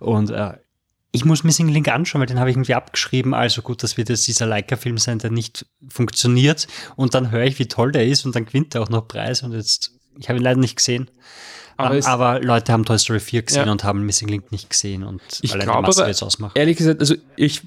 Und 0.00 0.30
äh, 0.30 0.54
ich 1.12 1.24
muss 1.24 1.44
Missing 1.44 1.68
Link 1.68 1.88
anschauen, 1.88 2.20
weil 2.20 2.26
den 2.26 2.38
habe 2.38 2.50
ich 2.50 2.56
irgendwie 2.56 2.74
abgeschrieben. 2.74 3.34
Also 3.34 3.62
gut, 3.62 3.82
das 3.82 3.96
wird 3.96 4.10
jetzt 4.10 4.28
dieser 4.28 4.46
Leica-Film 4.46 4.98
sein, 4.98 5.18
der 5.18 5.30
nicht 5.30 5.66
funktioniert. 5.88 6.68
Und 6.94 7.14
dann 7.14 7.30
höre 7.30 7.44
ich, 7.44 7.58
wie 7.58 7.66
toll 7.66 7.90
der 7.90 8.06
ist 8.06 8.24
und 8.26 8.36
dann 8.36 8.44
gewinnt 8.44 8.74
er 8.74 8.82
auch 8.82 8.90
noch 8.90 9.08
Preis. 9.08 9.42
Und 9.42 9.52
jetzt, 9.52 9.92
ich 10.18 10.28
habe 10.28 10.38
ihn 10.38 10.44
leider 10.44 10.60
nicht 10.60 10.76
gesehen. 10.76 11.10
Aber, 11.80 11.96
um, 11.96 12.04
aber, 12.04 12.40
Leute 12.40 12.72
haben 12.72 12.84
Toy 12.84 12.98
Story 12.98 13.20
4 13.20 13.42
gesehen 13.42 13.66
ja. 13.66 13.72
und 13.72 13.84
haben 13.84 14.04
Missing 14.04 14.28
Link 14.28 14.52
nicht 14.52 14.70
gesehen 14.70 15.02
und 15.02 15.20
ich 15.42 15.52
glaube 15.58 15.88
aber, 15.88 16.06
jetzt 16.06 16.22
ausmacht. 16.22 16.56
Ehrlich 16.56 16.76
gesagt, 16.76 17.00
also 17.00 17.14
ich, 17.36 17.62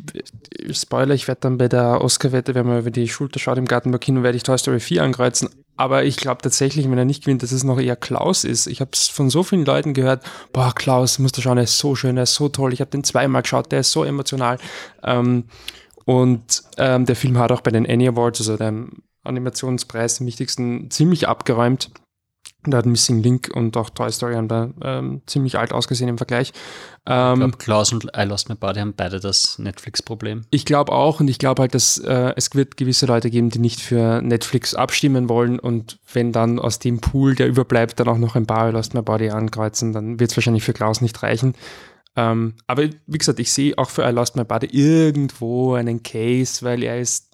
Spoiler, 0.71 1.13
ich 1.13 1.27
werde 1.27 1.41
dann 1.41 1.57
bei 1.57 1.67
der 1.67 2.01
Oscar-Wette, 2.01 2.55
wenn 2.55 2.65
man 2.67 2.79
über 2.79 2.91
die 2.91 3.07
Schulter 3.07 3.39
schaut 3.39 3.57
im 3.57 3.65
Gartenberg-Kino, 3.65 4.23
werde 4.23 4.37
ich 4.37 4.43
Toy 4.43 4.57
Story 4.57 4.79
4 4.79 5.03
ankreuzen. 5.03 5.49
Aber 5.75 6.03
ich 6.03 6.17
glaube 6.17 6.41
tatsächlich, 6.41 6.89
wenn 6.89 6.97
er 6.97 7.05
nicht 7.05 7.23
gewinnt, 7.23 7.41
dass 7.41 7.51
es 7.51 7.63
noch 7.63 7.79
eher 7.79 7.95
Klaus 7.95 8.43
ist. 8.43 8.67
Ich 8.67 8.79
habe 8.79 8.91
es 8.93 9.07
von 9.07 9.29
so 9.29 9.41
vielen 9.41 9.65
Leuten 9.65 9.93
gehört, 9.93 10.23
boah, 10.51 10.73
Klaus, 10.75 11.17
musst 11.17 11.37
du 11.37 11.41
schauen, 11.41 11.57
er 11.57 11.63
ist 11.63 11.79
so 11.79 11.95
schön, 11.95 12.15
er 12.17 12.23
ist 12.23 12.35
so 12.35 12.47
toll. 12.49 12.73
Ich 12.73 12.81
habe 12.81 12.91
den 12.91 13.03
zweimal 13.03 13.41
geschaut, 13.41 13.71
der 13.71 13.79
ist 13.79 13.91
so 13.91 14.03
emotional. 14.03 14.59
Ähm, 15.03 15.45
und 16.05 16.63
ähm, 16.77 17.05
der 17.05 17.15
Film 17.15 17.37
hat 17.39 17.51
auch 17.51 17.61
bei 17.61 17.71
den 17.71 17.89
Annie 17.89 18.09
Awards, 18.09 18.41
also 18.41 18.57
dem 18.57 19.03
Animationspreis, 19.23 20.17
den 20.17 20.27
wichtigsten, 20.27 20.91
ziemlich 20.91 21.27
abgeräumt. 21.27 21.89
Da 22.71 22.77
hat 22.77 22.85
Missing 22.85 23.21
Link 23.21 23.51
und 23.53 23.75
auch 23.77 23.89
Toy 23.89 24.11
Story 24.11 24.35
haben 24.35 24.47
da 24.47 24.69
ähm, 24.81 25.21
ziemlich 25.25 25.57
alt 25.57 25.73
ausgesehen 25.73 26.09
im 26.09 26.17
Vergleich. 26.17 26.53
Ähm, 27.05 27.33
ich 27.33 27.39
glaube, 27.39 27.57
Klaus 27.57 27.93
und 27.93 28.05
I 28.17 28.23
Lost 28.23 28.49
My 28.49 28.55
Body 28.55 28.79
haben 28.79 28.93
beide 28.95 29.19
das 29.19 29.59
Netflix-Problem. 29.59 30.45
Ich 30.51 30.65
glaube 30.65 30.91
auch 30.91 31.19
und 31.19 31.27
ich 31.27 31.39
glaube 31.39 31.61
halt, 31.61 31.75
dass 31.75 31.97
äh, 31.97 32.33
es 32.35 32.53
wird 32.55 32.77
gewisse 32.77 33.05
Leute 33.05 33.29
geben, 33.29 33.49
die 33.49 33.59
nicht 33.59 33.81
für 33.81 34.21
Netflix 34.21 34.73
abstimmen 34.73 35.29
wollen 35.29 35.59
und 35.59 35.99
wenn 36.13 36.31
dann 36.31 36.59
aus 36.59 36.79
dem 36.79 37.01
Pool, 37.01 37.35
der 37.35 37.47
überbleibt, 37.47 37.99
dann 37.99 38.07
auch 38.07 38.17
noch 38.17 38.35
ein 38.35 38.45
paar 38.45 38.69
I 38.69 38.71
Lost 38.71 38.93
My 38.93 39.01
Body 39.01 39.29
ankreuzen, 39.29 39.93
dann 39.93 40.19
wird 40.19 40.31
es 40.31 40.37
wahrscheinlich 40.37 40.63
für 40.63 40.73
Klaus 40.73 41.01
nicht 41.01 41.21
reichen. 41.23 41.55
Ähm, 42.15 42.53
aber 42.67 42.83
wie 43.07 43.17
gesagt, 43.17 43.39
ich 43.39 43.51
sehe 43.51 43.77
auch 43.77 43.89
für 43.89 44.03
I 44.03 44.11
Lost 44.11 44.35
My 44.35 44.43
Body 44.43 44.67
irgendwo 44.67 45.73
einen 45.73 46.03
Case, 46.03 46.63
weil 46.63 46.83
er 46.83 46.99
ist 46.99 47.32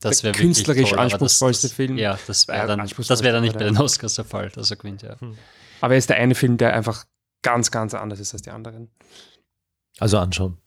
das 0.00 0.22
der 0.22 0.32
künstlerisch 0.32 0.90
toll, 0.90 0.98
anspruchsvollste 0.98 1.68
das, 1.68 1.74
Film. 1.74 1.98
Ja, 1.98 2.18
das 2.26 2.48
wäre 2.48 2.66
dann, 2.66 2.78
das 2.78 3.22
wär 3.22 3.32
dann 3.32 3.42
nicht 3.42 3.58
bei 3.58 3.64
den 3.64 3.76
Oscars 3.78 4.14
der 4.14 4.24
Fall, 4.24 4.48
dass 4.50 4.70
er 4.70 4.76
gewinnt, 4.76 5.02
ja. 5.02 5.20
Hm. 5.20 5.36
Aber 5.80 5.94
er 5.94 5.98
ist 5.98 6.08
der 6.08 6.16
eine 6.16 6.34
Film, 6.34 6.56
der 6.56 6.74
einfach 6.74 7.04
ganz, 7.42 7.70
ganz 7.70 7.94
anders 7.94 8.20
ist 8.20 8.32
als 8.32 8.42
die 8.42 8.50
anderen. 8.50 8.90
Also 9.98 10.18
anschauen. 10.18 10.58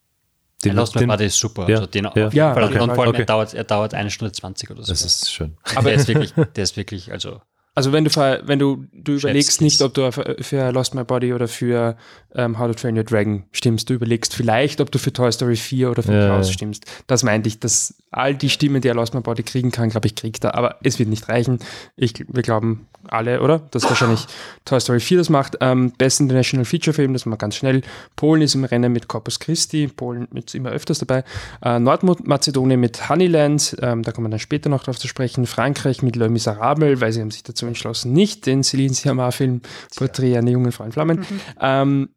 Den, 0.63 0.75
Lost 0.75 0.95
den, 0.95 1.09
ist 1.09 1.38
super. 1.38 1.67
Ja, 1.67 1.77
also 1.77 1.88
den 1.88 2.05
ja, 2.15 2.29
ja 2.29 2.51
okay, 2.51 2.79
und 2.79 2.93
vor 2.93 3.03
allem 3.03 3.09
okay. 3.09 3.23
er, 3.23 3.25
dauert, 3.25 3.53
er 3.53 3.63
dauert 3.65 3.93
eine 3.93 4.09
Stunde 4.09 4.31
20 4.31 4.71
oder 4.71 4.84
so. 4.84 4.93
Das 4.93 5.03
ist 5.03 5.31
schön. 5.31 5.57
Aber 5.75 5.84
der 5.89 5.95
ist 5.95 6.07
wirklich, 6.07 6.34
der 6.34 6.63
ist 6.63 6.77
wirklich, 6.77 7.11
also 7.11 7.41
also 7.76 7.91
wenn 7.91 8.05
du 8.05 8.11
wenn 8.15 8.59
du 8.59 8.86
du 8.93 9.13
überlegst 9.13 9.61
nicht, 9.61 9.82
ob 9.82 9.93
du 9.93 10.11
für 10.11 10.71
Lost 10.71 10.93
My 10.93 11.03
Body 11.03 11.34
oder 11.34 11.47
für 11.47 11.97
ähm, 12.36 12.59
How 12.59 12.67
to 12.67 12.74
Train 12.74 12.97
Your 12.97 13.03
Dragon 13.03 13.43
stimmst, 13.51 13.89
du 13.89 13.95
überlegst 13.95 14.36
vielleicht, 14.36 14.82
ob 14.82 14.91
du 14.91 14.99
für 14.99 15.11
Toy 15.11 15.32
Story 15.32 15.55
4 15.55 15.91
oder 15.91 16.03
für 16.03 16.13
ja, 16.13 16.26
Klaus 16.28 16.47
ja. 16.47 16.53
stimmst. 16.53 16.86
Das 17.07 17.24
meinte 17.24 17.47
ich, 17.47 17.59
dass 17.59 17.95
all 18.11 18.36
die 18.36 18.49
Stimmen, 18.49 18.82
die 18.82 18.88
er 18.88 18.95
Lost 18.95 19.13
My 19.13 19.21
Body 19.21 19.43
kriegen 19.43 19.71
kann, 19.71 19.89
glaube 19.89 20.07
ich, 20.07 20.15
kriegt 20.15 20.43
er. 20.43 20.55
Aber 20.55 20.78
es 20.84 20.99
wird 20.99 21.09
nicht 21.09 21.30
reichen. 21.30 21.59
Ich, 21.95 22.13
wir 22.28 22.43
glauben 22.43 22.88
alle, 23.07 23.41
oder? 23.41 23.59
Dass 23.71 23.84
wahrscheinlich 23.84 24.26
Toy 24.65 24.80
Story 24.80 24.99
4 24.99 25.17
das 25.17 25.30
macht. 25.30 25.57
Ähm, 25.61 25.91
Best 25.97 26.19
International 26.19 26.65
Feature 26.65 26.93
Film, 26.93 27.13
das 27.13 27.26
mal 27.26 27.36
ganz 27.36 27.55
schnell. 27.55 27.82
Polen 28.15 28.41
ist 28.41 28.55
im 28.55 28.63
Rennen 28.63 28.91
mit 28.91 29.07
Corpus 29.07 29.39
Christi. 29.39 29.88
Polen 29.88 30.28
ist 30.34 30.55
immer 30.55 30.69
öfters 30.69 30.99
dabei. 30.99 31.24
Äh, 31.63 31.80
Nordmazedonien 31.80 32.80
mit 32.80 33.09
Honeyland, 33.09 33.76
ähm, 33.82 34.03
da 34.03 34.11
kommen 34.11 34.28
wir 34.28 34.32
dann 34.32 34.39
später 34.39 34.69
noch 34.69 34.84
drauf 34.84 34.99
zu 34.99 35.07
sprechen. 35.07 35.45
Frankreich 35.45 36.01
mit 36.01 36.15
Le 36.15 36.30
Miserable, 36.30 37.01
weil 37.01 37.11
sie 37.11 37.21
haben 37.21 37.32
sich 37.32 37.43
dazu 37.43 37.62
dazu 37.64 37.68
entschlossen, 37.68 38.14
nicht 38.14 38.45
den 38.45 38.64
Celine 38.64 38.93
Sciamma-Film 38.93 39.61
Porträt 39.95 40.38
einer 40.38 40.51
jungen 40.51 40.72
Frau 40.72 40.84
in 40.84 40.91
Flammen. 40.91 41.20
Mhm. 41.20 41.26
Ähm, 41.59 42.09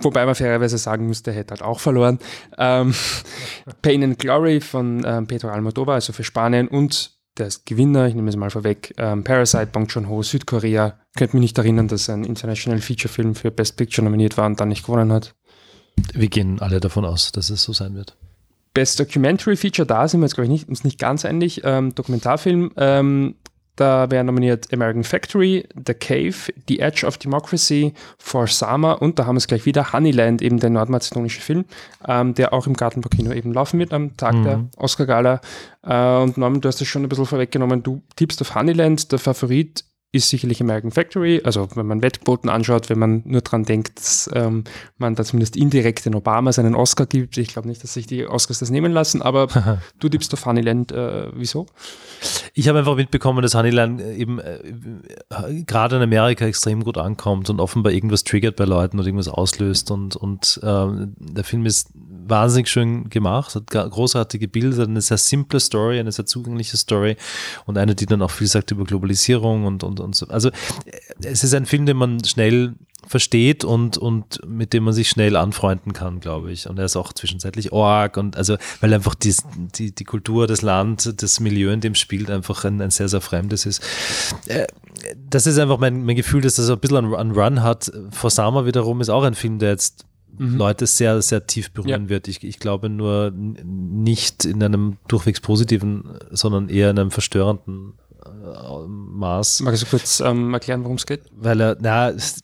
wobei 0.00 0.24
man 0.24 0.34
fairerweise 0.34 0.78
sagen 0.78 1.06
muss, 1.06 1.22
der 1.22 1.34
hätte 1.34 1.52
halt 1.52 1.62
auch 1.62 1.80
verloren. 1.80 2.18
Ähm, 2.56 2.94
Pain 3.82 4.02
and 4.04 4.18
Glory 4.18 4.60
von 4.60 5.02
ähm, 5.04 5.26
Pedro 5.26 5.48
Almodovar, 5.48 5.96
also 5.96 6.12
für 6.12 6.24
Spanien 6.24 6.68
und 6.68 7.16
der 7.36 7.50
Gewinner, 7.66 8.08
ich 8.08 8.14
nehme 8.14 8.28
es 8.30 8.36
mal 8.36 8.50
vorweg, 8.50 8.94
ähm, 8.98 9.22
Parasite, 9.22 9.68
Bong 9.68 9.86
Joon-ho, 9.86 10.22
Südkorea. 10.22 10.98
Könnte 11.16 11.36
mich 11.36 11.42
nicht 11.42 11.58
erinnern, 11.58 11.86
dass 11.86 12.10
ein 12.10 12.24
International 12.24 12.80
Feature 12.80 13.12
Film 13.12 13.36
für 13.36 13.52
Best 13.52 13.76
Picture 13.76 14.04
nominiert 14.04 14.36
war 14.36 14.46
und 14.46 14.58
dann 14.58 14.68
nicht 14.68 14.84
gewonnen 14.84 15.12
hat. 15.12 15.34
Wir 16.14 16.28
gehen 16.28 16.60
alle 16.60 16.80
davon 16.80 17.04
aus, 17.04 17.30
dass 17.30 17.50
es 17.50 17.62
so 17.62 17.72
sein 17.72 17.94
wird. 17.94 18.16
Best 18.74 18.98
Documentary 18.98 19.56
Feature, 19.56 19.86
da 19.86 20.06
sind 20.06 20.20
wir 20.20 20.26
jetzt, 20.26 20.34
glaube 20.34 20.46
ich, 20.46 20.50
nicht, 20.50 20.68
uns 20.68 20.84
nicht 20.84 20.98
ganz 20.98 21.24
einig. 21.24 21.62
Ähm, 21.64 21.94
Dokumentarfilm, 21.94 22.72
ähm, 22.76 23.36
da 23.80 24.10
wären 24.10 24.26
nominiert 24.26 24.72
American 24.72 25.04
Factory, 25.04 25.66
The 25.86 25.94
Cave, 25.94 26.34
The 26.68 26.80
Edge 26.80 27.06
of 27.06 27.18
Democracy, 27.18 27.94
For 28.18 28.46
Summer 28.46 29.00
und 29.00 29.18
da 29.18 29.26
haben 29.26 29.36
wir 29.36 29.38
es 29.38 29.46
gleich 29.46 29.66
wieder, 29.66 29.92
Honeyland, 29.92 30.42
eben 30.42 30.58
der 30.58 30.70
nordmazedonische 30.70 31.40
Film, 31.40 31.64
ähm, 32.06 32.34
der 32.34 32.52
auch 32.52 32.66
im 32.66 32.74
Gartenburg-Kino 32.74 33.32
eben 33.32 33.52
laufen 33.52 33.78
wird 33.78 33.92
am 33.92 34.16
Tag 34.16 34.34
mhm. 34.34 34.44
der 34.44 34.64
Oscar-Gala. 34.76 35.40
Äh, 35.86 36.22
und 36.22 36.36
Norman, 36.36 36.60
du 36.60 36.68
hast 36.68 36.80
es 36.80 36.88
schon 36.88 37.02
ein 37.02 37.08
bisschen 37.08 37.26
vorweggenommen, 37.26 37.82
du 37.82 38.02
tippst 38.16 38.40
auf 38.42 38.54
Honeyland, 38.54 39.12
der 39.12 39.18
Favorit 39.18 39.84
ist 40.10 40.30
sicherlich 40.30 40.60
American 40.62 40.90
Factory. 40.90 41.42
Also 41.44 41.68
wenn 41.74 41.86
man 41.86 42.00
Wettquoten 42.00 42.48
anschaut, 42.48 42.88
wenn 42.88 42.98
man 42.98 43.22
nur 43.26 43.42
daran 43.42 43.64
denkt, 43.64 43.98
dass 43.98 44.30
ähm, 44.32 44.64
man 44.96 45.14
da 45.14 45.22
zumindest 45.22 45.54
indirekt 45.54 46.06
den 46.06 46.14
Obama 46.14 46.50
seinen 46.50 46.74
Oscar 46.74 47.04
gibt. 47.04 47.36
Ich 47.36 47.48
glaube 47.48 47.68
nicht, 47.68 47.82
dass 47.82 47.92
sich 47.92 48.06
die 48.06 48.26
Oscars 48.26 48.58
das 48.58 48.70
nehmen 48.70 48.92
lassen, 48.92 49.20
aber 49.20 49.48
du 49.98 50.08
tippst 50.08 50.32
auf 50.32 50.46
Honeyland. 50.46 50.92
Äh, 50.92 51.28
wieso? 51.34 51.66
Ich 52.54 52.68
habe 52.68 52.78
einfach 52.78 52.96
mitbekommen, 52.96 53.42
dass 53.42 53.54
Honeyland 53.54 54.00
äh, 54.00 54.14
eben 54.14 54.38
äh, 54.38 54.60
gerade 55.66 55.96
in 55.96 56.02
Amerika 56.02 56.46
extrem 56.46 56.84
gut 56.84 56.96
ankommt 56.96 57.50
und 57.50 57.60
offenbar 57.60 57.92
irgendwas 57.92 58.24
triggert 58.24 58.56
bei 58.56 58.64
Leuten 58.64 58.98
oder 58.98 59.06
irgendwas 59.06 59.28
auslöst. 59.28 59.90
Und, 59.90 60.16
und 60.16 60.58
äh, 60.62 60.86
der 61.18 61.44
Film 61.44 61.66
ist 61.66 61.90
wahnsinnig 62.28 62.68
schön 62.68 63.08
gemacht, 63.10 63.54
hat 63.54 63.66
großartige 63.70 64.48
Bilder, 64.48 64.84
eine 64.84 65.00
sehr 65.00 65.18
simple 65.18 65.60
Story, 65.60 65.98
eine 65.98 66.12
sehr 66.12 66.26
zugängliche 66.26 66.76
Story 66.76 67.16
und 67.66 67.78
eine, 67.78 67.94
die 67.94 68.06
dann 68.06 68.22
auch 68.22 68.30
viel 68.30 68.46
sagt 68.46 68.70
über 68.70 68.84
Globalisierung 68.84 69.64
und, 69.64 69.84
und, 69.84 70.00
und 70.00 70.14
so. 70.14 70.26
Also 70.28 70.50
es 71.22 71.44
ist 71.44 71.54
ein 71.54 71.66
Film, 71.66 71.86
den 71.86 71.96
man 71.96 72.22
schnell 72.24 72.74
versteht 73.06 73.64
und, 73.64 73.96
und 73.96 74.40
mit 74.46 74.72
dem 74.72 74.84
man 74.84 74.92
sich 74.92 75.08
schnell 75.08 75.36
anfreunden 75.36 75.92
kann, 75.92 76.20
glaube 76.20 76.52
ich. 76.52 76.68
Und 76.68 76.78
er 76.78 76.84
ist 76.84 76.96
auch 76.96 77.12
zwischenzeitlich 77.12 77.72
org 77.72 78.16
und 78.16 78.36
also, 78.36 78.56
weil 78.80 78.92
einfach 78.92 79.14
die, 79.14 79.34
die, 79.74 79.94
die 79.94 80.04
Kultur, 80.04 80.46
das 80.46 80.62
Land, 80.62 81.22
das 81.22 81.40
Milieu, 81.40 81.72
in 81.72 81.80
dem 81.80 81.94
spielt, 81.94 82.30
einfach 82.30 82.64
ein, 82.64 82.80
ein 82.80 82.90
sehr, 82.90 83.08
sehr 83.08 83.20
fremdes 83.20 83.66
ist. 83.66 83.82
Äh, 84.46 84.66
das 85.30 85.46
ist 85.46 85.58
einfach 85.58 85.78
mein, 85.78 86.04
mein 86.04 86.16
Gefühl, 86.16 86.42
dass 86.42 86.56
das 86.56 86.68
ein 86.68 86.78
bisschen 86.78 87.14
einen 87.14 87.32
Run 87.32 87.62
hat. 87.62 87.90
For 88.10 88.30
Summer 88.30 88.66
wiederum 88.66 89.00
ist 89.00 89.08
auch 89.08 89.22
ein 89.22 89.34
Film, 89.34 89.58
der 89.58 89.70
jetzt 89.70 90.04
mhm. 90.38 90.56
Leute 90.56 90.86
sehr, 90.86 91.20
sehr 91.22 91.46
tief 91.46 91.70
berühren 91.72 92.04
ja. 92.04 92.08
wird. 92.08 92.28
Ich, 92.28 92.42
ich 92.44 92.58
glaube 92.58 92.88
nur 92.88 93.32
nicht 93.32 94.44
in 94.44 94.62
einem 94.62 94.98
durchwegs 95.08 95.40
positiven, 95.40 96.18
sondern 96.30 96.68
eher 96.68 96.90
in 96.90 96.98
einem 96.98 97.10
verstörenden 97.10 97.94
äh, 98.24 98.86
Maß. 98.86 99.60
Magst 99.60 99.82
du 99.82 99.86
kurz 99.86 100.20
ähm, 100.20 100.54
erklären, 100.54 100.84
worum 100.84 100.96
es 100.96 101.06
geht? 101.06 101.22
Weil 101.32 101.60
er, 101.60 101.76
na, 101.80 102.10
es, 102.10 102.42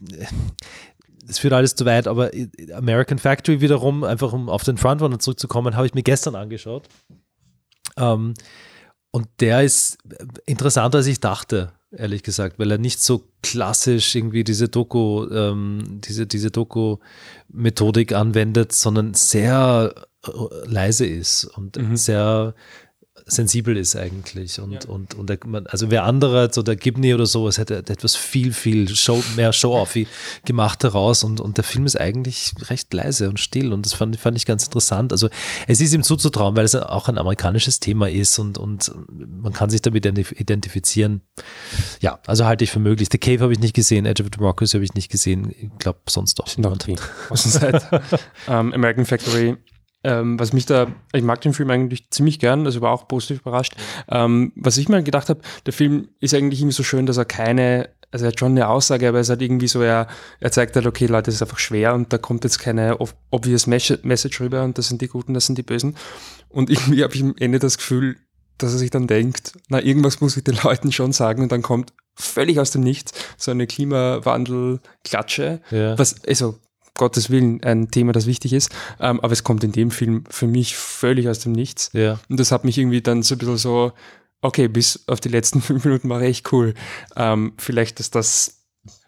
es 1.28 1.38
führt 1.38 1.54
alles 1.54 1.74
zu 1.74 1.84
weit, 1.84 2.06
aber 2.06 2.30
American 2.74 3.18
Factory 3.18 3.60
wiederum, 3.60 4.04
einfach 4.04 4.32
um 4.32 4.48
auf 4.48 4.64
den 4.64 4.76
Frontrunner 4.76 5.18
zurückzukommen, 5.18 5.76
habe 5.76 5.86
ich 5.86 5.94
mir 5.94 6.02
gestern 6.02 6.34
angeschaut. 6.34 6.88
Ähm, 7.96 8.34
und 9.10 9.28
der 9.40 9.62
ist 9.62 9.98
interessanter, 10.46 10.98
als 10.98 11.06
ich 11.06 11.20
dachte 11.20 11.72
ehrlich 11.96 12.22
gesagt, 12.22 12.58
weil 12.58 12.70
er 12.70 12.78
nicht 12.78 13.00
so 13.00 13.24
klassisch 13.42 14.14
irgendwie 14.14 14.44
diese 14.44 14.68
Doku, 14.68 15.26
ähm, 15.30 16.00
diese, 16.04 16.26
diese 16.26 16.50
Doku-Methodik 16.50 18.12
anwendet, 18.12 18.72
sondern 18.72 19.14
sehr 19.14 19.94
äh, 20.26 20.30
leise 20.66 21.06
ist 21.06 21.44
und 21.44 21.76
mhm. 21.76 21.96
sehr 21.96 22.54
sensibel 23.26 23.76
ist 23.76 23.96
eigentlich. 23.96 24.60
Und, 24.60 24.72
ja. 24.72 24.80
und, 24.88 25.14
und 25.14 25.30
der, 25.30 25.38
also 25.66 25.90
wer 25.90 26.04
andere, 26.04 26.50
so 26.52 26.62
der 26.62 26.76
Gibney 26.76 27.14
oder 27.14 27.26
sowas, 27.26 27.58
hätte 27.58 27.76
etwas 27.76 28.16
viel, 28.16 28.52
viel 28.52 28.94
Show, 28.94 29.22
mehr 29.36 29.52
Show-off 29.52 29.96
gemacht 30.44 30.84
daraus. 30.84 31.24
Und, 31.24 31.40
und 31.40 31.56
der 31.56 31.64
Film 31.64 31.86
ist 31.86 31.98
eigentlich 31.98 32.52
recht 32.68 32.92
leise 32.92 33.28
und 33.28 33.40
still. 33.40 33.72
Und 33.72 33.86
das 33.86 33.94
fand, 33.94 34.16
fand 34.16 34.36
ich 34.36 34.46
ganz 34.46 34.64
interessant. 34.64 35.12
Also 35.12 35.28
es 35.66 35.80
ist 35.80 35.92
ihm 35.94 36.02
zuzutrauen, 36.02 36.56
weil 36.56 36.64
es 36.64 36.74
auch 36.74 37.08
ein 37.08 37.18
amerikanisches 37.18 37.80
Thema 37.80 38.08
ist 38.10 38.38
und, 38.38 38.58
und 38.58 38.92
man 39.08 39.52
kann 39.52 39.70
sich 39.70 39.82
damit 39.82 40.04
identifizieren. 40.06 41.22
Ja, 42.00 42.18
also 42.26 42.44
halte 42.44 42.64
ich 42.64 42.70
für 42.70 42.80
möglich. 42.80 43.08
The 43.10 43.18
Cave 43.18 43.40
habe 43.40 43.52
ich 43.52 43.58
nicht 43.58 43.74
gesehen, 43.74 44.06
Edge 44.06 44.22
of 44.22 44.30
Democracy 44.30 44.76
habe 44.76 44.84
ich 44.84 44.94
nicht 44.94 45.10
gesehen. 45.10 45.50
Ich 45.50 45.70
glaube 45.78 46.00
sonst 46.08 46.38
doch. 46.38 46.56
Noch 46.58 46.76
Außenseite. 47.30 48.02
um, 48.46 48.72
American 48.74 49.06
Factory 49.06 49.56
ähm, 50.04 50.38
was 50.38 50.52
mich 50.52 50.66
da, 50.66 50.86
ich 51.12 51.22
mag 51.22 51.40
den 51.40 51.54
Film 51.54 51.70
eigentlich 51.70 52.10
ziemlich 52.10 52.38
gern, 52.38 52.66
also 52.66 52.80
war 52.80 52.92
auch 52.92 53.08
positiv 53.08 53.40
überrascht. 53.40 53.74
Ähm, 54.08 54.52
was 54.54 54.76
ich 54.76 54.88
mir 54.88 55.02
gedacht 55.02 55.28
habe, 55.30 55.40
der 55.66 55.72
Film 55.72 56.08
ist 56.20 56.34
eigentlich 56.34 56.60
irgendwie 56.60 56.76
so 56.76 56.82
schön, 56.82 57.06
dass 57.06 57.16
er 57.16 57.24
keine, 57.24 57.88
also 58.10 58.26
er 58.26 58.28
hat 58.28 58.38
schon 58.38 58.52
eine 58.52 58.68
Aussage, 58.68 59.08
aber 59.08 59.18
es 59.18 59.30
hat 59.30 59.42
irgendwie 59.42 59.66
so, 59.66 59.80
er, 59.80 60.06
er 60.40 60.52
zeigt 60.52 60.76
halt, 60.76 60.86
okay, 60.86 61.06
Leute, 61.06 61.30
es 61.30 61.36
ist 61.36 61.42
einfach 61.42 61.58
schwer 61.58 61.94
und 61.94 62.12
da 62.12 62.18
kommt 62.18 62.44
jetzt 62.44 62.58
keine 62.58 62.98
obvious 63.30 63.66
Message 63.66 64.40
rüber 64.40 64.62
und 64.62 64.78
das 64.78 64.88
sind 64.88 65.00
die 65.00 65.08
Guten, 65.08 65.34
das 65.34 65.46
sind 65.46 65.56
die 65.56 65.62
Bösen. 65.62 65.96
Und 66.50 66.70
irgendwie 66.70 67.02
habe 67.02 67.14
ich 67.14 67.22
am 67.22 67.34
Ende 67.38 67.58
das 67.58 67.78
Gefühl, 67.78 68.16
dass 68.58 68.72
er 68.72 68.78
sich 68.78 68.90
dann 68.90 69.06
denkt, 69.06 69.54
na, 69.68 69.82
irgendwas 69.82 70.20
muss 70.20 70.36
ich 70.36 70.44
den 70.44 70.58
Leuten 70.62 70.92
schon 70.92 71.12
sagen 71.12 71.42
und 71.42 71.50
dann 71.50 71.62
kommt 71.62 71.92
völlig 72.14 72.60
aus 72.60 72.70
dem 72.70 72.82
Nichts 72.82 73.12
so 73.36 73.50
eine 73.50 73.66
Klimawandel-Klatsche, 73.66 75.60
ja. 75.70 75.98
was, 75.98 76.24
also 76.24 76.58
Gottes 76.96 77.28
Willen 77.30 77.62
ein 77.64 77.90
Thema, 77.90 78.12
das 78.12 78.26
wichtig 78.26 78.52
ist. 78.52 78.70
Ähm, 79.00 79.20
aber 79.20 79.32
es 79.32 79.44
kommt 79.44 79.64
in 79.64 79.72
dem 79.72 79.90
Film 79.90 80.24
für 80.30 80.46
mich 80.46 80.76
völlig 80.76 81.28
aus 81.28 81.40
dem 81.40 81.52
Nichts. 81.52 81.90
Ja. 81.92 82.20
Und 82.28 82.38
das 82.38 82.52
hat 82.52 82.64
mich 82.64 82.78
irgendwie 82.78 83.02
dann 83.02 83.22
so 83.22 83.34
ein 83.34 83.38
bisschen 83.38 83.56
so, 83.56 83.92
okay, 84.40 84.68
bis 84.68 85.04
auf 85.08 85.20
die 85.20 85.28
letzten 85.28 85.60
fünf 85.62 85.84
Minuten 85.84 86.08
war 86.08 86.22
echt 86.22 86.52
cool. 86.52 86.74
Ähm, 87.16 87.54
vielleicht 87.58 88.00
ist 88.00 88.14
das. 88.14 88.60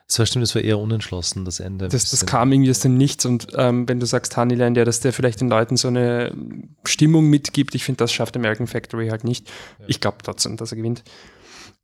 Das 0.08 0.20
war 0.20 0.26
stimmt, 0.26 0.44
das 0.44 0.54
war 0.54 0.62
eher 0.62 0.78
unentschlossen, 0.78 1.44
das 1.44 1.58
Ende. 1.58 1.88
Das, 1.88 2.08
das 2.10 2.26
kam 2.26 2.52
irgendwie 2.52 2.70
aus 2.70 2.78
dem 2.78 2.96
Nichts. 2.96 3.26
Und 3.26 3.48
ähm, 3.56 3.88
wenn 3.88 3.98
du 3.98 4.06
sagst, 4.06 4.36
Honeyland, 4.36 4.76
ja, 4.76 4.84
dass 4.84 5.00
der 5.00 5.12
vielleicht 5.12 5.40
den 5.40 5.48
Leuten 5.48 5.76
so 5.76 5.88
eine 5.88 6.32
Stimmung 6.84 7.26
mitgibt, 7.26 7.74
ich 7.74 7.82
finde, 7.82 7.98
das 7.98 8.12
schafft 8.12 8.36
American 8.36 8.68
Factory 8.68 9.08
halt 9.08 9.24
nicht. 9.24 9.48
Ja. 9.80 9.86
Ich 9.88 10.00
glaube 10.00 10.18
trotzdem, 10.22 10.56
dass 10.56 10.70
er 10.70 10.76
gewinnt. 10.76 11.02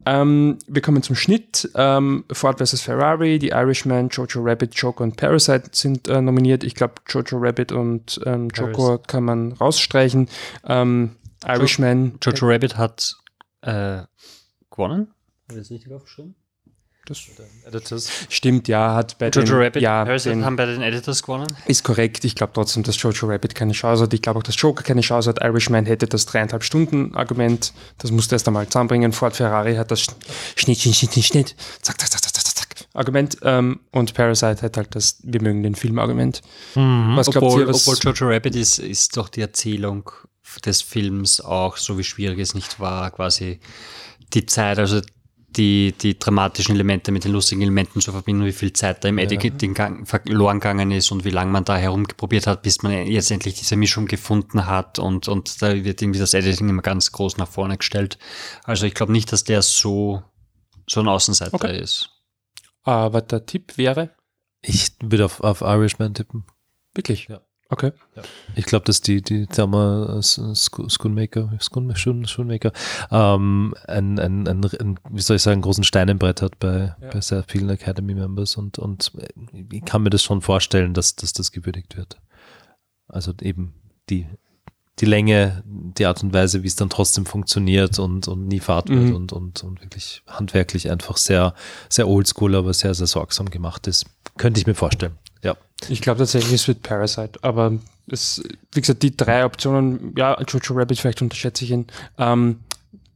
Ähm, 0.05 0.59
wir 0.66 0.82
kommen 0.82 1.03
zum 1.03 1.16
Schnitt. 1.16 1.70
Ähm, 1.74 2.24
Ford 2.32 2.59
vs. 2.59 2.80
Ferrari, 2.80 3.38
The 3.40 3.48
Irishman, 3.48 4.09
Jojo 4.09 4.40
Rabbit, 4.42 4.74
Joker 4.74 5.05
und 5.05 5.16
Parasite 5.16 5.70
sind 5.72 6.09
äh, 6.09 6.20
nominiert. 6.20 6.64
Ich 6.64 6.74
glaube, 6.74 6.94
Jojo 7.09 7.38
Rabbit 7.38 7.72
und 7.72 8.20
ähm, 8.24 8.48
Joker 8.48 8.98
kann 8.98 9.24
man 9.24 9.53
rausstreichen. 9.53 10.28
Ähm, 10.66 11.16
Irishman. 11.46 12.18
Jojo 12.22 12.46
Rabbit 12.46 12.76
hat 12.76 13.16
äh, 13.62 14.03
gewonnen. 14.70 15.09
Habe 15.48 15.59
ich 15.61 15.68
das 15.68 15.70
richtig 15.70 15.92
aufgeschrieben? 15.92 16.34
Das 17.05 17.20
Editors. 17.66 18.09
Stimmt, 18.28 18.68
ja, 18.68 18.94
hat 18.94 19.18
bei 19.18 19.28
Jojo 19.28 19.46
den, 19.46 19.55
Rabbit 19.57 19.82
ja, 19.82 20.05
den, 20.05 20.44
haben 20.44 20.55
bei 20.55 20.66
den 20.66 20.82
Editors 20.82 21.24
gewonnen. 21.24 21.48
Ist 21.66 21.82
korrekt. 21.82 22.24
Ich 22.24 22.36
glaube 22.36 22.53
trotzdem, 22.55 22.84
dass 22.84 23.00
Jojo 23.03 23.26
Rabbit 23.26 23.57
keine 23.57 23.72
Chance 23.72 24.05
hat. 24.05 24.14
Ich 24.14 24.22
glaube 24.22 24.38
auch, 24.38 24.42
dass 24.44 24.61
Joker 24.61 24.84
keine 24.84 25.00
Chance 25.00 25.28
hat. 25.30 25.42
Irishman 25.42 25.84
hätte 25.84 26.07
das 26.07 26.26
dreieinhalb 26.26 26.62
Stunden 26.62 27.12
Argument. 27.16 27.72
Das 27.98 28.12
musste 28.12 28.36
erst 28.36 28.46
einmal 28.46 28.68
zusammenbringen. 28.68 29.12
Ford 29.12 29.34
Ferrari 29.34 29.74
hat 29.74 29.90
das 29.90 30.00
Schnitt, 30.00 30.78
Schnitt, 30.78 30.94
Schnitt, 30.94 31.24
Schnitt, 31.24 31.57
zack, 31.80 32.00
zack, 32.00 32.09
zack, 32.09 32.22
zack, 32.22 32.32
zack, 32.34 32.55
zack. 32.55 32.86
Argument. 32.94 33.36
Ähm, 33.42 33.80
und 33.90 34.14
Parasite 34.14 34.62
hat 34.62 34.76
halt 34.76 34.94
das 34.94 35.18
Wir 35.24 35.42
mögen 35.42 35.64
den 35.64 35.74
Film 35.74 35.98
Argument. 35.98 36.40
Mhm. 36.76 37.16
Was 37.16 37.28
obwohl, 37.28 37.62
ihr, 37.62 37.68
was 37.68 37.88
obwohl 37.88 37.98
Jojo 38.12 38.32
Rabbit 38.32 38.55
ist, 38.55 38.78
ist 38.78 39.16
doch 39.16 39.28
die 39.28 39.40
Erzählung 39.40 40.09
des 40.64 40.82
Films 40.82 41.40
auch 41.40 41.78
so 41.78 41.98
wie 41.98 42.05
schwierig 42.05 42.38
es 42.38 42.55
nicht 42.55 42.78
war, 42.78 43.11
quasi 43.11 43.59
die 44.34 44.46
Zeit, 44.46 44.78
also 44.78 45.00
die, 45.57 45.92
die 45.92 46.18
dramatischen 46.18 46.74
Elemente 46.74 47.12
mit 47.12 47.24
den 47.24 47.32
lustigen 47.32 47.62
Elementen 47.62 48.00
zu 48.00 48.12
verbinden, 48.12 48.44
wie 48.44 48.53
viel 48.53 48.72
Zeit 48.72 49.05
da 49.05 49.09
im 49.09 49.18
Editing 49.18 49.74
ja. 49.76 49.90
verloren 50.05 50.61
gegangen 50.61 50.90
ist 50.90 51.11
und 51.11 51.24
wie 51.24 51.30
lange 51.30 51.53
man 51.53 51.64
da 51.64 51.76
herumprobiert 51.76 52.46
hat, 52.46 52.62
bis 52.62 52.82
man 52.82 53.07
jetzt 53.07 53.30
endlich 53.30 53.55
diese 53.55 53.76
Mischung 53.76 54.07
gefunden 54.07 54.66
hat 54.66 54.98
und, 54.98 55.28
und 55.28 55.61
da 55.62 55.72
wird 55.84 56.03
irgendwie 56.03 56.20
das 56.20 56.34
Editing 56.34 56.68
immer 56.68 56.82
ganz 56.82 57.12
groß 57.12 57.36
nach 57.36 57.48
vorne 57.48 57.76
gestellt. 57.76 58.18
Also 58.64 58.86
ich 58.86 58.94
glaube 58.94 59.12
nicht, 59.12 59.32
dass 59.32 59.44
der 59.44 59.62
so, 59.62 60.22
so 60.88 61.00
ein 61.00 61.09
Außenseiter 61.09 61.55
okay. 61.55 61.78
ist. 61.78 62.11
Aber 62.82 63.20
der 63.20 63.46
Tipp 63.46 63.76
wäre? 63.76 64.11
Ich 64.62 64.92
würde 65.03 65.24
auf, 65.24 65.40
auf 65.40 65.61
Irishman 65.61 66.14
tippen. 66.14 66.44
Wirklich? 66.94 67.28
Ja. 67.28 67.40
Okay. 67.73 67.93
Ja. 68.14 68.23
Ich 68.55 68.66
glaube, 68.66 68.85
dass 68.85 69.01
die, 69.01 69.23
die 69.23 69.47
Thelma 69.47 70.20
Schoonmaker, 70.23 71.51
Schoonmaker 71.59 72.73
ähm, 73.11 73.75
ein, 73.89 74.18
ein, 74.18 74.47
ein, 74.47 74.62
ein, 74.79 75.01
wie 75.09 75.23
soll 75.23 75.37
ich 75.37 75.43
sagen, 75.43 75.62
großen 75.62 75.83
Stein 75.83 76.09
im 76.09 76.18
Brett 76.18 76.43
hat 76.43 76.59
bei, 76.59 76.95
ja. 77.01 77.09
bei 77.11 77.23
sehr 77.23 77.43
vielen 77.45 77.70
Academy-Members 77.70 78.57
und, 78.57 78.79
und 78.79 79.12
ich 79.70 79.83
kann 79.87 80.03
mir 80.03 80.11
das 80.11 80.23
schon 80.23 80.43
vorstellen, 80.43 80.93
dass, 80.93 81.16
dass 81.16 81.33
das 81.33 81.51
gewürdigt 81.51 81.97
wird. 81.97 82.20
Also 83.09 83.33
eben 83.41 83.73
die, 84.11 84.27
die 84.99 85.07
Länge, 85.07 85.62
die 85.64 86.05
Art 86.05 86.23
und 86.23 86.35
Weise, 86.35 86.62
wie 86.62 86.66
es 86.66 86.77
dann 86.77 86.91
trotzdem 86.91 87.25
funktioniert 87.25 87.99
und, 87.99 88.29
und 88.29 88.49
nie 88.49 88.61
Fahrt 88.61 88.91
wird 88.91 89.01
mhm. 89.01 89.16
und, 89.16 89.33
und, 89.33 89.64
und 89.64 89.81
wirklich 89.81 90.23
handwerklich 90.27 90.91
einfach 90.91 91.16
sehr, 91.16 91.55
sehr 91.89 92.07
oldschool, 92.07 92.55
aber 92.55 92.75
sehr, 92.75 92.93
sehr 92.93 93.07
sorgsam 93.07 93.49
gemacht 93.49 93.87
ist. 93.87 94.05
Könnte 94.37 94.61
ich 94.61 94.66
mir 94.66 94.75
vorstellen. 94.75 95.16
Ja. 95.43 95.57
Ich 95.89 96.01
glaube 96.01 96.18
tatsächlich, 96.18 96.55
es 96.55 96.68
wird 96.68 96.83
Parasite, 96.83 97.39
aber 97.43 97.72
es, 98.09 98.43
wie 98.72 98.80
gesagt, 98.80 99.03
die 99.03 99.16
drei 99.16 99.45
Optionen, 99.45 100.14
ja, 100.16 100.41
Jojo 100.41 100.74
Rabbit, 100.74 100.99
vielleicht 100.99 101.22
unterschätze 101.22 101.64
ich 101.64 101.70
ihn. 101.70 101.87
Ähm, 102.18 102.61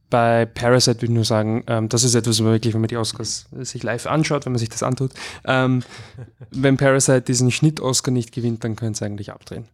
bei 0.09 0.45
Parasite 0.45 0.97
würde 0.97 1.05
ich 1.07 1.11
nur 1.11 1.25
sagen, 1.25 1.63
ähm, 1.67 1.89
das 1.89 2.03
ist 2.03 2.15
etwas, 2.15 2.37
was 2.37 2.41
man 2.41 2.53
wirklich, 2.53 2.73
wenn 2.73 2.81
man 2.81 2.87
die 2.87 2.97
Oscars 2.97 3.47
sich 3.59 3.83
live 3.83 4.05
anschaut, 4.07 4.45
wenn 4.45 4.53
man 4.53 4.59
sich 4.59 4.69
das 4.69 4.83
antut. 4.83 5.11
Ähm, 5.45 5.83
wenn 6.51 6.77
Parasite 6.77 7.21
diesen 7.21 7.51
Schnitt-Oscar 7.51 8.11
nicht 8.11 8.31
gewinnt, 8.31 8.63
dann 8.63 8.75
können 8.75 8.93
sie 8.93 9.05
eigentlich 9.05 9.31
abdrehen. 9.31 9.65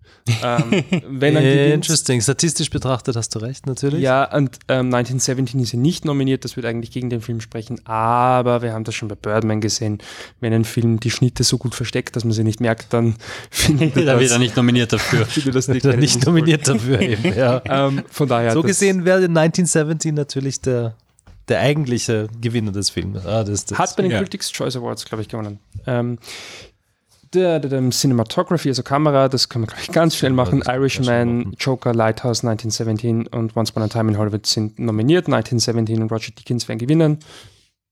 Ähm, 0.42 0.84
wenn 1.10 1.34
gewinnt, 1.36 1.74
Interesting. 1.74 2.22
Statistisch 2.22 2.70
betrachtet 2.70 3.16
hast 3.16 3.36
du 3.36 3.40
recht, 3.40 3.68
natürlich. 3.68 4.02
Ja, 4.02 4.24
und 4.36 4.60
1917 4.68 5.60
ähm, 5.60 5.64
ist 5.64 5.74
er 5.74 5.80
nicht 5.80 6.06
nominiert, 6.06 6.46
das 6.46 6.56
würde 6.56 6.70
eigentlich 6.70 6.92
gegen 6.92 7.10
den 7.10 7.22
Film 7.22 7.42
sprechen, 7.42 7.86
aber 7.86 8.62
wir 8.62 8.74
haben 8.74 8.86
das 8.86 8.96
schon 8.96 9.10
bei 9.10 9.16
Birdman 9.16 9.62
gesehen. 9.62 10.00
Wenn 10.40 10.54
ein 10.54 10.66
Film 10.66 11.00
die 11.00 11.12
Schnitte 11.12 11.44
so 11.44 11.58
gut 11.58 11.76
versteckt, 11.76 12.16
dass 12.16 12.24
man 12.24 12.34
sie 12.34 12.44
nicht 12.44 12.60
merkt, 12.60 12.94
dann 12.94 13.16
findet 13.52 13.98
er. 13.98 14.06
Da 14.06 14.20
wird 14.20 14.32
er 14.32 14.40
nicht 14.40 14.56
nominiert 14.56 14.94
dafür. 14.94 15.28
das 15.52 15.68
nicht, 15.68 15.86
nicht 15.86 16.26
nominiert 16.26 16.68
dafür 16.68 17.02
eben, 17.02 17.36
ja. 17.36 17.62
Ähm, 17.66 18.04
von 18.10 18.28
daher. 18.28 18.54
So 18.54 18.64
gesehen 18.64 19.06
wäre 19.06 19.26
1917 19.26 20.23
natürlich 20.24 20.62
der, 20.62 20.96
der 21.48 21.60
eigentliche 21.60 22.28
Gewinner 22.42 22.72
des 22.72 22.90
Films. 22.90 23.26
Ah, 23.26 23.44
das, 23.44 23.66
das 23.66 23.78
Hat 23.78 23.96
bei 23.96 24.04
den 24.04 24.12
ja. 24.12 24.20
Critics 24.20 24.52
Choice 24.52 24.76
Awards, 24.76 25.06
glaube 25.06 25.22
ich, 25.22 25.30
gewonnen. 25.30 25.60
Ähm, 25.86 26.18
der, 27.34 27.60
der, 27.60 27.70
der, 27.70 27.90
Cinematography, 27.90 28.70
also 28.70 28.84
Kamera, 28.84 29.28
das 29.28 29.50
können 29.50 29.64
wir, 29.64 29.68
glaube 29.68 29.82
ich, 29.82 29.92
ganz 29.92 30.16
schnell 30.16 30.34
machen. 30.34 30.64
Irishman, 30.68 31.56
Joker, 31.60 31.94
Lighthouse 31.94 32.44
1917 32.44 33.28
und 33.28 33.58
Once 33.58 33.72
Upon 33.72 33.84
a 33.84 33.88
Time 33.88 34.12
in 34.12 34.18
Hollywood 34.18 34.46
sind 34.46 34.78
nominiert. 34.80 35.26
1917 35.26 36.02
und 36.02 36.12
Roger 36.12 36.32
Deakins 36.32 36.68
werden 36.68 36.80
gewinnen. 36.80 37.18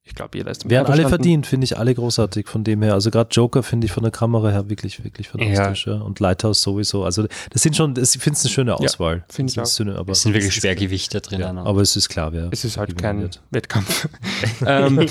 Ich 0.03 0.15
glaube, 0.15 0.35
jeder 0.35 0.49
ist 0.49 0.67
Werden 0.67 0.91
alle 0.91 1.07
verdient, 1.07 1.45
finde 1.45 1.65
ich 1.65 1.77
alle 1.77 1.93
großartig 1.93 2.47
von 2.47 2.63
dem 2.63 2.81
her. 2.81 2.95
Also 2.95 3.11
gerade 3.11 3.29
Joker 3.31 3.61
finde 3.61 3.85
ich 3.85 3.91
von 3.91 4.01
der 4.01 4.11
Kamera 4.11 4.49
her 4.49 4.67
wirklich, 4.67 5.03
wirklich 5.03 5.29
fantastisch. 5.29 5.85
Ja. 5.85 5.97
Ja. 5.97 6.01
Und 6.01 6.19
Lighthouse 6.19 6.59
sowieso. 6.63 7.03
Also 7.03 7.27
das 7.51 7.61
sind 7.61 7.75
schon, 7.75 7.93
ich 7.95 8.09
finde 8.09 8.31
es 8.31 8.43
eine 8.43 8.51
schöne 8.51 8.75
Auswahl. 8.75 9.17
Ja, 9.17 9.23
finde 9.29 9.51
ich 9.51 9.59
auch. 9.59 9.67
Schöne, 9.67 9.95
aber 9.97 10.13
es 10.13 10.23
sind 10.23 10.33
wirklich 10.33 10.55
Schwergewichte 10.55 11.21
drin. 11.21 11.41
Ja, 11.41 11.55
aber 11.55 11.81
es 11.81 11.95
ist 11.95 12.09
klar, 12.09 12.33
wer. 12.33 12.49
Es 12.51 12.65
ist 12.65 12.77
halt 12.77 12.97
kein 12.97 13.21
wird. 13.21 13.41
Wettkampf. 13.51 14.09
ähm. 14.65 15.05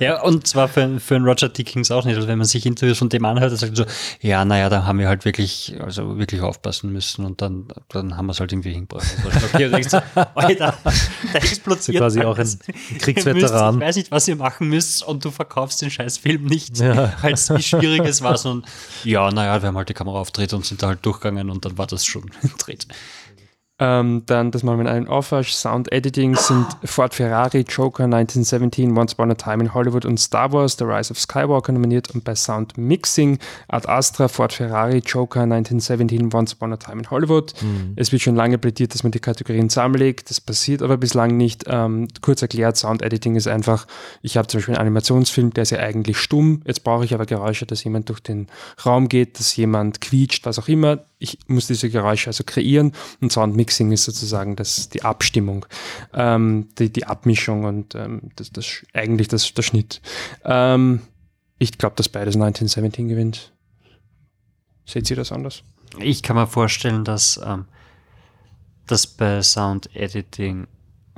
Ja, 0.00 0.22
und 0.22 0.46
zwar 0.46 0.66
für, 0.68 0.98
für 0.98 1.16
einen 1.16 1.26
Roger 1.26 1.50
Dickens 1.50 1.90
auch 1.90 2.06
nicht. 2.06 2.16
Also 2.16 2.26
wenn 2.26 2.38
man 2.38 2.46
sich 2.46 2.64
Interviews 2.64 2.98
von 2.98 3.10
dem 3.10 3.26
anhört, 3.26 3.52
dann 3.52 3.58
sagt 3.58 3.78
er 3.78 3.84
so, 3.84 3.90
ja, 4.26 4.46
naja, 4.46 4.70
da 4.70 4.86
haben 4.86 4.98
wir 4.98 5.08
halt 5.08 5.26
wirklich, 5.26 5.76
also 5.78 6.16
wirklich 6.18 6.40
aufpassen 6.40 6.90
müssen 6.90 7.26
und 7.26 7.42
dann, 7.42 7.68
dann 7.90 8.16
haben 8.16 8.26
wir 8.26 8.32
es 8.32 8.40
halt 8.40 8.50
irgendwie 8.50 8.72
hingebracht. 8.72 9.06
Also, 9.26 9.46
okay, 9.52 9.68
denkst 9.68 9.90
du, 9.90 10.02
Alter, 10.34 10.74
da 10.84 11.38
explodiert. 11.38 11.98
quasi 11.98 12.22
auch 12.22 12.38
ein 12.38 12.48
Kriegsveteran. 12.98 13.74
Ich 13.74 13.80
weiß 13.82 13.96
nicht, 13.96 14.10
was 14.10 14.21
ihr 14.28 14.36
machen 14.36 14.68
müsst 14.68 15.02
und 15.02 15.24
du 15.24 15.30
verkaufst 15.30 15.82
den 15.82 15.90
scheiß 15.90 16.18
Film 16.18 16.44
nicht, 16.44 16.78
ja. 16.78 17.14
als 17.22 17.50
wie 17.50 17.62
schwierig 17.62 18.04
es 18.04 18.22
war, 18.22 18.36
sondern 18.36 18.70
ja, 19.04 19.30
naja, 19.30 19.60
wir 19.62 19.68
haben 19.68 19.76
halt 19.76 19.88
die 19.88 19.94
Kamera 19.94 20.18
aufgedreht 20.18 20.52
und 20.52 20.64
sind 20.64 20.82
da 20.82 20.88
halt 20.88 21.04
durchgegangen 21.04 21.50
und 21.50 21.64
dann 21.64 21.78
war 21.78 21.86
das 21.86 22.04
schon 22.04 22.30
dreht. 22.58 22.86
Ähm, 23.82 24.22
dann 24.26 24.52
das 24.52 24.62
mal 24.62 24.76
mit 24.76 24.86
einem 24.86 25.08
Aufwasch. 25.08 25.54
Sound 25.54 25.90
Editing 25.90 26.36
sind 26.36 26.66
Ford 26.84 27.12
Ferrari, 27.12 27.64
Joker 27.68 28.04
1917, 28.04 28.96
Once 28.96 29.14
Upon 29.14 29.32
a 29.32 29.34
Time 29.34 29.64
in 29.64 29.74
Hollywood 29.74 30.04
und 30.04 30.20
Star 30.20 30.52
Wars, 30.52 30.76
The 30.78 30.84
Rise 30.84 31.10
of 31.10 31.18
Skywalker 31.18 31.72
nominiert. 31.72 32.14
Und 32.14 32.22
bei 32.22 32.36
Sound 32.36 32.78
Mixing 32.78 33.40
Ad 33.66 33.88
Astra, 33.88 34.28
Ford 34.28 34.52
Ferrari, 34.52 34.98
Joker 34.98 35.40
1917, 35.40 36.32
Once 36.32 36.54
Upon 36.54 36.72
a 36.72 36.76
Time 36.76 37.00
in 37.00 37.10
Hollywood. 37.10 37.54
Mhm. 37.60 37.94
Es 37.96 38.12
wird 38.12 38.22
schon 38.22 38.36
lange 38.36 38.56
plädiert, 38.56 38.94
dass 38.94 39.02
man 39.02 39.10
die 39.10 39.18
Kategorien 39.18 39.68
zusammenlegt. 39.68 40.30
Das 40.30 40.40
passiert 40.40 40.80
aber 40.80 40.96
bislang 40.96 41.36
nicht. 41.36 41.64
Ähm, 41.66 42.06
kurz 42.20 42.40
erklärt, 42.40 42.76
Sound 42.76 43.02
Editing 43.02 43.34
ist 43.34 43.48
einfach, 43.48 43.88
ich 44.22 44.36
habe 44.36 44.46
zum 44.46 44.58
Beispiel 44.58 44.76
einen 44.76 44.82
Animationsfilm, 44.82 45.54
der 45.54 45.62
ist 45.62 45.70
ja 45.70 45.80
eigentlich 45.80 46.18
stumm. 46.18 46.62
Jetzt 46.66 46.84
brauche 46.84 47.04
ich 47.04 47.14
aber 47.14 47.26
Geräusche, 47.26 47.66
dass 47.66 47.82
jemand 47.82 48.08
durch 48.10 48.20
den 48.20 48.46
Raum 48.86 49.08
geht, 49.08 49.40
dass 49.40 49.56
jemand 49.56 50.00
quietscht, 50.00 50.46
was 50.46 50.60
auch 50.60 50.68
immer 50.68 51.00
ich 51.22 51.38
muss 51.46 51.66
diese 51.66 51.88
Geräusche 51.88 52.28
also 52.28 52.44
kreieren 52.44 52.92
und 53.20 53.32
Soundmixing 53.32 53.92
ist 53.92 54.04
sozusagen 54.04 54.56
das, 54.56 54.88
die 54.88 55.02
Abstimmung, 55.02 55.64
ähm, 56.12 56.68
die, 56.78 56.92
die 56.92 57.06
Abmischung 57.06 57.64
und 57.64 57.94
ähm, 57.94 58.30
das, 58.36 58.50
das, 58.50 58.82
eigentlich 58.92 59.28
das, 59.28 59.54
der 59.54 59.62
Schnitt. 59.62 60.00
Ähm, 60.44 61.02
ich 61.58 61.78
glaube, 61.78 61.96
dass 61.96 62.08
beides 62.08 62.34
1917 62.34 63.08
gewinnt. 63.08 63.52
Seht 64.84 65.08
ihr 65.10 65.16
das 65.16 65.30
anders? 65.30 65.62
Ich 66.00 66.22
kann 66.22 66.36
mir 66.36 66.46
vorstellen, 66.46 67.04
dass 67.04 67.40
ähm, 67.44 67.66
das 68.86 69.06
bei 69.06 69.42
Sound 69.42 69.94
Editing 69.94 70.66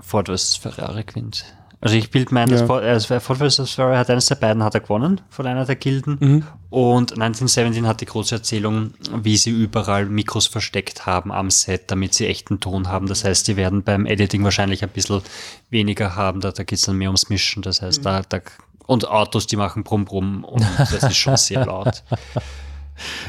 Ford 0.00 0.28
vs. 0.28 0.56
Ferrari 0.56 1.04
gewinnt. 1.04 1.44
Also 1.80 1.96
ich 1.96 2.10
bilde 2.10 2.32
mein, 2.32 2.50
ja. 2.50 2.66
das 2.66 3.10
äh, 3.10 3.20
Ford 3.20 3.38
vs. 3.38 3.72
Ferrari 3.72 3.96
hat 3.96 4.10
eines 4.10 4.26
der 4.26 4.36
beiden 4.36 4.62
hat 4.62 4.74
er 4.74 4.80
gewonnen 4.80 5.20
von 5.28 5.46
einer 5.46 5.64
der 5.64 5.76
Gilden 5.76 6.18
mhm. 6.20 6.44
Und 6.74 7.12
1917 7.12 7.86
hat 7.86 8.00
die 8.00 8.06
große 8.06 8.34
Erzählung, 8.34 8.94
wie 9.22 9.36
sie 9.36 9.50
überall 9.50 10.06
Mikros 10.06 10.48
versteckt 10.48 11.06
haben 11.06 11.30
am 11.30 11.48
Set, 11.48 11.92
damit 11.92 12.14
sie 12.14 12.26
echten 12.26 12.58
Ton 12.58 12.88
haben. 12.88 13.06
Das 13.06 13.22
heißt, 13.22 13.46
die 13.46 13.56
werden 13.56 13.84
beim 13.84 14.06
Editing 14.06 14.42
wahrscheinlich 14.42 14.82
ein 14.82 14.88
bisschen 14.88 15.22
weniger 15.70 16.16
haben, 16.16 16.40
da, 16.40 16.50
da 16.50 16.64
geht 16.64 16.80
es 16.80 16.84
dann 16.84 16.98
mehr 16.98 17.10
ums 17.10 17.28
Mischen. 17.28 17.62
Das 17.62 17.80
heißt, 17.80 18.00
mhm. 18.00 18.02
da, 18.02 18.22
da 18.22 18.40
und 18.86 19.06
Autos, 19.06 19.46
die 19.46 19.54
machen 19.54 19.84
Brumm 19.84 20.04
Brumm 20.04 20.42
und 20.42 20.66
das 20.76 21.04
ist 21.04 21.16
schon 21.16 21.36
sehr 21.36 21.64
laut. 21.64 22.02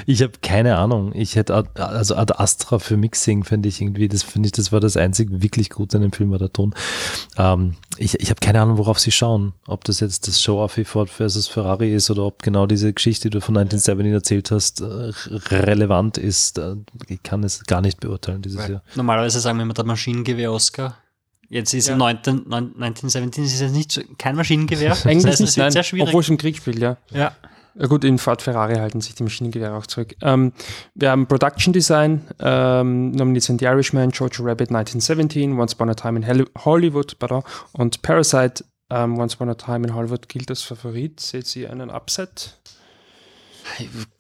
Ich 0.06 0.22
habe 0.22 0.34
keine 0.42 0.78
Ahnung. 0.78 1.12
Ich 1.14 1.36
hätte 1.36 1.66
also 1.76 2.16
Ad 2.16 2.34
Astra 2.38 2.80
für 2.80 2.98
Mixing 2.98 3.44
finde 3.44 3.70
ich 3.70 3.82
irgendwie, 3.82 4.08
das 4.08 4.24
finde 4.24 4.48
ich, 4.48 4.52
das 4.52 4.72
war 4.72 4.80
das 4.80 4.98
einzig 4.98 5.30
wirklich 5.32 5.70
Gute 5.70 5.98
an 5.98 6.04
dem 6.04 6.12
Film 6.12 6.32
war 6.32 6.40
der 6.40 6.52
Ton. 6.52 6.74
Ähm, 7.38 7.76
ich 7.98 8.20
ich 8.20 8.30
habe 8.30 8.40
keine 8.40 8.62
Ahnung, 8.62 8.78
worauf 8.78 9.00
sie 9.00 9.12
schauen. 9.12 9.54
Ob 9.68 9.84
das 9.84 10.00
jetzt 10.00 10.28
das 10.28 10.42
Show-Off 10.42 10.78
wie 10.78 10.86
Ford 10.86 11.10
versus 11.10 11.48
Ferrari 11.48 11.94
ist 11.94 12.10
oder 12.10 12.24
ob 12.24 12.44
genau 12.44 12.66
diese 12.66 12.94
Geschichte, 12.94 13.30
die 13.30 13.38
du 13.38 13.42
von 13.42 13.58
1917 13.58 14.14
erzählt 14.14 14.52
hast, 14.52 14.82
äh, 14.82 15.12
relevant 15.52 16.18
ist. 16.18 16.58
Äh, 16.58 16.76
ich 17.08 17.24
kann 17.24 17.44
es 17.44 17.64
gar 17.66 17.82
nicht 17.82 18.00
beurteilen 18.00 18.42
dieses 18.42 18.60
Weil 18.60 18.72
Jahr. 18.72 18.84
Normalerweise 18.96 19.40
sagen 19.40 19.58
wir 19.58 19.64
immer 19.64 19.74
der 19.74 19.86
Maschinengewehr-Oscar. 19.86 20.98
Jetzt 21.50 21.74
ist 21.74 21.88
ja. 21.88 21.96
19, 21.96 22.52
1917 22.52 23.44
ist 23.44 23.62
es 23.62 23.72
nicht 23.72 23.92
so, 23.92 24.02
kein 24.18 24.36
Maschinengewehr. 24.36 24.98
Eigentlich 25.06 25.24
das 25.24 25.26
heißt, 25.26 25.42
nicht, 25.42 25.58
nein, 25.58 25.72
sehr 25.72 25.84
schwierig. 25.84 26.08
Obwohl 26.08 26.22
es 26.22 26.30
im 26.30 26.38
Krieg 26.38 26.58
spielt, 26.58 26.80
ja. 26.80 26.98
Ja. 27.12 27.36
Ja 27.78 27.88
gut, 27.88 28.06
in 28.06 28.18
Ford 28.18 28.42
Ferrari 28.42 28.76
halten 28.76 29.02
sich 29.02 29.16
die 29.16 29.24
Maschinengewehre 29.24 29.76
auch 29.76 29.86
zurück. 29.86 30.16
Ähm, 30.22 30.54
wir 30.94 31.12
haben 31.12 31.28
Production 31.28 31.74
Design, 31.74 32.22
ähm, 32.40 33.12
nominiert 33.12 33.44
sind 33.44 33.60
The 33.60 33.66
Irishman, 33.66 34.12
Jojo 34.12 34.44
Rabbit 34.44 34.70
1917, 34.70 35.60
Once 35.60 35.74
Upon 35.74 35.90
a 35.90 35.94
Time 35.94 36.20
in 36.20 36.46
Hollywood 36.64 37.20
pardon, 37.20 37.44
und 37.74 38.02
Parasite, 38.02 38.64
ähm, 38.90 39.18
Once 39.18 39.36
Upon 39.36 39.50
a 39.50 39.56
Time 39.56 39.86
in 39.88 39.94
Hollywood 39.94 40.30
gilt 40.30 40.50
als 40.50 40.62
Favorit. 40.62 41.20
Seht 41.20 41.54
ihr 41.58 41.70
einen 41.70 41.90
Upset? 41.90 42.58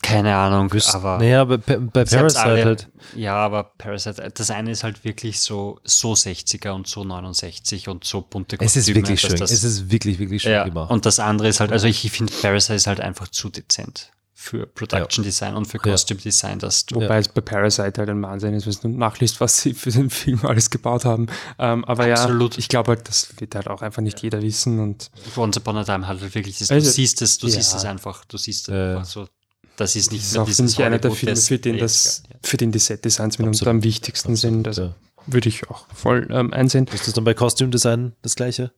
Keine 0.01 0.35
Ahnung, 0.35 0.71
aber. 0.93 1.17
Naja, 1.17 1.43
bei, 1.43 1.57
bei 1.57 2.05
Parasite 2.05 2.41
alle, 2.41 2.65
halt. 2.65 2.89
Ja, 3.15 3.35
aber 3.35 3.63
Parasite, 3.63 4.31
das 4.33 4.51
eine 4.51 4.71
ist 4.71 4.83
halt 4.83 5.03
wirklich 5.03 5.39
so, 5.39 5.79
so 5.83 6.13
60er 6.13 6.71
und 6.71 6.87
so 6.87 7.03
69 7.03 7.87
und 7.87 8.03
so 8.03 8.21
bunte 8.21 8.57
Kostüme. 8.57 8.67
Es 8.67 8.75
ist 8.75 8.95
wirklich 8.95 9.21
schön. 9.21 9.35
Das, 9.37 9.51
es 9.51 9.63
ist 9.63 9.91
wirklich, 9.91 10.19
wirklich 10.19 10.41
schön 10.41 10.51
ja, 10.51 10.63
gemacht. 10.63 10.91
Und 10.91 11.05
das 11.05 11.19
andere 11.19 11.47
ist 11.47 11.59
halt, 11.59 11.71
also 11.71 11.87
ich 11.87 12.09
finde, 12.11 12.33
Parasite 12.41 12.75
ist 12.75 12.87
halt 12.87 13.01
einfach 13.01 13.27
zu 13.27 13.49
dezent 13.49 14.11
für 14.45 14.67
Production 14.67 15.23
ja. 15.23 15.29
Design 15.29 15.55
und 15.55 15.65
für 15.65 15.79
Costume 15.79 16.19
Design. 16.19 16.59
Dass 16.59 16.85
Wobei 16.93 17.05
ja. 17.05 17.17
es 17.17 17.29
bei 17.29 17.41
Parasite 17.41 17.93
halt 17.97 18.09
ein 18.09 18.21
Wahnsinn 18.21 18.53
ist, 18.53 18.67
wenn 18.67 18.91
du 18.91 18.97
nachliest, 18.97 19.39
was 19.41 19.61
sie 19.61 19.73
für 19.73 19.89
den 19.89 20.09
Film 20.09 20.45
alles 20.45 20.69
gebaut 20.69 21.05
haben. 21.05 21.27
Ähm, 21.57 21.83
aber 21.85 22.05
Absolut. 22.11 22.53
ja, 22.53 22.59
ich 22.59 22.67
glaube 22.67 22.89
halt, 22.89 23.07
das 23.07 23.29
wird 23.39 23.55
halt 23.55 23.67
auch 23.67 23.81
einfach 23.81 24.01
nicht 24.01 24.21
jeder 24.21 24.41
wissen. 24.41 24.79
Und 24.79 25.09
Once 25.35 25.57
Upon 25.57 25.77
a 25.77 25.83
Time 25.83 26.07
hat 26.07 26.19
halt 26.19 26.35
wirklich 26.35 26.59
das, 26.59 26.67
du 26.67 26.75
also, 26.75 26.91
siehst 26.91 27.21
es, 27.21 27.39
du 27.39 27.47
siehst 27.47 27.73
es 27.73 27.85
einfach, 27.85 28.25
du 28.25 28.37
siehst 28.37 28.69
es 28.69 28.75
einfach 28.75 29.05
so 29.05 29.27
das 29.75 29.95
ist 29.95 30.11
nicht 30.11 30.23
das 30.23 30.31
ist 30.31 30.37
auch, 30.37 30.47
finde 30.47 30.71
ich, 30.71 30.83
einer 30.83 30.99
der 30.99 31.11
Filme, 31.11 31.35
für 31.35 31.57
den, 31.57 31.77
das, 31.77 32.23
für 32.41 32.57
den 32.57 32.71
die 32.71 32.79
Set-Designs 32.79 33.39
mitunter 33.39 33.67
am 33.67 33.83
wichtigsten 33.83 34.33
Absolut, 34.33 34.53
sind. 34.53 34.67
Also 34.67 34.83
ja. 34.83 34.95
würde 35.27 35.49
ich 35.49 35.69
auch 35.69 35.85
voll 35.93 36.27
ähm, 36.31 36.53
einsehen. 36.53 36.87
Ist 36.93 37.07
das 37.07 37.13
dann 37.13 37.23
bei 37.23 37.33
Costume 37.33 37.69
Design 37.69 38.13
das 38.21 38.35
gleiche? 38.35 38.71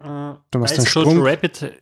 Äh, 0.00 0.34
du 0.50 0.58
machst 0.58 0.78
einen 0.78 0.86
Jojo 0.86 1.22
Rabbit, 1.22 1.72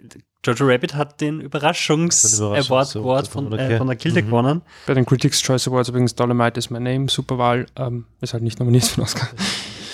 Jojo 0.44 0.66
Rabbit 0.66 0.94
hat 0.94 1.20
den 1.20 1.40
Überraschungs-Award 1.40 2.86
so, 2.86 3.30
von, 3.30 3.53
okay. 3.53 3.74
äh, 3.74 3.78
von 3.78 3.86
der 3.86 3.96
Gilde 3.96 4.22
mhm. 4.22 4.26
gewonnen. 4.26 4.62
Bei 4.86 4.94
den 4.94 5.05
Critics' 5.05 5.40
Choice 5.42 5.68
Awards 5.68 5.88
übrigens 5.88 6.14
Dolomite 6.14 6.59
is 6.59 6.70
my 6.70 6.80
name, 6.80 7.09
super 7.09 7.38
Wahl, 7.38 7.66
ähm, 7.76 8.07
ist 8.20 8.32
halt 8.32 8.42
nicht 8.42 8.59
nominiert 8.59 8.84
für 8.84 8.96
den 8.96 9.05
Oscar. 9.05 9.28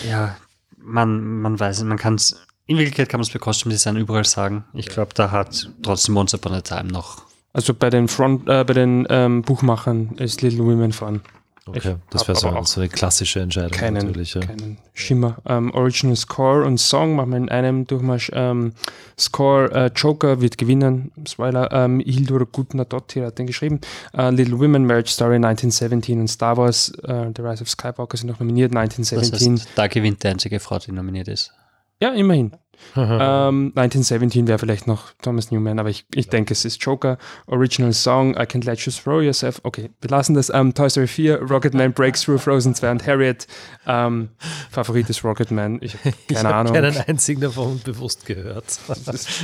Ja, 0.07 0.37
man, 0.77 1.41
man 1.41 1.59
weiß, 1.59 1.83
man 1.85 1.97
kann 1.97 2.17
es, 2.17 2.37
in 2.67 2.77
Wirklichkeit 2.77 3.09
kann 3.09 3.21
man 3.21 3.27
es 3.27 3.33
bei 3.33 3.39
Costume 3.39 3.73
Design 3.73 3.97
überall 3.97 4.27
sagen. 4.27 4.67
Ich 4.75 4.85
glaube, 4.85 5.15
da 5.15 5.31
hat 5.31 5.71
trotzdem 5.83 6.15
Once 6.15 6.35
Upon 6.35 6.53
a 6.53 6.61
Time 6.61 6.93
noch 6.93 7.23
also 7.55 7.73
bei 7.73 7.89
den 7.89 8.09
Front, 8.09 8.49
äh, 8.49 8.65
bei 8.65 8.75
den 8.75 9.07
ähm, 9.09 9.43
Buchmachern 9.43 10.17
ist 10.19 10.43
Little 10.43 10.65
Women 10.65 10.93
vorn. 10.93 11.23
Okay, 11.67 11.79
ich 11.79 11.97
das 12.11 12.29
wäre 12.29 12.37
so, 12.37 12.63
so, 12.65 12.81
eine 12.81 12.91
klassische 12.91 13.41
Entscheidung 13.41 13.71
keinen, 13.71 14.07
natürlich. 14.07 14.35
Ja. 14.35 14.43
Keinen 14.43 14.77
Schimmer. 14.93 15.39
Ähm, 15.47 15.73
Original 15.73 16.15
Score 16.15 16.63
und 16.65 16.77
Song 16.77 17.17
machen 17.17 17.31
wir 17.31 17.39
in 17.39 17.49
einem 17.49 17.87
Durchmarsch. 17.87 18.31
Ähm, 18.35 18.75
Score 19.19 19.73
äh, 19.73 19.91
Joker 19.95 20.43
wird 20.43 20.59
gewinnen. 20.59 21.11
Spoiler. 21.27 21.73
Ähm, 21.73 22.01
Hildur 22.01 22.45
Gutner-Dottir 22.45 23.27
hat 23.27 23.39
den 23.39 23.47
geschrieben. 23.47 23.81
Äh, 24.13 24.29
Little 24.31 24.59
Women, 24.59 24.85
Marriage 24.85 25.13
Story 25.13 25.37
1917 25.37 26.21
und 26.21 26.29
Star 26.29 26.59
Wars 26.59 26.91
äh, 27.03 27.31
The 27.35 27.41
Rise 27.41 27.63
of 27.63 27.71
Skywalker 27.71 28.19
sind 28.19 28.29
noch 28.29 28.41
nominiert. 28.41 28.77
1917. 28.77 29.55
Das 29.55 29.65
heißt, 29.65 29.79
da 29.79 29.87
gewinnt 29.87 30.23
die 30.23 30.29
einzige 30.29 30.61
Frau, 30.61 30.79
die 30.79 30.93
nominiert 30.93 31.29
ist. 31.29 31.55
Ja, 32.01 32.13
immerhin 32.13 32.57
ähm, 32.97 33.73
1917 33.75 34.47
wäre 34.47 34.59
vielleicht 34.59 34.87
noch 34.87 35.13
Thomas 35.23 35.51
Newman, 35.51 35.79
aber 35.79 35.91
ich, 35.91 36.07
ich 36.15 36.29
denke, 36.29 36.53
es 36.53 36.65
ist 36.65 36.83
Joker. 36.83 37.19
Original 37.47 37.93
Song, 37.93 38.35
I 38.35 38.41
Can't 38.41 38.65
Let 38.65 38.81
You 38.81 38.93
Throw 38.93 39.23
Yourself. 39.23 39.61
Okay, 39.63 39.91
wir 40.01 40.11
lassen 40.11 40.35
das. 40.35 40.51
Um, 40.51 40.75
Toy 40.75 40.91
Story 40.91 41.07
4, 41.07 41.43
Rocketman 41.43 41.93
Breaks 41.93 42.23
Through 42.23 42.39
Frozen 42.39 42.75
2 42.75 42.91
und 42.91 43.07
Harriet. 43.07 43.47
Um, 43.87 44.31
Favorit 44.71 45.09
ist 45.11 45.25
Rocketman. 45.25 45.79
Ich 45.81 45.95
habe 45.95 46.05
keine 46.29 46.41
ich 46.41 46.45
Ahnung. 46.45 46.75
Ich 46.75 46.83
habe 46.83 46.93
keinen 46.93 47.09
einzigen 47.09 47.41
davon 47.41 47.81
bewusst 47.85 48.27
gehört. 48.27 48.79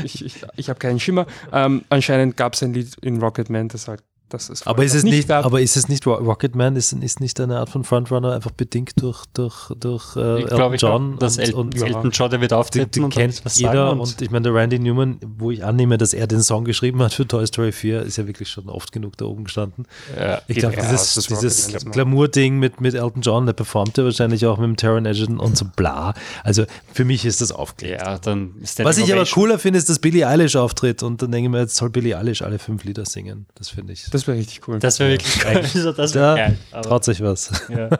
ich 0.05 0.24
ich, 0.24 0.34
ich 0.57 0.68
habe 0.68 0.78
keinen 0.78 1.01
Schimmer. 1.01 1.26
Um, 1.53 1.82
anscheinend 1.88 2.36
gab 2.36 2.55
es 2.55 2.62
ein 2.62 2.72
Lied 2.74 2.96
in 3.03 3.20
Rocketman, 3.20 3.68
das 3.68 3.88
halt 3.88 4.03
das 4.31 4.49
ist 4.49 4.66
aber 4.66 4.85
ist 4.85 4.95
es 4.95 5.03
nicht, 5.03 5.14
nicht 5.14 5.31
aber 5.31 5.61
ist 5.61 5.76
es 5.76 5.89
nicht 5.89 6.07
Rocketman? 6.07 6.76
Ist, 6.76 6.93
ist 6.93 7.20
nicht 7.20 7.41
eine 7.41 7.59
Art 7.59 7.68
von 7.68 7.85
Frontrunner 7.85 8.33
einfach 8.33 8.53
bedingt 8.53 8.93
durch 9.03 9.24
durch 9.35 9.70
durch 9.78 10.16
äh, 10.16 10.43
Elton 10.43 10.74
John 10.76 11.18
das 11.18 11.37
und, 11.37 11.43
Elton, 11.43 11.61
und 11.61 11.83
Elton 11.83 12.11
John 12.12 12.31
der 12.31 12.41
wird 12.41 12.53
auftreten 12.53 12.91
den, 12.93 13.03
den 13.03 13.11
kennt 13.11 13.43
jeder 13.57 13.93
und, 13.93 14.01
und, 14.01 14.22
ich 14.22 14.31
meine 14.31 14.45
der 14.45 14.55
Randy 14.55 14.78
Newman 14.78 15.18
wo 15.39 15.51
ich 15.51 15.64
annehme 15.64 15.99
dass 15.99 16.14
er 16.14 16.26
den 16.26 16.43
Song 16.43 16.64
geschrieben 16.64 17.03
hat 17.03 17.12
für 17.12 17.26
Toy 17.26 17.47
Story 17.47 17.72
4 17.72 18.03
ist 18.03 18.16
ja 18.18 18.26
wirklich 18.26 18.49
schon 18.49 18.68
oft 18.68 18.93
genug 18.93 19.16
da 19.16 19.24
oben 19.24 19.45
gestanden. 19.45 19.87
Ja, 20.16 20.41
ich 20.47 20.59
glaube 20.59 20.76
dieses, 20.76 21.14
dieses 21.14 21.85
Glamour 21.91 22.28
Ding 22.28 22.59
mit 22.59 22.81
mit 22.81 22.95
Elton 22.95 23.22
John 23.22 23.47
der 23.47 23.53
performt 23.53 23.99
ja 23.99 24.05
wahrscheinlich 24.05 24.47
auch 24.47 24.59
mit 24.59 24.68
dem 24.68 24.76
Taron 24.76 25.07
Egerton 25.07 25.39
und 25.41 25.57
so 25.57 25.64
bla. 25.64 26.14
Also 26.45 26.64
für 26.93 27.05
mich 27.05 27.24
ist 27.24 27.41
das 27.41 27.51
aufgelegt. 27.51 28.01
Ja, 28.01 28.18
dann 28.18 28.55
was 28.78 28.99
ich 28.99 29.12
aber 29.12 29.26
cooler 29.26 29.59
finde 29.59 29.78
ist 29.78 29.89
dass 29.89 29.99
Billie 29.99 30.26
Eilish 30.26 30.55
auftritt 30.55 31.03
und 31.03 31.20
dann 31.20 31.33
denke 31.33 31.47
ich 31.47 31.51
mir 31.51 31.61
jetzt 31.61 31.76
soll 31.76 31.91
Billie 31.91 32.16
Eilish 32.16 32.43
alle 32.43 32.59
fünf 32.59 32.85
Lieder 32.85 33.05
singen. 33.05 33.47
Das 33.57 33.70
finde 33.70 33.93
ich 33.93 34.05
das 34.11 34.19
das 34.20 34.26
wäre 34.28 34.38
richtig 34.38 34.68
cool. 34.68 34.78
Das 34.78 34.98
wäre 34.98 35.10
wirklich 35.10 35.40
geil. 35.40 35.56
Also, 35.58 35.92
das 35.96 36.14
wär 36.14 36.22
da 36.22 36.34
geil. 36.36 36.58
traut 36.82 37.04
sich 37.04 37.22
was. 37.22 37.50
Ja. 37.68 37.90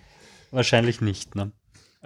Wahrscheinlich 0.50 1.00
nicht, 1.00 1.34
ne? 1.34 1.52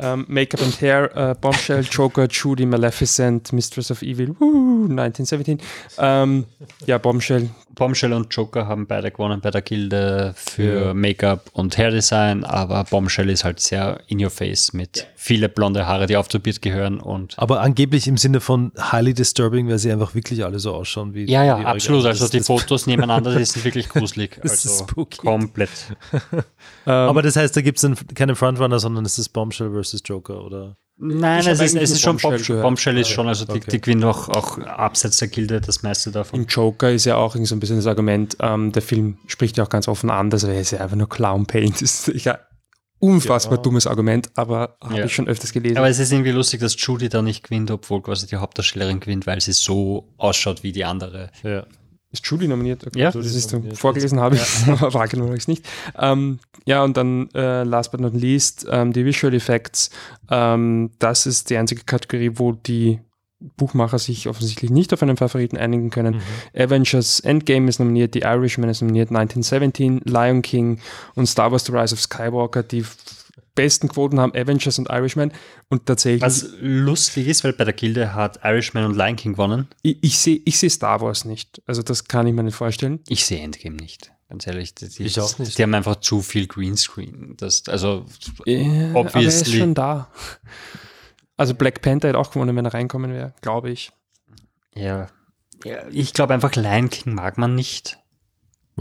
Um, 0.01 0.21
ähm, 0.21 0.25
Make-up 0.29 0.63
and 0.63 0.81
Hair, 0.81 1.11
uh, 1.15 1.35
Bombshell, 1.39 1.85
Joker, 1.91 2.27
Judy, 2.27 2.65
Maleficent, 2.65 3.53
Mistress 3.53 3.91
of 3.91 4.01
Evil, 4.03 4.35
woo, 4.39 4.87
1917. 4.89 5.61
Um, 5.99 6.47
ja, 6.87 6.97
Bombshell. 6.97 7.51
Bombshell 7.75 8.13
und 8.13 8.35
Joker 8.35 8.67
haben 8.67 8.87
beide 8.87 9.11
gewonnen 9.11 9.41
bei 9.41 9.51
der 9.51 9.63
Gilde 9.63 10.35
für 10.37 10.87
ja. 10.87 10.95
Make-up 10.95 11.51
und 11.53 11.77
Hairdesign, 11.77 12.45
aber 12.45 12.85
Bombshell 12.85 13.31
ist 13.31 13.45
halt 13.45 13.61
sehr 13.61 14.01
in 14.09 14.23
your 14.23 14.31
face 14.31 14.73
mit 14.73 14.99
ja. 14.99 15.05
viele 15.17 15.49
blonde 15.49 15.87
Haare, 15.87 16.07
die 16.07 16.17
auftupiert 16.17 16.63
gehören 16.63 16.99
und. 16.99 17.39
Aber 17.39 17.61
angeblich 17.61 18.09
im 18.09 18.17
Sinne 18.17 18.41
von 18.41 18.73
highly 18.79 19.15
disturbing, 19.15 19.69
weil 19.69 19.79
sie 19.79 19.93
einfach 19.93 20.15
wirklich 20.15 20.45
alle 20.45 20.59
so 20.59 20.75
ausschauen 20.75 21.15
wie. 21.15 21.31
Ja, 21.31 21.45
ja, 21.45 21.59
absolut. 21.59 22.07
Also 22.07 22.29
die 22.29 22.41
Fotos 22.41 22.87
nebeneinander, 22.87 23.37
die 23.37 23.45
sind 23.45 23.65
wirklich 23.65 23.89
gruselig. 23.89 24.39
das 24.43 24.53
also 24.53 24.69
ist 24.69 24.91
spooky. 24.91 25.19
Komplett. 25.19 25.71
aber 26.85 27.23
das 27.23 27.37
heißt, 27.37 27.57
da 27.57 27.61
gibt 27.61 27.83
es 27.83 27.91
keinen 28.15 28.35
Frontrunner, 28.35 28.79
sondern 28.79 29.05
es 29.05 29.19
ist 29.19 29.31
Bombshell 29.31 29.71
versus 29.71 29.90
Joker, 30.05 30.45
oder? 30.45 30.77
Nein, 31.03 31.47
es 31.47 31.61
ist, 31.61 31.75
es 31.77 31.91
ist 31.93 32.03
schon 32.03 32.19
Bombshell. 32.19 32.61
Bombshell 32.61 32.99
ist 32.99 33.09
schon, 33.09 33.27
also 33.27 33.45
okay. 33.49 33.61
die, 33.61 33.71
die 33.71 33.81
gewinnt 33.81 34.05
auch, 34.05 34.29
auch 34.29 34.59
abseits 34.59 35.17
der 35.17 35.29
Gilde 35.29 35.61
das 35.61 35.83
meiste 35.83 36.11
davon. 36.11 36.41
Im 36.41 36.47
Joker 36.47 36.91
ist 36.91 37.07
ja 37.07 37.17
auch 37.17 37.35
so 37.35 37.55
ein 37.55 37.61
bisschen 37.61 37.77
das 37.77 37.87
Argument, 37.87 38.37
ähm, 38.41 38.71
der 38.73 38.83
Film 38.83 39.17
spricht 39.27 39.57
ja 39.57 39.65
auch 39.65 39.71
ganz 39.71 39.89
offen 39.89 40.11
an, 40.11 40.29
das 40.29 40.47
wäre 40.47 40.61
ja 40.61 40.79
einfach 40.79 40.97
nur 40.97 41.09
Clown 41.09 41.47
Paint. 41.47 41.81
Das 41.81 42.09
ist 42.09 42.25
ja 42.25 42.39
unfassbar 42.99 43.57
ja. 43.57 43.63
dummes 43.63 43.87
Argument, 43.87 44.31
aber 44.35 44.77
habe 44.83 44.99
ja. 44.99 45.05
ich 45.07 45.15
schon 45.15 45.27
öfters 45.27 45.53
gelesen. 45.53 45.79
Aber 45.79 45.89
es 45.89 45.99
ist 45.99 46.13
irgendwie 46.13 46.33
lustig, 46.33 46.61
dass 46.61 46.77
Judy 46.79 47.09
da 47.09 47.23
nicht 47.23 47.45
gewinnt, 47.45 47.71
obwohl 47.71 48.03
quasi 48.03 48.27
die 48.27 48.37
Hauptdarstellerin 48.37 49.01
gewinnt, 49.01 49.27
weil 49.27 49.41
sie 49.41 49.53
so 49.53 50.13
ausschaut 50.19 50.63
wie 50.63 50.73
die 50.73 50.85
andere. 50.85 51.31
Ja. 51.43 51.65
Ist 52.13 52.27
Judy 52.27 52.49
nominiert? 52.49 52.87
Okay, 52.87 52.99
ja. 52.99 53.13
So, 53.13 53.23
das 53.23 53.35
ist 53.35 53.53
nominiert. 53.53 53.79
vorgelesen 53.79 54.19
habe 54.19 54.35
ich, 54.35 54.67
ja. 54.67 54.73
aber 54.75 54.93
wahrgenommen 54.95 55.29
habe 55.29 55.37
ich 55.37 55.45
es 55.45 55.49
nicht. 55.49 55.65
Ähm, 55.97 56.41
ja, 56.65 56.83
und 56.83 56.97
dann 56.97 57.29
äh, 57.35 57.63
last 57.63 57.93
but 57.93 58.01
not 58.01 58.15
least, 58.15 58.67
ähm, 58.69 58.93
die 58.93 59.05
Visual 59.05 59.33
Effects. 59.33 59.91
Ähm, 60.29 60.91
das 60.99 61.27
ist 61.27 61.51
die 61.51 61.57
einzige 61.57 61.85
Kategorie, 61.85 62.33
wo 62.35 62.53
die 62.53 63.01
Buchmacher 63.57 63.99
sich 63.99 64.29
offensichtlich 64.29 64.71
nicht 64.71 64.93
auf 64.93 65.03
einen 65.03 65.17
Favoriten 65.17 65.57
einigen 65.57 65.91
können. 65.91 66.17
Mhm. 66.17 66.61
Avengers 66.61 67.21
Endgame 67.21 67.69
ist 67.69 67.79
nominiert, 67.79 68.13
The 68.15 68.21
Irishman 68.21 68.69
ist 68.69 68.83
nominiert, 68.83 69.09
1917, 69.11 70.03
Lion 70.05 70.43
King 70.43 70.79
und 71.15 71.27
Star 71.27 71.51
Wars 71.51 71.65
The 71.65 71.73
Rise 71.73 71.95
of 71.95 72.01
Skywalker, 72.01 72.63
die 72.63 72.85
besten 73.61 73.89
Quoten 73.89 74.19
haben 74.19 74.33
Avengers 74.35 74.79
und 74.79 74.89
Irishman 74.89 75.33
und 75.69 75.85
tatsächlich. 75.85 76.23
Was 76.23 76.49
lustig 76.61 77.29
ist, 77.29 77.45
weil 77.45 77.53
bei 77.53 77.65
der 77.65 77.75
Gilde 77.75 78.15
hat 78.15 78.41
Irishman 78.43 78.85
und 78.85 78.97
Lion 78.97 79.17
King 79.17 79.33
gewonnen. 79.33 79.69
Ich, 79.83 79.99
ich 80.01 80.19
sehe 80.19 80.41
ich 80.47 80.59
seh 80.59 80.71
Star 80.71 81.03
Wars 81.03 81.27
nicht. 81.27 81.61
Also 81.67 81.83
das 81.83 82.05
kann 82.05 82.27
ich 82.27 82.33
mir 82.33 82.43
nicht 82.43 82.55
vorstellen. 82.55 83.01
Ich 83.09 83.27
sehe 83.27 83.41
Endgame 83.41 83.77
nicht. 83.77 84.13
Ganz 84.31 84.47
ehrlich, 84.47 84.75
die, 84.75 84.87
ich 85.05 85.21
auch 85.21 85.39
nicht. 85.39 85.59
die 85.59 85.63
haben 85.63 85.75
einfach 85.75 85.97
zu 85.97 86.23
viel 86.23 86.47
Greenscreen. 86.47 87.35
Das, 87.37 87.65
also, 87.69 88.07
ja, 88.47 88.95
obviously. 88.95 88.95
Aber 88.95 89.21
er 89.21 89.27
ist 89.27 89.55
schon 89.55 89.75
da. 89.75 90.09
Also 91.37 91.55
Black 91.55 91.83
Panther 91.83 92.09
hätte 92.09 92.19
auch 92.19 92.31
gewonnen, 92.31 92.55
wenn 92.55 92.65
er 92.65 92.75
reinkommen 92.75 93.13
wäre, 93.13 93.35
glaube 93.41 93.71
ich. 93.71 93.93
Ja. 94.75 95.09
ja 95.65 95.79
ich 95.91 96.13
glaube 96.13 96.33
einfach, 96.33 96.55
Lion 96.55 96.91
King 96.91 97.15
mag 97.15 97.39
man 97.39 97.55
nicht 97.55 98.00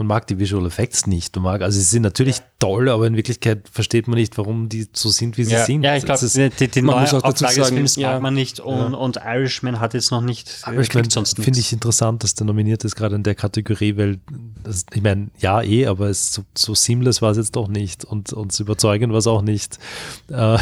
man 0.00 0.06
mag 0.06 0.26
die 0.26 0.38
Visual 0.38 0.64
Effects 0.64 1.06
nicht. 1.06 1.36
Man 1.36 1.44
mag, 1.44 1.60
also 1.60 1.78
sie 1.78 1.84
sind 1.84 2.00
natürlich 2.00 2.38
ja. 2.38 2.44
toll, 2.58 2.88
aber 2.88 3.06
in 3.06 3.16
Wirklichkeit 3.16 3.68
versteht 3.70 4.08
man 4.08 4.18
nicht, 4.18 4.38
warum 4.38 4.70
die 4.70 4.88
so 4.94 5.10
sind, 5.10 5.36
wie 5.36 5.44
sie 5.44 5.52
ja. 5.52 5.66
sind. 5.66 5.82
Ja, 5.82 5.94
ich 5.94 6.06
glaube, 6.06 6.26
die, 6.26 6.68
die 6.68 6.82
man 6.82 7.04
neue 7.04 7.22
Auflage 7.22 7.60
des 7.60 7.68
Films 7.68 7.96
ja. 7.96 8.12
mag 8.12 8.22
man 8.22 8.32
nicht 8.32 8.60
und, 8.60 8.94
und, 8.94 9.20
Irishman 9.22 9.78
hat 9.78 9.92
jetzt 9.92 10.10
noch 10.10 10.22
nicht 10.22 10.64
Irishman 10.66 11.04
finde 11.10 11.60
ich 11.60 11.74
interessant, 11.74 12.24
dass 12.24 12.34
der 12.34 12.46
nominiert 12.46 12.82
ist, 12.82 12.96
gerade 12.96 13.14
in 13.14 13.22
der 13.22 13.34
Kategorie, 13.34 13.98
weil 13.98 14.20
das, 14.64 14.86
ich 14.94 15.02
meine, 15.02 15.28
ja 15.38 15.60
eh, 15.60 15.86
aber 15.86 16.08
es 16.08 16.32
so, 16.32 16.44
so 16.56 16.74
seamless 16.74 17.20
war 17.20 17.32
es 17.32 17.36
jetzt 17.36 17.54
doch 17.54 17.68
nicht 17.68 18.06
und 18.06 18.32
uns 18.32 18.58
überzeugend 18.58 19.12
war 19.12 19.18
es 19.18 19.26
auch 19.26 19.42
nicht. 19.42 19.78
Äh, 20.30 20.56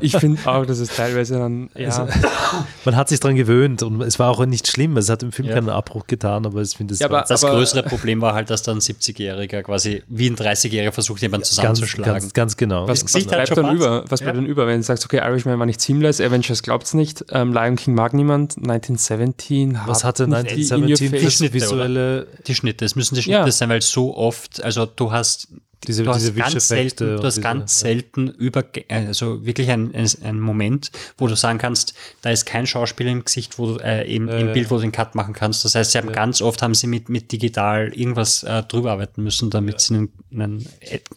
ich 0.00 0.16
finde 0.16 0.40
auch, 0.50 0.66
dass 0.66 0.80
es 0.80 0.88
teilweise 0.88 1.38
dann, 1.38 1.70
ja. 1.76 1.86
Also, 1.86 2.08
man 2.84 2.96
hat 2.96 3.10
sich 3.10 3.20
daran 3.20 3.36
gewöhnt 3.36 3.84
und 3.84 4.00
es 4.02 4.18
war 4.18 4.30
auch 4.30 4.44
nicht 4.44 4.66
schlimm, 4.66 4.96
es 4.96 5.08
hat 5.08 5.22
im 5.22 5.30
Film 5.30 5.48
keinen 5.48 5.68
Abbruch 5.68 6.08
getan, 6.08 6.46
aber 6.46 6.62
ich 6.62 6.76
finde 6.76 6.94
es... 6.94 7.00
Ja, 7.00 7.06
aber, 7.06 7.24
das 7.28 7.44
aber, 7.44 7.54
größere 7.54 7.84
Problem 7.84 8.20
war 8.20 8.34
halt, 8.34 8.50
dass 8.50 8.64
da 8.64 8.71
ein 8.72 8.80
70-Jähriger 8.80 9.62
quasi 9.62 10.02
wie 10.08 10.28
ein 10.28 10.36
30-Jähriger 10.36 10.92
versucht, 10.92 11.22
jemanden 11.22 11.44
zusammenzuschlagen. 11.44 12.12
Ganz, 12.12 12.32
ganz, 12.32 12.56
genau. 12.56 12.88
Was, 12.88 13.02
was 13.14 13.24
bleibt 13.24 13.56
dann 13.56 13.76
über? 13.76 14.04
Was 14.08 14.20
ja. 14.20 14.24
bleibt 14.24 14.38
dann 14.38 14.46
über, 14.46 14.66
wenn 14.66 14.80
du 14.80 14.82
sagst, 14.82 15.04
okay, 15.04 15.18
Irishman 15.18 15.58
war 15.58 15.66
nicht 15.66 15.80
seamless, 15.80 16.20
Avengers 16.20 16.62
glaubt 16.62 16.84
es 16.84 16.94
nicht, 16.94 17.24
ähm, 17.30 17.52
Lion 17.52 17.76
King 17.76 17.94
mag 17.94 18.14
niemand, 18.14 18.56
1917 18.56 19.80
Was 19.86 20.04
hatte 20.04 20.24
1917 20.24 21.10
die, 21.10 21.24
die 21.24 21.30
Schnitte, 21.30 21.54
visuelle... 21.54 22.26
Die 22.46 22.54
Schnitte, 22.54 22.84
es 22.84 22.96
müssen 22.96 23.14
die 23.14 23.22
Schnitte 23.22 23.38
ja. 23.38 23.50
sein, 23.50 23.68
weil 23.68 23.82
so 23.82 24.16
oft, 24.16 24.62
also 24.62 24.86
du 24.86 25.12
hast 25.12 25.48
diese, 25.86 26.04
du 26.04 26.12
diese 26.12 26.34
hast 26.34 26.52
ganz 26.52 26.68
selten, 26.68 27.16
du 27.16 27.22
hast 27.22 27.40
ganz 27.40 27.80
selten 27.80 28.28
über, 28.28 28.64
also 28.88 29.44
wirklich 29.44 29.70
ein, 29.70 29.94
ein, 29.94 30.08
ein, 30.22 30.40
Moment, 30.40 30.90
wo 31.18 31.26
du 31.26 31.34
sagen 31.34 31.58
kannst, 31.58 31.94
da 32.22 32.30
ist 32.30 32.44
kein 32.46 32.66
Schauspieler 32.66 33.10
im 33.10 33.24
Gesicht, 33.24 33.58
wo 33.58 33.74
du, 33.74 33.76
äh, 33.78 34.04
im, 34.14 34.28
äh, 34.28 34.40
im 34.40 34.52
Bild, 34.52 34.70
wo 34.70 34.76
du 34.76 34.82
den 34.82 34.92
Cut 34.92 35.14
machen 35.14 35.34
kannst. 35.34 35.64
Das 35.64 35.74
heißt, 35.74 35.92
sie 35.92 35.98
haben 35.98 36.08
ja. 36.08 36.14
ganz 36.14 36.40
oft 36.40 36.62
haben 36.62 36.74
sie 36.74 36.86
mit, 36.86 37.08
mit 37.08 37.32
digital 37.32 37.92
irgendwas 37.94 38.42
äh, 38.42 38.62
drüber 38.62 38.92
arbeiten 38.92 39.22
müssen, 39.22 39.50
damit 39.50 39.74
ja. 39.74 39.78
sie 39.80 39.94
einen, 39.94 40.10
einen 40.32 40.68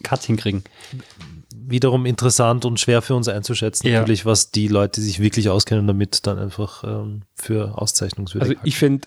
Cut 0.02 0.22
hinkriegen 0.22 0.64
wiederum 1.68 2.06
interessant 2.06 2.64
und 2.64 2.78
schwer 2.78 3.02
für 3.02 3.14
uns 3.14 3.28
einzuschätzen, 3.28 3.88
ja. 3.88 3.98
natürlich, 3.98 4.24
was 4.24 4.50
die 4.50 4.68
Leute, 4.68 5.00
die 5.00 5.06
sich 5.06 5.20
wirklich 5.20 5.48
auskennen, 5.48 5.86
damit 5.86 6.26
dann 6.26 6.38
einfach 6.38 6.84
ähm, 6.84 7.22
für 7.34 7.76
auszeichnungswürdig. 7.76 8.50
Also 8.50 8.60
ich 8.64 8.76
finde, 8.76 9.06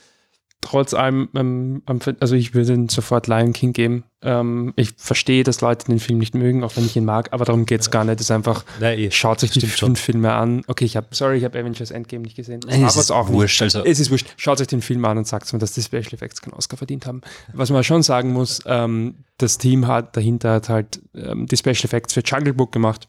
trotz 0.62 0.94
allem, 0.94 1.30
ähm, 1.36 1.82
also 2.20 2.36
ich 2.36 2.54
würde 2.54 2.88
sofort 2.90 3.28
Lion 3.28 3.54
King 3.54 3.74
geben. 3.74 4.04
Ähm, 4.22 4.74
ich 4.76 4.94
verstehe, 4.98 5.44
dass 5.44 5.62
Leute 5.62 5.86
den 5.86 6.00
Film 6.00 6.20
nicht 6.20 6.36
mögen, 6.36 6.64
auch 6.64 6.76
wenn 6.76 6.86
ich 6.86 6.96
ihn 6.96 7.06
mag, 7.06 7.30
aber 7.32 7.46
darum 7.46 7.66
geht 7.66 7.82
es 7.82 7.92
gar 7.92 8.04
nicht. 8.04 8.16
Es 8.16 8.28
ist 8.28 8.32
einfach, 8.32 8.66
Na, 8.82 8.94
eh. 8.94 9.10
schaut 9.12 9.40
sich 9.40 9.52
die 9.52 9.62
fünf. 9.62 10.00
Filme 10.00 10.34
an. 10.34 10.64
Okay, 10.68 10.84
ich 10.84 10.98
habe, 10.98 11.08
sorry, 11.12 11.38
ich 11.38 11.46
habe 11.46 11.58
Avengers 11.58 11.92
Endgame 11.92 12.24
nicht 12.24 12.36
gesehen. 12.36 12.60
Es 12.68 12.98
ist 12.98 13.12
auch 13.12 13.30
wurscht. 13.30 13.62
Also. 13.62 13.86
Es 13.86 14.00
ist 14.00 14.12
wurscht. 14.12 14.28
Schaut 14.36 14.60
euch 14.60 14.68
den 14.68 14.82
Film 14.82 15.04
an 15.06 15.18
und 15.18 15.28
sagt 15.28 15.52
mir, 15.54 15.60
dass 15.60 15.72
die 15.72 15.82
Special 15.82 16.14
Effects 16.14 16.42
keinen 16.42 16.54
Oscar 16.54 16.78
verdient 16.78 17.06
haben. 17.06 17.22
Was 17.54 17.70
man 17.70 17.84
schon 17.84 18.04
sagen 18.04 18.34
muss, 18.34 18.62
ähm, 18.66 19.16
das 19.38 19.58
Team 19.58 19.88
hat 19.88 20.18
dahinter 20.18 20.54
hat 20.54 20.70
halt 20.70 21.02
ähm, 21.16 21.46
die 21.46 21.56
Special 21.56 21.86
Effects 21.86 22.14
für 22.14 22.22
Jungle 22.22 22.54
Book 22.54 22.72
gemacht. 22.74 23.08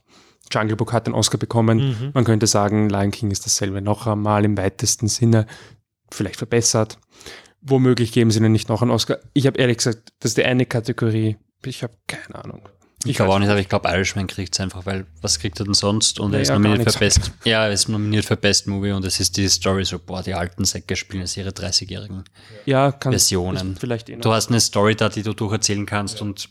Jungle 0.52 0.76
Book 0.76 0.92
hat 0.92 1.06
den 1.06 1.14
Oscar 1.14 1.38
bekommen. 1.38 1.78
Mhm. 1.78 2.10
Man 2.14 2.24
könnte 2.24 2.46
sagen, 2.46 2.88
Lion 2.88 3.10
King 3.10 3.30
ist 3.30 3.46
dasselbe 3.46 3.80
noch 3.80 4.06
einmal 4.06 4.44
im 4.44 4.56
weitesten 4.56 5.08
Sinne, 5.08 5.46
vielleicht 6.12 6.36
verbessert 6.36 6.98
womöglich 7.62 8.12
geben 8.12 8.30
sie 8.30 8.38
ihnen 8.38 8.52
nicht 8.52 8.68
noch 8.68 8.82
einen 8.82 8.90
Oscar. 8.90 9.18
Ich 9.32 9.46
habe 9.46 9.58
ehrlich 9.58 9.78
gesagt, 9.78 10.12
das 10.20 10.32
ist 10.32 10.38
die 10.38 10.44
eine 10.44 10.66
Kategorie. 10.66 11.36
Ich 11.64 11.82
habe 11.82 11.94
keine 12.06 12.42
Ahnung. 12.42 12.68
Ich, 13.04 13.12
ich 13.12 13.16
glaube 13.16 13.32
auch 13.32 13.38
nicht, 13.38 13.48
aber 13.48 13.60
ich 13.60 13.68
glaube, 13.68 13.88
Irishman 13.88 14.26
kriegt 14.26 14.54
es 14.54 14.60
einfach, 14.60 14.84
weil 14.84 15.06
was 15.22 15.38
kriegt 15.38 15.58
er 15.58 15.64
denn 15.64 15.72
sonst? 15.72 16.20
Und 16.20 16.32
ja, 16.32 16.38
er 16.38 16.42
ist 16.42 16.48
ja, 16.48 16.58
nominiert 16.58 16.92
für 16.92 16.98
Best, 16.98 17.32
ja, 17.44 17.64
er 17.64 17.72
ist 17.72 17.88
nominiert 17.88 18.26
für 18.26 18.36
Best 18.36 18.66
Movie 18.66 18.92
und 18.92 19.06
es 19.06 19.20
ist 19.20 19.38
die 19.38 19.48
Story 19.48 19.86
so, 19.86 19.98
boah, 19.98 20.22
die 20.22 20.34
alten 20.34 20.66
Säcke 20.66 20.96
spielen 20.96 21.22
jetzt 21.22 21.34
ihre 21.38 21.50
30-jährigen 21.50 22.24
ja, 22.66 22.92
Versionen. 22.92 23.76
Vielleicht 23.78 24.10
eh 24.10 24.16
du 24.16 24.32
hast 24.32 24.50
eine 24.50 24.60
Story 24.60 24.96
da, 24.96 25.08
die 25.08 25.22
du 25.22 25.32
durcherzählen 25.32 25.86
kannst 25.86 26.16
ja. 26.16 26.26
und 26.26 26.50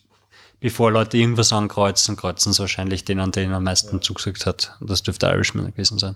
bevor 0.59 0.91
Leute 0.91 1.17
irgendwas 1.17 1.53
ankreuzen, 1.53 2.15
kreuzen 2.15 2.51
sie 2.51 2.59
wahrscheinlich 2.59 3.05
den 3.05 3.19
an 3.19 3.31
den 3.31 3.53
am 3.53 3.63
meisten 3.63 4.01
zugesagt 4.01 4.47
hat. 4.47 4.75
Und 4.79 4.89
das 4.89 5.03
dürfte 5.03 5.27
Irishman 5.27 5.67
gewesen 5.67 5.99
sein. 5.99 6.15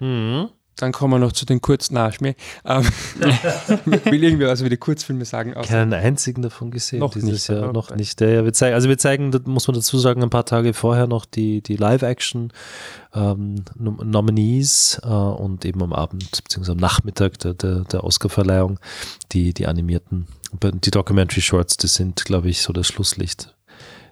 Mhm. 0.00 0.48
Dann 0.76 0.92
kommen 0.92 1.12
wir 1.12 1.18
noch 1.18 1.32
zu 1.32 1.44
den 1.44 1.60
kurzen 1.60 1.94
Nachschmäh. 1.94 2.34
Ähm, 2.64 2.84
will 4.04 4.24
irgendwer 4.24 4.48
was 4.48 4.60
über 4.60 4.70
die 4.70 4.78
Kurzfilme 4.78 5.24
sagen? 5.24 5.52
Keinen 5.52 5.92
einzigen 5.92 6.42
davon 6.42 6.70
gesehen 6.70 7.00
noch 7.00 7.12
dieses 7.12 7.30
nicht, 7.30 7.48
Jahr. 7.48 7.72
Noch 7.72 7.94
nicht. 7.94 8.20
Ja, 8.20 8.44
wir 8.44 8.52
zeigen, 8.52 8.74
also 8.74 8.88
wir 8.88 8.98
zeigen, 8.98 9.30
das 9.30 9.42
muss 9.44 9.68
man 9.68 9.74
dazu 9.74 9.98
sagen, 9.98 10.22
ein 10.22 10.30
paar 10.30 10.46
Tage 10.46 10.72
vorher 10.72 11.06
noch 11.06 11.26
die, 11.26 11.62
die 11.62 11.76
Live-Action 11.76 12.52
ähm, 13.14 13.64
Nominees 13.76 15.00
äh, 15.04 15.08
und 15.08 15.64
eben 15.64 15.82
am 15.82 15.92
Abend 15.92 16.42
bzw. 16.44 16.72
am 16.72 16.78
Nachmittag 16.78 17.38
der, 17.40 17.54
der, 17.54 17.80
der 17.80 18.04
Oscar-Verleihung 18.04 18.78
die, 19.32 19.52
die 19.52 19.66
animierten, 19.66 20.26
die 20.62 20.90
Documentary 20.90 21.42
Shorts, 21.42 21.76
das 21.76 21.94
sind, 21.94 22.24
glaube 22.24 22.48
ich, 22.48 22.62
so 22.62 22.72
das 22.72 22.86
Schlusslicht. 22.86 23.54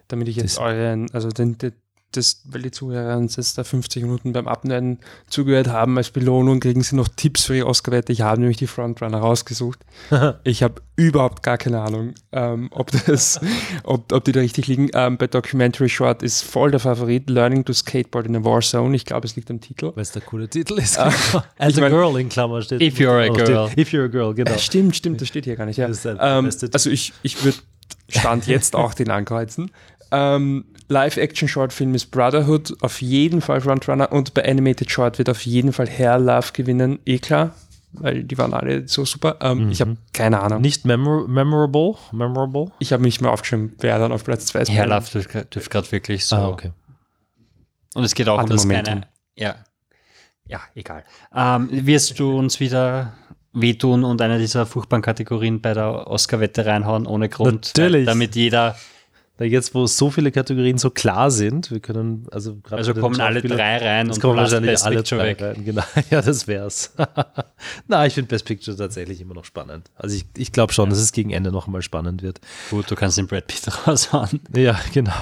Damit 0.09 0.29
ich 0.29 0.37
jetzt 0.37 0.59
euren, 0.59 1.11
also 1.13 1.29
den, 1.31 1.57
den 1.57 1.73
das, 2.13 2.43
weil 2.45 2.63
die 2.63 2.71
Zuhörer 2.71 3.17
uns 3.17 3.37
jetzt 3.37 3.57
da 3.57 3.65
50 3.65 4.03
Minuten 4.03 4.33
beim 4.33 4.49
Abneiden 4.49 4.99
zugehört 5.29 5.69
haben, 5.69 5.97
als 5.97 6.11
Belohnung 6.11 6.61
kriegen 6.61 6.83
sie 6.83 6.97
noch 6.97 7.09
Tipps 7.09 7.45
für 7.45 7.55
die 7.55 7.63
Oscar-Wette. 7.63 8.13
Ich 8.13 8.23
habe 8.23 8.41
nämlich 8.41 8.57
die 8.57 8.67
Frontrunner 8.67 9.19
rausgesucht. 9.19 9.79
ich 10.45 10.63
habe 10.63 10.83
überhaupt 10.97 11.43
gar 11.43 11.57
keine 11.57 11.81
Ahnung, 11.81 12.15
ähm, 12.33 12.69
ob, 12.73 12.91
das, 13.07 13.41
ob, 13.85 14.13
ob 14.13 14.25
die 14.25 14.33
da 14.33 14.41
richtig 14.41 14.67
liegen. 14.67 14.89
Ähm, 14.93 15.19
bei 15.19 15.27
Documentary 15.27 15.89
Short 15.89 16.23
ist 16.23 16.43
voll 16.43 16.71
der 16.71 16.81
Favorit 16.81 17.31
Learning 17.31 17.65
to 17.65 17.73
Skateboard 17.73 18.27
in 18.27 18.37
a 18.37 18.45
War 18.45 18.61
Zone. 18.61 18.95
Ich 18.97 19.05
glaube, 19.05 19.27
es 19.27 19.37
liegt 19.37 19.51
am 19.51 19.61
Titel. 19.61 19.93
Weil 19.95 20.03
es 20.03 20.13
der 20.13 20.23
coole 20.23 20.49
Titel 20.49 20.79
ist. 20.79 20.99
Äh, 20.99 21.11
As 21.59 21.79
a 21.79 21.89
girl 21.89 22.19
in 22.19 22.29
Klammer 22.29 22.63
steht. 22.63 22.83
If 22.83 22.99
you're 22.99 23.21
a 23.21 23.29
girl. 23.29 23.71
If 23.77 23.93
you're 23.93 24.05
a 24.05 24.09
girl, 24.09 24.35
genau. 24.35 24.51
Äh, 24.51 24.59
stimmt, 24.59 24.97
stimmt, 24.97 25.21
das 25.21 25.29
steht 25.29 25.45
hier 25.45 25.57
gar 25.57 25.67
nicht. 25.67 25.77
Ja. 25.77 25.89
Ähm, 25.89 26.51
also 26.73 26.91
ich, 26.91 27.13
ich 27.23 27.45
würde 27.45 27.59
Stand 28.09 28.47
jetzt 28.47 28.75
auch 28.77 28.95
den 28.95 29.11
ankreuzen. 29.11 29.71
Ähm, 30.13 30.65
Live-Action-Short-Film 30.91 31.95
ist 31.95 32.11
Brotherhood, 32.11 32.77
auf 32.83 33.01
jeden 33.01 33.41
Fall 33.41 33.61
Frontrunner 33.61 34.13
und 34.13 34.35
bei 34.35 34.47
Animated 34.47 34.91
Short 34.91 35.19
wird 35.19 35.31
auf 35.31 35.47
jeden 35.47 35.73
Fall 35.73 35.89
Hair 35.89 36.19
Love 36.19 36.49
gewinnen, 36.53 36.99
eh 37.07 37.19
klar, 37.19 37.55
weil 37.93 38.25
die 38.25 38.37
waren 38.37 38.53
alle 38.53 38.87
so 38.89 39.05
super. 39.05 39.39
Ähm, 39.41 39.67
mhm. 39.67 39.71
Ich 39.71 39.81
habe 39.81 39.97
keine 40.13 40.41
Ahnung. 40.41 40.61
Nicht 40.61 40.85
memor 40.85 41.29
memorable? 41.29 41.95
memorable? 42.13 42.73
Ich 42.81 42.93
habe 42.93 43.03
nicht 43.05 43.21
mehr 43.21 43.31
aufgeschrieben, 43.31 43.75
wer 43.79 43.99
dann 43.99 44.13
auf 44.13 44.25
Platz 44.25 44.47
2 44.47 44.61
ist. 44.61 44.71
Hair 44.71 44.87
Love 44.89 45.23
dürfte 45.45 45.71
gerade 45.71 45.93
wirklich 45.93 46.27
so. 46.27 46.37
Ah, 46.37 46.49
okay. 46.49 46.73
Und 47.95 48.05
es 48.05 48.15
geht 48.15 48.29
auch 48.29 48.43
um 48.43 48.49
das 48.49 48.65
Momente. 48.65 49.03
Ja. 49.37 49.57
Ja, 50.47 50.61
egal. 50.75 51.05
Ähm, 51.35 51.69
wirst 51.71 52.19
du 52.19 52.37
uns 52.37 52.59
wieder 52.59 53.13
wehtun 53.53 54.03
und 54.05 54.21
eine 54.21 54.39
dieser 54.39 54.67
furchtbaren 54.67 55.03
Kategorien 55.03 55.61
bei 55.61 55.75
der 55.75 56.09
Oscar-Wette 56.09 56.67
reinhauen 56.67 57.07
ohne 57.07 57.29
Grund? 57.29 57.73
Natürlich. 57.77 58.07
Damit 58.07 58.35
jeder 58.35 58.77
jetzt, 59.47 59.75
wo 59.75 59.87
so 59.87 60.11
viele 60.11 60.31
Kategorien 60.31 60.79
so 60.79 60.91
klar 60.91 61.31
sind, 61.31 61.71
wir 61.71 61.81
können, 61.81 62.27
also 62.31 62.59
Also 62.71 62.95
kommen 62.95 63.21
alle 63.21 63.43
drei 63.43 63.79
rein 63.79 64.11
und 64.11 64.21
kommen 64.21 64.37
wahrscheinlich 64.37 64.73
Best 64.73 64.85
alle 64.87 64.97
Picture 64.97 65.21
drei 65.21 65.29
weg. 65.31 65.41
rein. 65.43 65.65
Genau. 65.65 65.83
Ja, 66.11 66.23
das 66.23 66.47
wär's. 66.49 66.93
Na, 67.89 68.07
ich 68.07 68.15
finde 68.15 68.29
Best 68.29 68.45
Picture 68.45 68.77
tatsächlich 68.77 69.21
immer 69.21 69.35
noch 69.35 69.45
spannend. 69.45 69.91
Also 69.97 70.17
ich, 70.17 70.27
ich 70.37 70.53
glaube 70.53 70.73
schon, 70.73 70.87
ja. 70.87 70.91
dass 70.91 70.99
es 70.99 71.13
gegen 71.13 71.31
Ende 71.31 71.53
noch 71.53 71.67
einmal 71.67 71.83
spannend 71.83 72.23
wird. 72.23 72.41
Gut, 72.71 72.91
du 72.91 72.95
kannst 72.95 73.19
den 73.19 73.27
Brad 73.27 73.47
Pitt 73.47 73.69
raushauen. 73.87 74.41
Ja, 74.55 74.79
genau. 74.93 75.13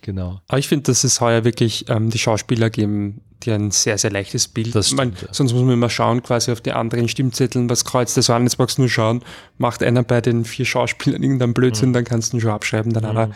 Genau. 0.00 0.40
Aber 0.48 0.58
ich 0.58 0.68
finde, 0.68 0.84
dass 0.84 1.04
es 1.04 1.20
heuer 1.20 1.44
wirklich 1.44 1.88
ähm, 1.88 2.10
die 2.10 2.18
Schauspieler 2.18 2.70
geben, 2.70 3.20
die 3.42 3.52
ein 3.52 3.70
sehr, 3.70 3.98
sehr 3.98 4.10
leichtes 4.10 4.48
Bild. 4.48 4.74
Das 4.74 4.88
stimmt, 4.88 4.98
man, 4.98 5.12
ja. 5.12 5.28
Sonst 5.32 5.52
muss 5.52 5.62
man 5.62 5.72
immer 5.72 5.90
schauen, 5.90 6.22
quasi 6.22 6.52
auf 6.52 6.60
die 6.60 6.72
anderen 6.72 7.08
Stimmzetteln, 7.08 7.70
was 7.70 7.84
kreuzt 7.84 8.16
das 8.16 8.28
an. 8.30 8.44
Jetzt 8.44 8.58
magst 8.58 8.78
du 8.78 8.82
nur 8.82 8.88
schauen, 8.88 9.22
macht 9.58 9.82
einer 9.82 10.02
bei 10.02 10.20
den 10.20 10.44
vier 10.44 10.64
Schauspielern 10.64 11.22
irgendeinen 11.22 11.54
Blödsinn, 11.54 11.90
mhm. 11.90 11.94
dann 11.94 12.04
kannst 12.04 12.32
du 12.32 12.36
ihn 12.36 12.40
schon 12.40 12.50
abschreiben, 12.50 12.92
dann 12.92 13.04
mhm. 13.04 13.10
aber 13.10 13.30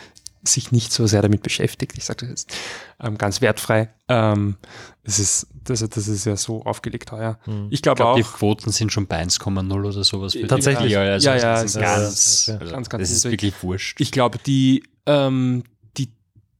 sich 0.47 0.71
nicht 0.71 0.91
so 0.91 1.07
sehr 1.07 1.21
damit 1.21 1.43
beschäftigt. 1.43 1.97
Ich 1.97 2.05
sage 2.05 2.21
das 2.21 2.29
jetzt 2.29 2.55
ähm, 2.99 3.17
ganz 3.17 3.41
wertfrei. 3.41 3.89
Ähm, 4.07 4.57
es 5.03 5.19
ist, 5.19 5.47
das, 5.63 5.87
das 5.87 6.07
ist 6.07 6.25
ja 6.25 6.35
so 6.35 6.63
aufgelegt 6.63 7.11
heuer. 7.11 7.39
Mhm. 7.45 7.67
Ich 7.69 7.81
glaube 7.81 7.97
glaub, 7.97 8.09
auch. 8.09 8.15
Die 8.15 8.23
Quoten 8.23 8.71
sind 8.71 8.91
schon 8.91 9.07
bei 9.07 9.21
1,0 9.21 9.73
oder 9.73 10.03
sowas. 10.03 10.37
Tatsächlich. 10.47 10.91
Ja, 10.91 11.01
also 11.01 11.29
ja, 11.29 11.35
ja, 11.35 11.53
das 11.53 11.63
ist 11.63 11.79
ganz, 11.79 12.49
okay. 12.49 12.59
also, 12.59 12.73
ganz, 12.73 12.89
ganz, 12.89 13.01
Das 13.01 13.11
ist 13.11 13.25
wirklich 13.25 13.63
wurscht. 13.63 13.99
Ich 14.01 14.11
glaube, 14.11 14.37
die, 14.45 14.83
ähm, 15.05 15.63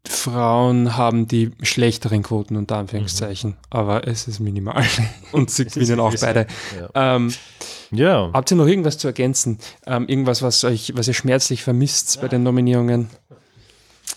Frauen 0.10 0.98
haben 0.98 1.28
die 1.28 1.52
schlechteren 1.62 2.24
Quoten 2.24 2.56
unter 2.56 2.78
Anführungszeichen, 2.78 3.52
mhm. 3.52 3.58
aber 3.70 4.08
es 4.08 4.28
ist 4.28 4.40
minimal 4.40 4.84
und 5.32 5.52
sie 5.52 5.66
gewinnen 5.66 6.00
auch 6.00 6.16
beide. 6.20 6.48
Ja. 6.94 7.16
Ähm, 7.16 7.34
ja. 7.92 8.30
Habt 8.34 8.52
ihr 8.52 8.58
noch 8.58 8.68
irgendwas 8.68 8.98
zu 8.98 9.08
ergänzen? 9.08 9.60
Ähm, 9.86 10.08
irgendwas, 10.08 10.42
was 10.42 10.64
euch, 10.64 10.94
was 10.96 11.08
ihr 11.08 11.14
schmerzlich 11.14 11.64
vermisst 11.64 12.16
ja. 12.16 12.22
bei 12.22 12.28
den 12.28 12.44
Nominierungen? 12.44 13.10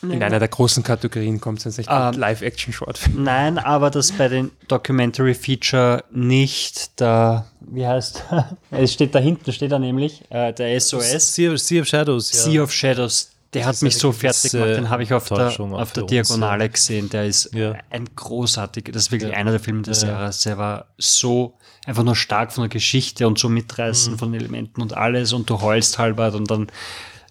In 0.02 0.22
einer 0.22 0.38
der 0.38 0.48
großen 0.48 0.84
Kategorien 0.84 1.40
kommt 1.40 1.58
es 1.58 1.64
jetzt 1.64 1.78
nicht 1.78 1.90
um, 1.90 2.12
Live-Action-Short. 2.12 3.00
Nein, 3.16 3.58
aber 3.58 3.90
dass 3.90 4.12
bei 4.12 4.28
den 4.28 4.52
Documentary 4.68 5.34
Feature 5.34 6.04
nicht 6.12 7.00
der, 7.00 7.46
wie 7.60 7.84
heißt, 7.84 8.22
es 8.70 8.92
steht 8.92 9.14
da 9.16 9.18
hinten, 9.18 9.52
steht 9.52 9.72
da 9.72 9.78
nämlich, 9.80 10.22
äh, 10.30 10.52
der 10.52 10.78
SOS. 10.80 11.34
Sea 11.34 11.52
of, 11.52 11.58
sea 11.58 11.82
of 11.82 11.88
Shadows. 11.88 12.32
Ja. 12.32 12.38
Sea 12.38 12.62
of 12.62 12.72
Shadows, 12.72 13.30
der 13.54 13.64
hat 13.64 13.80
mich 13.80 13.96
so 13.96 14.12
fertig 14.12 14.52
gemacht, 14.52 14.70
den 14.70 14.90
habe 14.90 15.02
ich 15.02 15.12
auf 15.14 15.28
der, 15.28 15.58
auf 15.58 15.92
der 15.92 16.02
Diagonale 16.04 16.64
uns, 16.64 16.74
gesehen. 16.74 17.08
Der 17.08 17.26
ist 17.26 17.54
ja. 17.54 17.74
ein 17.88 18.04
großartiger, 18.14 18.92
das 18.92 19.04
ist 19.04 19.12
wirklich 19.12 19.30
ja. 19.30 19.36
einer 19.36 19.52
der 19.52 19.60
Filme 19.60 19.82
des 19.82 20.02
ja. 20.02 20.08
Jahres. 20.08 20.42
Der 20.42 20.58
war 20.58 20.86
so 20.98 21.56
einfach 21.86 22.02
nur 22.02 22.14
stark 22.14 22.52
von 22.52 22.62
der 22.62 22.68
Geschichte 22.68 23.26
und 23.26 23.38
so 23.38 23.48
mitreißen 23.48 24.14
mhm. 24.14 24.18
von 24.18 24.34
Elementen 24.34 24.82
und 24.82 24.94
alles 24.94 25.32
und 25.32 25.48
du 25.48 25.62
heulst 25.62 25.98
halber 25.98 26.34
und 26.34 26.50
dann 26.50 26.66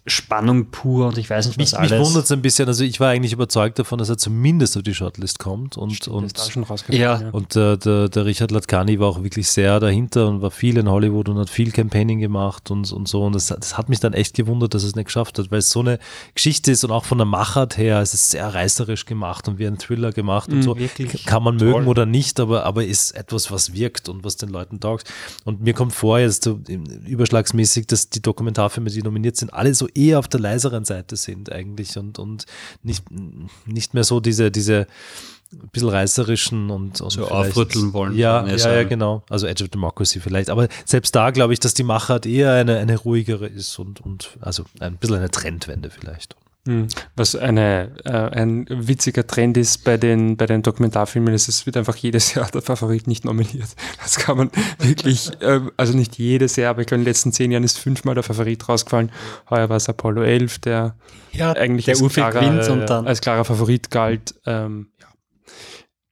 Spannung 0.07 0.67
pur 0.71 1.07
und 1.07 1.17
ich 1.17 1.29
weiß 1.29 1.47
nicht, 1.47 1.59
was 1.59 1.71
mich, 1.73 1.79
alles. 1.79 1.91
Mich 1.91 2.07
wundert 2.07 2.25
es 2.25 2.31
ein 2.31 2.41
bisschen, 2.41 2.67
also 2.67 2.83
ich 2.83 2.99
war 2.99 3.09
eigentlich 3.09 3.33
überzeugt 3.33 3.77
davon, 3.77 3.99
dass 3.99 4.09
er 4.09 4.17
zumindest 4.17 4.77
auf 4.77 4.83
die 4.83 4.93
Shortlist 4.93 5.37
kommt 5.39 5.77
und, 5.77 5.91
Stimmt, 5.91 6.15
und, 6.15 6.39
schon 6.49 6.65
ja. 6.89 7.21
ja. 7.21 7.29
und 7.31 7.55
äh, 7.55 7.77
der, 7.77 8.07
der 8.07 8.25
Richard 8.25 8.51
Latkani 8.51 8.99
war 8.99 9.09
auch 9.09 9.23
wirklich 9.23 9.49
sehr 9.49 9.79
dahinter 9.79 10.29
und 10.29 10.41
war 10.41 10.51
viel 10.51 10.77
in 10.77 10.89
Hollywood 10.89 11.27
und 11.29 11.37
hat 11.37 11.49
viel 11.49 11.71
Campaigning 11.71 12.19
gemacht 12.19 12.71
und, 12.71 12.91
und 12.91 13.07
so 13.07 13.25
und 13.25 13.35
das, 13.35 13.47
das 13.47 13.77
hat 13.77 13.89
mich 13.89 13.99
dann 13.99 14.13
echt 14.13 14.35
gewundert, 14.35 14.73
dass 14.73 14.83
er 14.83 14.89
es 14.89 14.95
nicht 14.95 15.05
geschafft 15.05 15.39
hat, 15.39 15.51
weil 15.51 15.59
es 15.59 15.69
so 15.69 15.81
eine 15.81 15.99
Geschichte 16.33 16.71
ist 16.71 16.85
und 16.85 16.91
auch 16.91 17.03
von 17.03 17.17
der 17.17 17.25
Machart 17.25 17.77
her, 17.77 17.99
es 17.99 18.13
ist 18.13 18.29
sehr 18.29 18.53
reißerisch 18.53 19.05
gemacht 19.05 19.47
und 19.49 19.59
wie 19.59 19.67
ein 19.67 19.77
Thriller 19.77 20.13
gemacht 20.13 20.49
und 20.49 20.59
mhm, 20.59 20.63
so, 20.63 20.79
wirklich 20.79 21.25
kann 21.25 21.43
man 21.43 21.57
toll. 21.57 21.67
mögen 21.67 21.87
oder 21.87 22.05
nicht, 22.05 22.39
aber, 22.39 22.63
aber 22.63 22.85
ist 22.85 23.11
etwas, 23.11 23.51
was 23.51 23.73
wirkt 23.73 24.07
und 24.07 24.23
was 24.23 24.37
den 24.37 24.49
Leuten 24.49 24.79
taugt 24.79 25.11
und 25.43 25.61
mir 25.61 25.73
kommt 25.73 25.93
vor 25.93 26.19
jetzt 26.19 26.45
so 26.45 26.59
überschlagsmäßig, 27.05 27.87
dass 27.87 28.09
die 28.09 28.21
Dokumentarfilme, 28.21 28.89
die 28.89 29.01
nominiert 29.01 29.35
sind, 29.35 29.53
alle 29.53 29.73
so 29.73 29.87
eher 29.97 30.19
auf 30.19 30.27
der 30.27 30.39
leiseren 30.39 30.85
Seite 30.85 31.15
sind 31.15 31.51
eigentlich 31.51 31.97
und, 31.97 32.19
und 32.19 32.45
nicht, 32.83 33.03
nicht 33.65 33.93
mehr 33.93 34.03
so 34.03 34.19
diese, 34.19 34.51
diese 34.51 34.87
ein 35.53 35.69
bisschen 35.71 35.89
reißerischen 35.89 36.69
und, 36.69 36.99
und 36.99 37.09
so 37.09 37.27
aufrütteln 37.27 37.93
wollen. 37.93 38.15
Ja, 38.15 38.45
ja, 38.45 38.73
ja, 38.73 38.83
genau. 38.83 39.23
Also 39.29 39.47
Edge 39.47 39.63
of 39.63 39.69
Democracy 39.69 40.19
vielleicht. 40.19 40.49
Aber 40.49 40.67
selbst 40.85 41.15
da 41.15 41.31
glaube 41.31 41.53
ich, 41.53 41.59
dass 41.59 41.73
die 41.73 41.83
Machart 41.83 42.25
eher 42.25 42.53
eine, 42.53 42.77
eine 42.77 42.97
ruhigere 42.97 43.47
ist 43.47 43.79
und, 43.79 44.01
und 44.01 44.37
also 44.41 44.65
ein 44.79 44.97
bisschen 44.97 45.17
eine 45.17 45.31
Trendwende 45.31 45.89
vielleicht. 45.89 46.35
Hm. 46.67 46.89
Was 47.15 47.33
eine, 47.37 47.91
äh, 48.03 48.11
ein 48.11 48.65
witziger 48.69 49.25
Trend 49.25 49.55
ist 49.55 49.85
bei 49.85 49.95
den, 49.95 50.35
bei 50.35 50.45
den 50.45 50.63
Dokumentarfilmen, 50.63 51.33
ist, 51.33 51.47
es 51.47 51.65
wird 51.65 51.77
einfach 51.77 51.95
jedes 51.95 52.33
Jahr 52.35 52.51
der 52.51 52.61
Favorit 52.61 53.07
nicht 53.07 53.23
nominiert. 53.23 53.69
Das 54.03 54.17
kann 54.17 54.37
man 54.37 54.51
wirklich, 54.79 55.31
äh, 55.41 55.61
also 55.77 55.95
nicht 55.95 56.17
jedes 56.17 56.57
Jahr, 56.57 56.71
aber 56.71 56.81
ich 56.81 56.87
glaube, 56.87 56.99
in 56.99 57.05
den 57.05 57.09
letzten 57.09 57.31
zehn 57.31 57.51
Jahren 57.51 57.63
ist 57.63 57.79
fünfmal 57.79 58.15
der 58.15 58.23
Favorit 58.23 58.67
rausgefallen. 58.67 59.11
Heuer 59.49 59.69
war 59.69 59.77
es 59.77 59.87
Apollo 59.87 60.23
11, 60.23 60.59
der 60.59 60.95
ja, 61.31 61.53
eigentlich 61.53 61.85
der 61.85 61.95
als, 61.97 62.13
klarer, 62.13 62.41
äh, 62.43 63.07
als 63.07 63.21
klarer 63.21 63.45
Favorit 63.45 63.89
galt. 63.89 64.35
Ähm, 64.45 64.89
ja. 64.99 65.07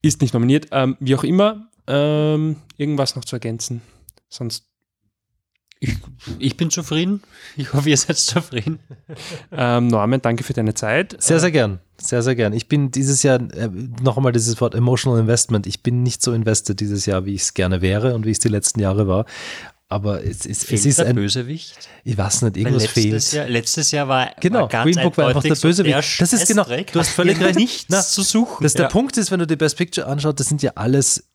Ist 0.02 0.22
nicht 0.22 0.34
nominiert. 0.34 0.68
Ähm, 0.72 0.96
wie 1.02 1.16
auch 1.16 1.26
immer, 1.26 1.70
ähm, 1.88 2.56
irgendwas 2.78 3.18
noch 3.18 3.26
zu 3.26 3.36
ergänzen. 3.36 3.82
Sonst 4.30 4.70
ich, 5.88 5.98
ich, 6.40 6.58
bin 6.58 6.70
zufrieden. 6.70 7.22
Ich 7.56 7.74
hoffe, 7.74 7.90
ihr 7.90 7.98
seid 7.98 8.18
zufrieden. 8.18 8.80
Ähm, 9.52 9.88
Norman, 9.88 10.22
danke 10.22 10.44
für 10.44 10.54
deine 10.54 10.74
Zeit. 10.74 11.16
Sehr, 11.20 11.40
sehr 11.40 11.52
gern. 11.52 11.80
Sehr, 11.98 12.22
sehr 12.22 12.36
gern. 12.36 12.54
Ich 12.54 12.68
bin 12.68 12.92
dieses 12.92 13.24
Jahr, 13.24 13.40
äh, 13.54 13.70
noch 14.02 14.18
einmal 14.18 14.32
dieses 14.32 14.60
Wort 14.60 14.76
Emotional 14.76 15.20
Investment, 15.20 15.66
ich 15.66 15.82
bin 15.82 16.04
nicht 16.04 16.22
so 16.22 16.34
invested 16.34 16.80
dieses 16.80 17.06
Jahr, 17.06 17.26
wie 17.26 17.34
ich 17.34 17.42
es 17.42 17.54
gerne 17.54 17.82
wäre 17.82 18.16
und 18.16 18.26
wie 18.26 18.32
es 18.32 18.40
die 18.40 18.50
letzten 18.50 18.80
Jahre 18.80 19.08
war. 19.08 19.26
Aber 19.88 20.24
es, 20.24 20.46
es, 20.48 20.70
es 20.72 20.86
ist 20.86 20.98
der 20.98 21.06
ein 21.06 21.16
Bösewicht. 21.16 21.78
Ich 22.04 22.18
weiß 22.18 22.42
nicht, 22.42 22.58
irgendwas 22.58 22.84
letztes 22.84 23.04
fehlt. 23.04 23.34
Jahr, 23.34 23.48
letztes 23.48 23.92
Jahr 23.92 24.08
war, 24.08 24.32
genau, 24.40 24.62
war 24.62 24.68
ganz 24.68 24.92
Green 24.92 25.04
Book 25.04 25.18
war 25.18 25.28
einfach 25.28 25.44
der 25.44 25.56
Bösewicht. 25.56 26.22
Das 26.22 26.34
ist 26.34 26.48
genau, 26.48 26.64
du 26.64 27.00
hast 27.00 27.10
völlig 27.10 27.40
recht. 27.40 27.56
Nichts 27.56 27.86
Na, 27.90 28.02
zu 28.02 28.24
suchen. 28.24 28.64
Das 28.64 28.74
ja. 28.74 28.82
Der 28.82 28.88
Punkt 28.88 29.16
ist, 29.18 29.30
wenn 29.30 29.40
du 29.40 29.48
die 29.48 29.56
Best 29.56 29.78
Picture 29.78 30.08
anschaust, 30.08 30.40
das 30.40 30.48
sind 30.48 30.64
ja 30.64 30.72
alles 30.76 31.30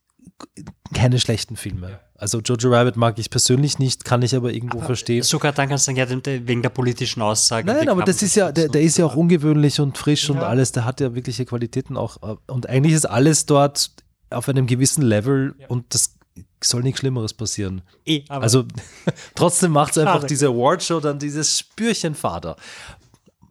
keine 0.93 1.19
schlechten 1.21 1.57
Filme. 1.57 2.01
Also 2.17 2.41
Jojo 2.41 2.71
Rabbit 2.71 2.97
mag 2.97 3.19
ich 3.19 3.31
persönlich 3.31 3.79
nicht, 3.79 4.05
kann 4.05 4.23
ich 4.23 4.35
aber 4.35 4.53
irgendwo 4.53 4.79
aber 4.79 4.87
verstehen. 4.87 5.23
Sogar 5.23 5.53
dann 5.53 5.69
kannst 5.69 5.87
du 5.89 5.95
sagen, 5.95 6.25
ja, 6.27 6.47
wegen 6.47 6.63
der 6.63 6.69
politischen 6.69 7.23
Aussage. 7.23 7.67
Nein, 7.67 7.89
aber 7.89 8.03
das 8.03 8.23
ist 8.23 8.35
ja, 8.35 8.53
der, 8.53 8.69
der 8.69 8.83
ist 8.83 8.99
ja 8.99 9.07
auch 9.07 9.17
ungewöhnlich 9.17 9.81
und 9.81 9.97
frisch 9.97 10.29
ja. 10.29 10.35
und 10.35 10.43
alles, 10.43 10.73
der 10.73 10.85
hat 10.85 11.01
ja 11.01 11.15
wirkliche 11.15 11.47
Qualitäten 11.47 11.97
auch. 11.97 12.39
Und 12.47 12.69
eigentlich 12.69 12.95
ist 12.95 13.07
alles 13.07 13.47
dort 13.47 13.91
auf 14.31 14.49
einem 14.49 14.67
gewissen 14.67 15.03
Level 15.03 15.55
ja. 15.59 15.69
und 15.69 15.95
das 15.95 16.17
soll 16.63 16.83
nichts 16.83 17.01
Schlimmeres 17.01 17.33
passieren. 17.33 17.83
Eh, 18.05 18.25
also 18.29 18.65
trotzdem 19.35 19.73
macht 19.73 19.97
es 19.97 19.99
einfach 19.99 20.25
diese 20.25 20.49
Awardshow 20.49 21.01
dann 21.01 21.19
dieses 21.19 21.59
Spürchen 21.59 22.15
Vater. 22.15 22.57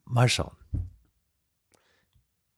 Mal 0.06 0.30
schauen 0.30 0.52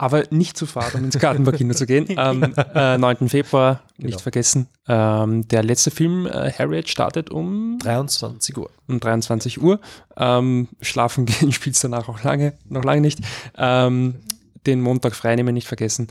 aber 0.01 0.23
nicht 0.31 0.57
zu 0.57 0.65
fad, 0.65 0.95
um 0.95 1.03
ins 1.03 1.19
Gartenburg-Kino 1.19 1.75
zu 1.75 1.85
gehen. 1.85 2.17
Am 2.17 2.41
äh, 2.75 2.97
9. 2.97 3.29
Februar, 3.29 3.81
nicht 3.97 4.13
genau. 4.13 4.19
vergessen. 4.19 4.67
Ähm, 4.87 5.47
der 5.47 5.61
letzte 5.61 5.91
Film, 5.91 6.25
äh, 6.25 6.51
Harriet, 6.51 6.89
startet 6.89 7.29
um 7.29 7.77
23 7.83 8.57
Uhr. 8.57 8.71
Um 8.87 8.99
23 8.99 9.61
Uhr. 9.61 9.79
Ähm, 10.17 10.69
schlafen 10.81 11.25
gehen 11.27 11.51
spielt 11.51 11.75
es 11.75 11.81
danach 11.83 12.09
auch 12.09 12.23
lange, 12.23 12.53
noch 12.67 12.83
lange 12.83 13.01
nicht. 13.01 13.19
Ähm, 13.55 14.15
den 14.65 14.81
Montag 14.81 15.15
freinehmen, 15.15 15.53
nicht 15.53 15.67
vergessen. 15.67 16.07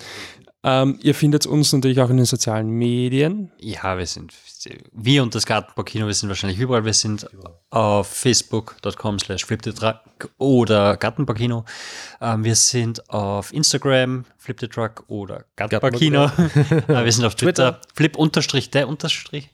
Ähm, 0.63 0.99
ihr 1.03 1.15
findet 1.15 1.47
uns 1.47 1.73
natürlich 1.73 2.01
auch 2.01 2.11
in 2.11 2.19
den 2.19 2.27
sozialen 2.27 2.69
Medien. 2.69 3.51
Ja, 3.59 3.97
wir 3.97 4.05
sind, 4.05 4.35
wir 4.93 5.23
und 5.23 5.35
das 5.35 5.47
Gartenbaukino, 5.47 6.07
wir 6.07 6.13
sind 6.13 6.29
wahrscheinlich 6.29 6.59
überall. 6.59 6.85
Wir 6.85 6.93
sind 6.93 7.27
auf 7.71 8.09
facebook.com 8.09 9.19
slash 9.19 9.47
flipthetruck 9.47 10.01
oder 10.37 10.99
Gartenbaukino. 10.99 11.65
Ähm, 12.21 12.45
wir 12.45 12.57
sind 12.57 13.09
auf 13.09 13.55
Instagram, 13.55 14.27
flipthetruck 14.37 15.05
oder 15.09 15.47
Gartenbaukino. 15.57 16.25
äh, 16.89 17.05
wir 17.05 17.13
sind 17.13 17.25
auf 17.25 17.37
Twitter, 17.37 17.81
flip 17.95 18.17
unterstrich 18.17 18.71
der 18.71 18.87
unterstrich 18.87 19.49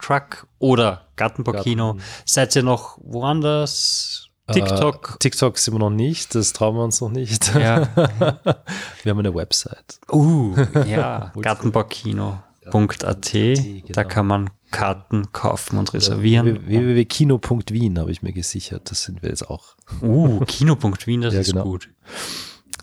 truck 0.00 0.48
oder 0.58 1.06
Gartenbaukino. 1.14 1.94
Garten. 1.94 2.02
Seid 2.24 2.56
ihr 2.56 2.64
noch 2.64 2.98
woanders? 3.00 4.27
TikTok. 4.52 5.14
Äh, 5.14 5.18
TikTok 5.18 5.58
sind 5.58 5.74
wir 5.74 5.78
noch 5.78 5.90
nicht, 5.90 6.34
das 6.34 6.52
trauen 6.52 6.76
wir 6.76 6.84
uns 6.84 7.00
noch 7.00 7.10
nicht. 7.10 7.54
Ja. 7.54 7.88
wir 7.96 9.10
haben 9.10 9.18
eine 9.18 9.34
Website. 9.34 10.00
Uh, 10.10 10.54
ja, 10.86 11.32
gartenbaukino.at. 11.40 13.32
Genau. 13.32 13.82
Da 13.92 14.04
kann 14.04 14.26
man 14.26 14.50
Karten 14.70 15.32
kaufen 15.32 15.78
und 15.78 15.92
reservieren. 15.94 16.66
www.kino.wien 16.66 17.98
habe 17.98 18.10
ich 18.10 18.22
mir 18.22 18.32
gesichert. 18.32 18.90
Das 18.90 19.02
sind 19.02 19.22
wir 19.22 19.30
jetzt 19.30 19.48
auch. 19.48 19.76
Uh, 20.02 20.40
Kino.wien, 20.40 21.22
das 21.22 21.34
ja, 21.34 21.40
ist 21.40 21.52
genau. 21.52 21.64
gut. 21.64 21.88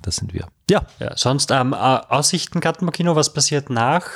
Das 0.01 0.17
sind 0.17 0.33
wir. 0.33 0.47
Ja. 0.69 0.85
ja 0.99 1.15
sonst 1.17 1.51
ähm, 1.51 1.73
Aussichten 1.73 2.59
Gartenbaukino, 2.59 3.15
was 3.15 3.33
passiert 3.33 3.69
nach, 3.69 4.07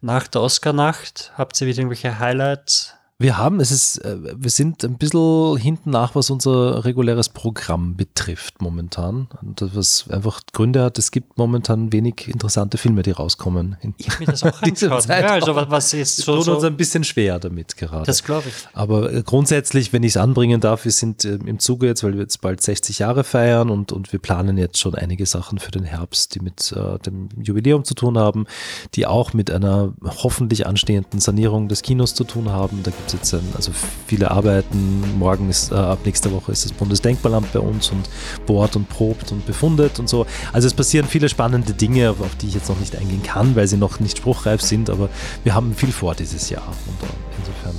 nach 0.00 0.26
der 0.26 0.42
Oscar-Nacht? 0.42 1.32
Habt 1.36 1.60
ihr 1.60 1.66
wieder 1.66 1.78
irgendwelche 1.78 2.18
Highlights? 2.18 2.94
Wir 3.20 3.38
haben, 3.38 3.60
es 3.60 3.70
ist, 3.70 3.98
äh, 3.98 4.16
wir 4.36 4.50
sind 4.50 4.82
ein 4.82 4.98
bisschen 4.98 5.56
hinten 5.56 5.90
nach, 5.90 6.16
was 6.16 6.30
unser 6.30 6.84
reguläres 6.84 7.28
Programm 7.28 7.96
betrifft 7.96 8.60
momentan. 8.60 9.28
Und 9.40 9.62
was 9.72 10.10
einfach 10.10 10.40
Gründe 10.52 10.82
hat, 10.82 10.98
es 10.98 11.12
gibt 11.12 11.38
momentan 11.38 11.92
wenig 11.92 12.26
interessante 12.26 12.76
Filme, 12.76 13.04
die 13.04 13.12
rauskommen. 13.12 13.76
ich 13.98 14.10
habe 14.10 14.18
mir 14.18 14.26
das 14.26 14.42
auch 14.42 14.60
angeschaut. 14.62 15.06
Ja, 15.06 15.28
also 15.28 15.54
was, 15.54 15.70
was 15.70 15.92
jetzt 15.92 16.16
so, 16.16 16.38
tut 16.38 16.48
uns 16.48 16.64
ein 16.64 16.76
bisschen 16.76 17.04
schwer 17.04 17.38
damit 17.38 17.76
gerade. 17.76 18.04
Das 18.04 18.24
glaube 18.24 18.48
ich. 18.48 18.54
Aber 18.72 19.12
äh, 19.12 19.22
grundsätzlich, 19.22 19.92
wenn 19.92 20.02
ich 20.02 20.14
es 20.14 20.16
anbringen 20.16 20.60
darf, 20.60 20.84
wir 20.84 20.92
sind 20.92 21.24
äh, 21.24 21.34
im 21.34 21.60
Zuge 21.60 21.86
jetzt, 21.86 22.02
weil 22.02 22.14
wir 22.14 22.20
jetzt 22.22 22.40
bald 22.40 22.62
60 22.62 22.98
Jahre 22.98 23.22
feiern 23.22 23.70
und, 23.70 23.92
und 23.92 24.12
wir 24.12 24.18
planen 24.18 24.58
jetzt 24.58 24.78
schon 24.80 24.96
einige 24.96 25.26
Sachen 25.26 25.60
für 25.60 25.70
den 25.70 25.84
Herbst, 25.84 26.34
die 26.34 26.40
mit 26.40 26.72
äh, 26.72 26.98
dem 26.98 27.28
Jubiläum 27.40 27.84
zu 27.84 27.94
tun 27.94 28.18
haben, 28.18 28.46
die 28.94 29.06
auch 29.06 29.34
mit 29.34 29.52
einer 29.52 29.94
hoffentlich 30.04 30.66
anstehenden 30.66 31.20
Sanierung 31.20 31.68
des 31.68 31.82
Kinos 31.82 32.16
zu 32.16 32.24
tun 32.24 32.50
haben. 32.50 32.82
Da 32.82 32.90
gibt 33.04 33.24
es 33.24 33.32
jetzt 33.32 33.34
ein, 33.34 33.52
also 33.54 33.72
viele 34.06 34.30
arbeiten. 34.30 35.18
Morgen 35.18 35.50
ist, 35.50 35.70
äh, 35.70 35.74
ab 35.74 36.00
nächster 36.04 36.32
Woche 36.32 36.52
ist 36.52 36.64
das 36.64 36.72
Bundesdenkmalamt 36.72 37.52
bei 37.52 37.60
uns 37.60 37.90
und 37.90 38.08
bohrt 38.46 38.76
und 38.76 38.88
probt 38.88 39.32
und 39.32 39.44
befundet 39.46 39.98
und 39.98 40.08
so. 40.08 40.26
Also 40.52 40.66
es 40.66 40.74
passieren 40.74 41.06
viele 41.06 41.28
spannende 41.28 41.74
Dinge, 41.74 42.10
auf, 42.10 42.34
die 42.40 42.48
ich 42.48 42.54
jetzt 42.54 42.68
noch 42.68 42.78
nicht 42.78 42.96
eingehen 42.96 43.22
kann, 43.22 43.56
weil 43.56 43.66
sie 43.66 43.76
noch 43.76 44.00
nicht 44.00 44.18
spruchreif 44.18 44.62
sind, 44.62 44.90
aber 44.90 45.08
wir 45.42 45.54
haben 45.54 45.74
viel 45.74 45.92
vor 45.92 46.14
dieses 46.14 46.48
Jahr. 46.50 46.66
Und 46.66 47.08
äh, 47.08 47.12
insofern 47.38 47.74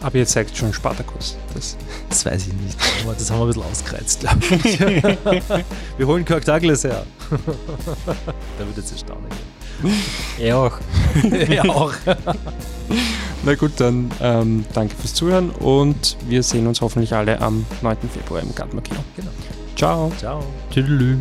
aber 0.00 0.16
ihr 0.16 0.26
zeigt 0.26 0.56
schon 0.56 0.72
Spartakus. 0.72 1.36
Das, 1.54 1.76
das 2.08 2.26
weiß 2.26 2.48
ich 2.48 2.52
nicht. 2.54 2.76
Aber 3.04 3.14
das 3.14 3.30
haben 3.30 3.38
wir 3.38 3.44
ein 3.44 3.46
bisschen 3.46 3.62
ausgereizt, 3.62 4.18
glaube 4.18 4.40
ich. 4.40 4.80
wir 5.98 6.06
holen 6.08 6.24
Kirk 6.24 6.44
Douglas 6.44 6.82
her. 6.82 7.06
Der 8.58 8.66
wird 8.66 8.78
jetzt 8.78 8.90
erstaunen. 8.90 9.28
Er 10.38 10.58
auch. 10.58 10.72
er 11.48 11.70
auch. 11.70 11.92
Na 13.44 13.54
gut, 13.54 13.72
dann 13.76 14.10
ähm, 14.20 14.64
danke 14.72 14.94
fürs 14.96 15.14
Zuhören 15.14 15.50
und 15.50 16.16
wir 16.28 16.42
sehen 16.42 16.66
uns 16.66 16.80
hoffentlich 16.80 17.12
alle 17.14 17.40
am 17.40 17.66
9. 17.82 17.96
Februar 18.12 18.40
im 18.40 18.54
Gartenmarkino. 18.54 19.00
Genau. 19.16 19.30
Ciao. 19.76 20.12
Ciao. 20.18 20.42
Tüdelü. 20.70 21.18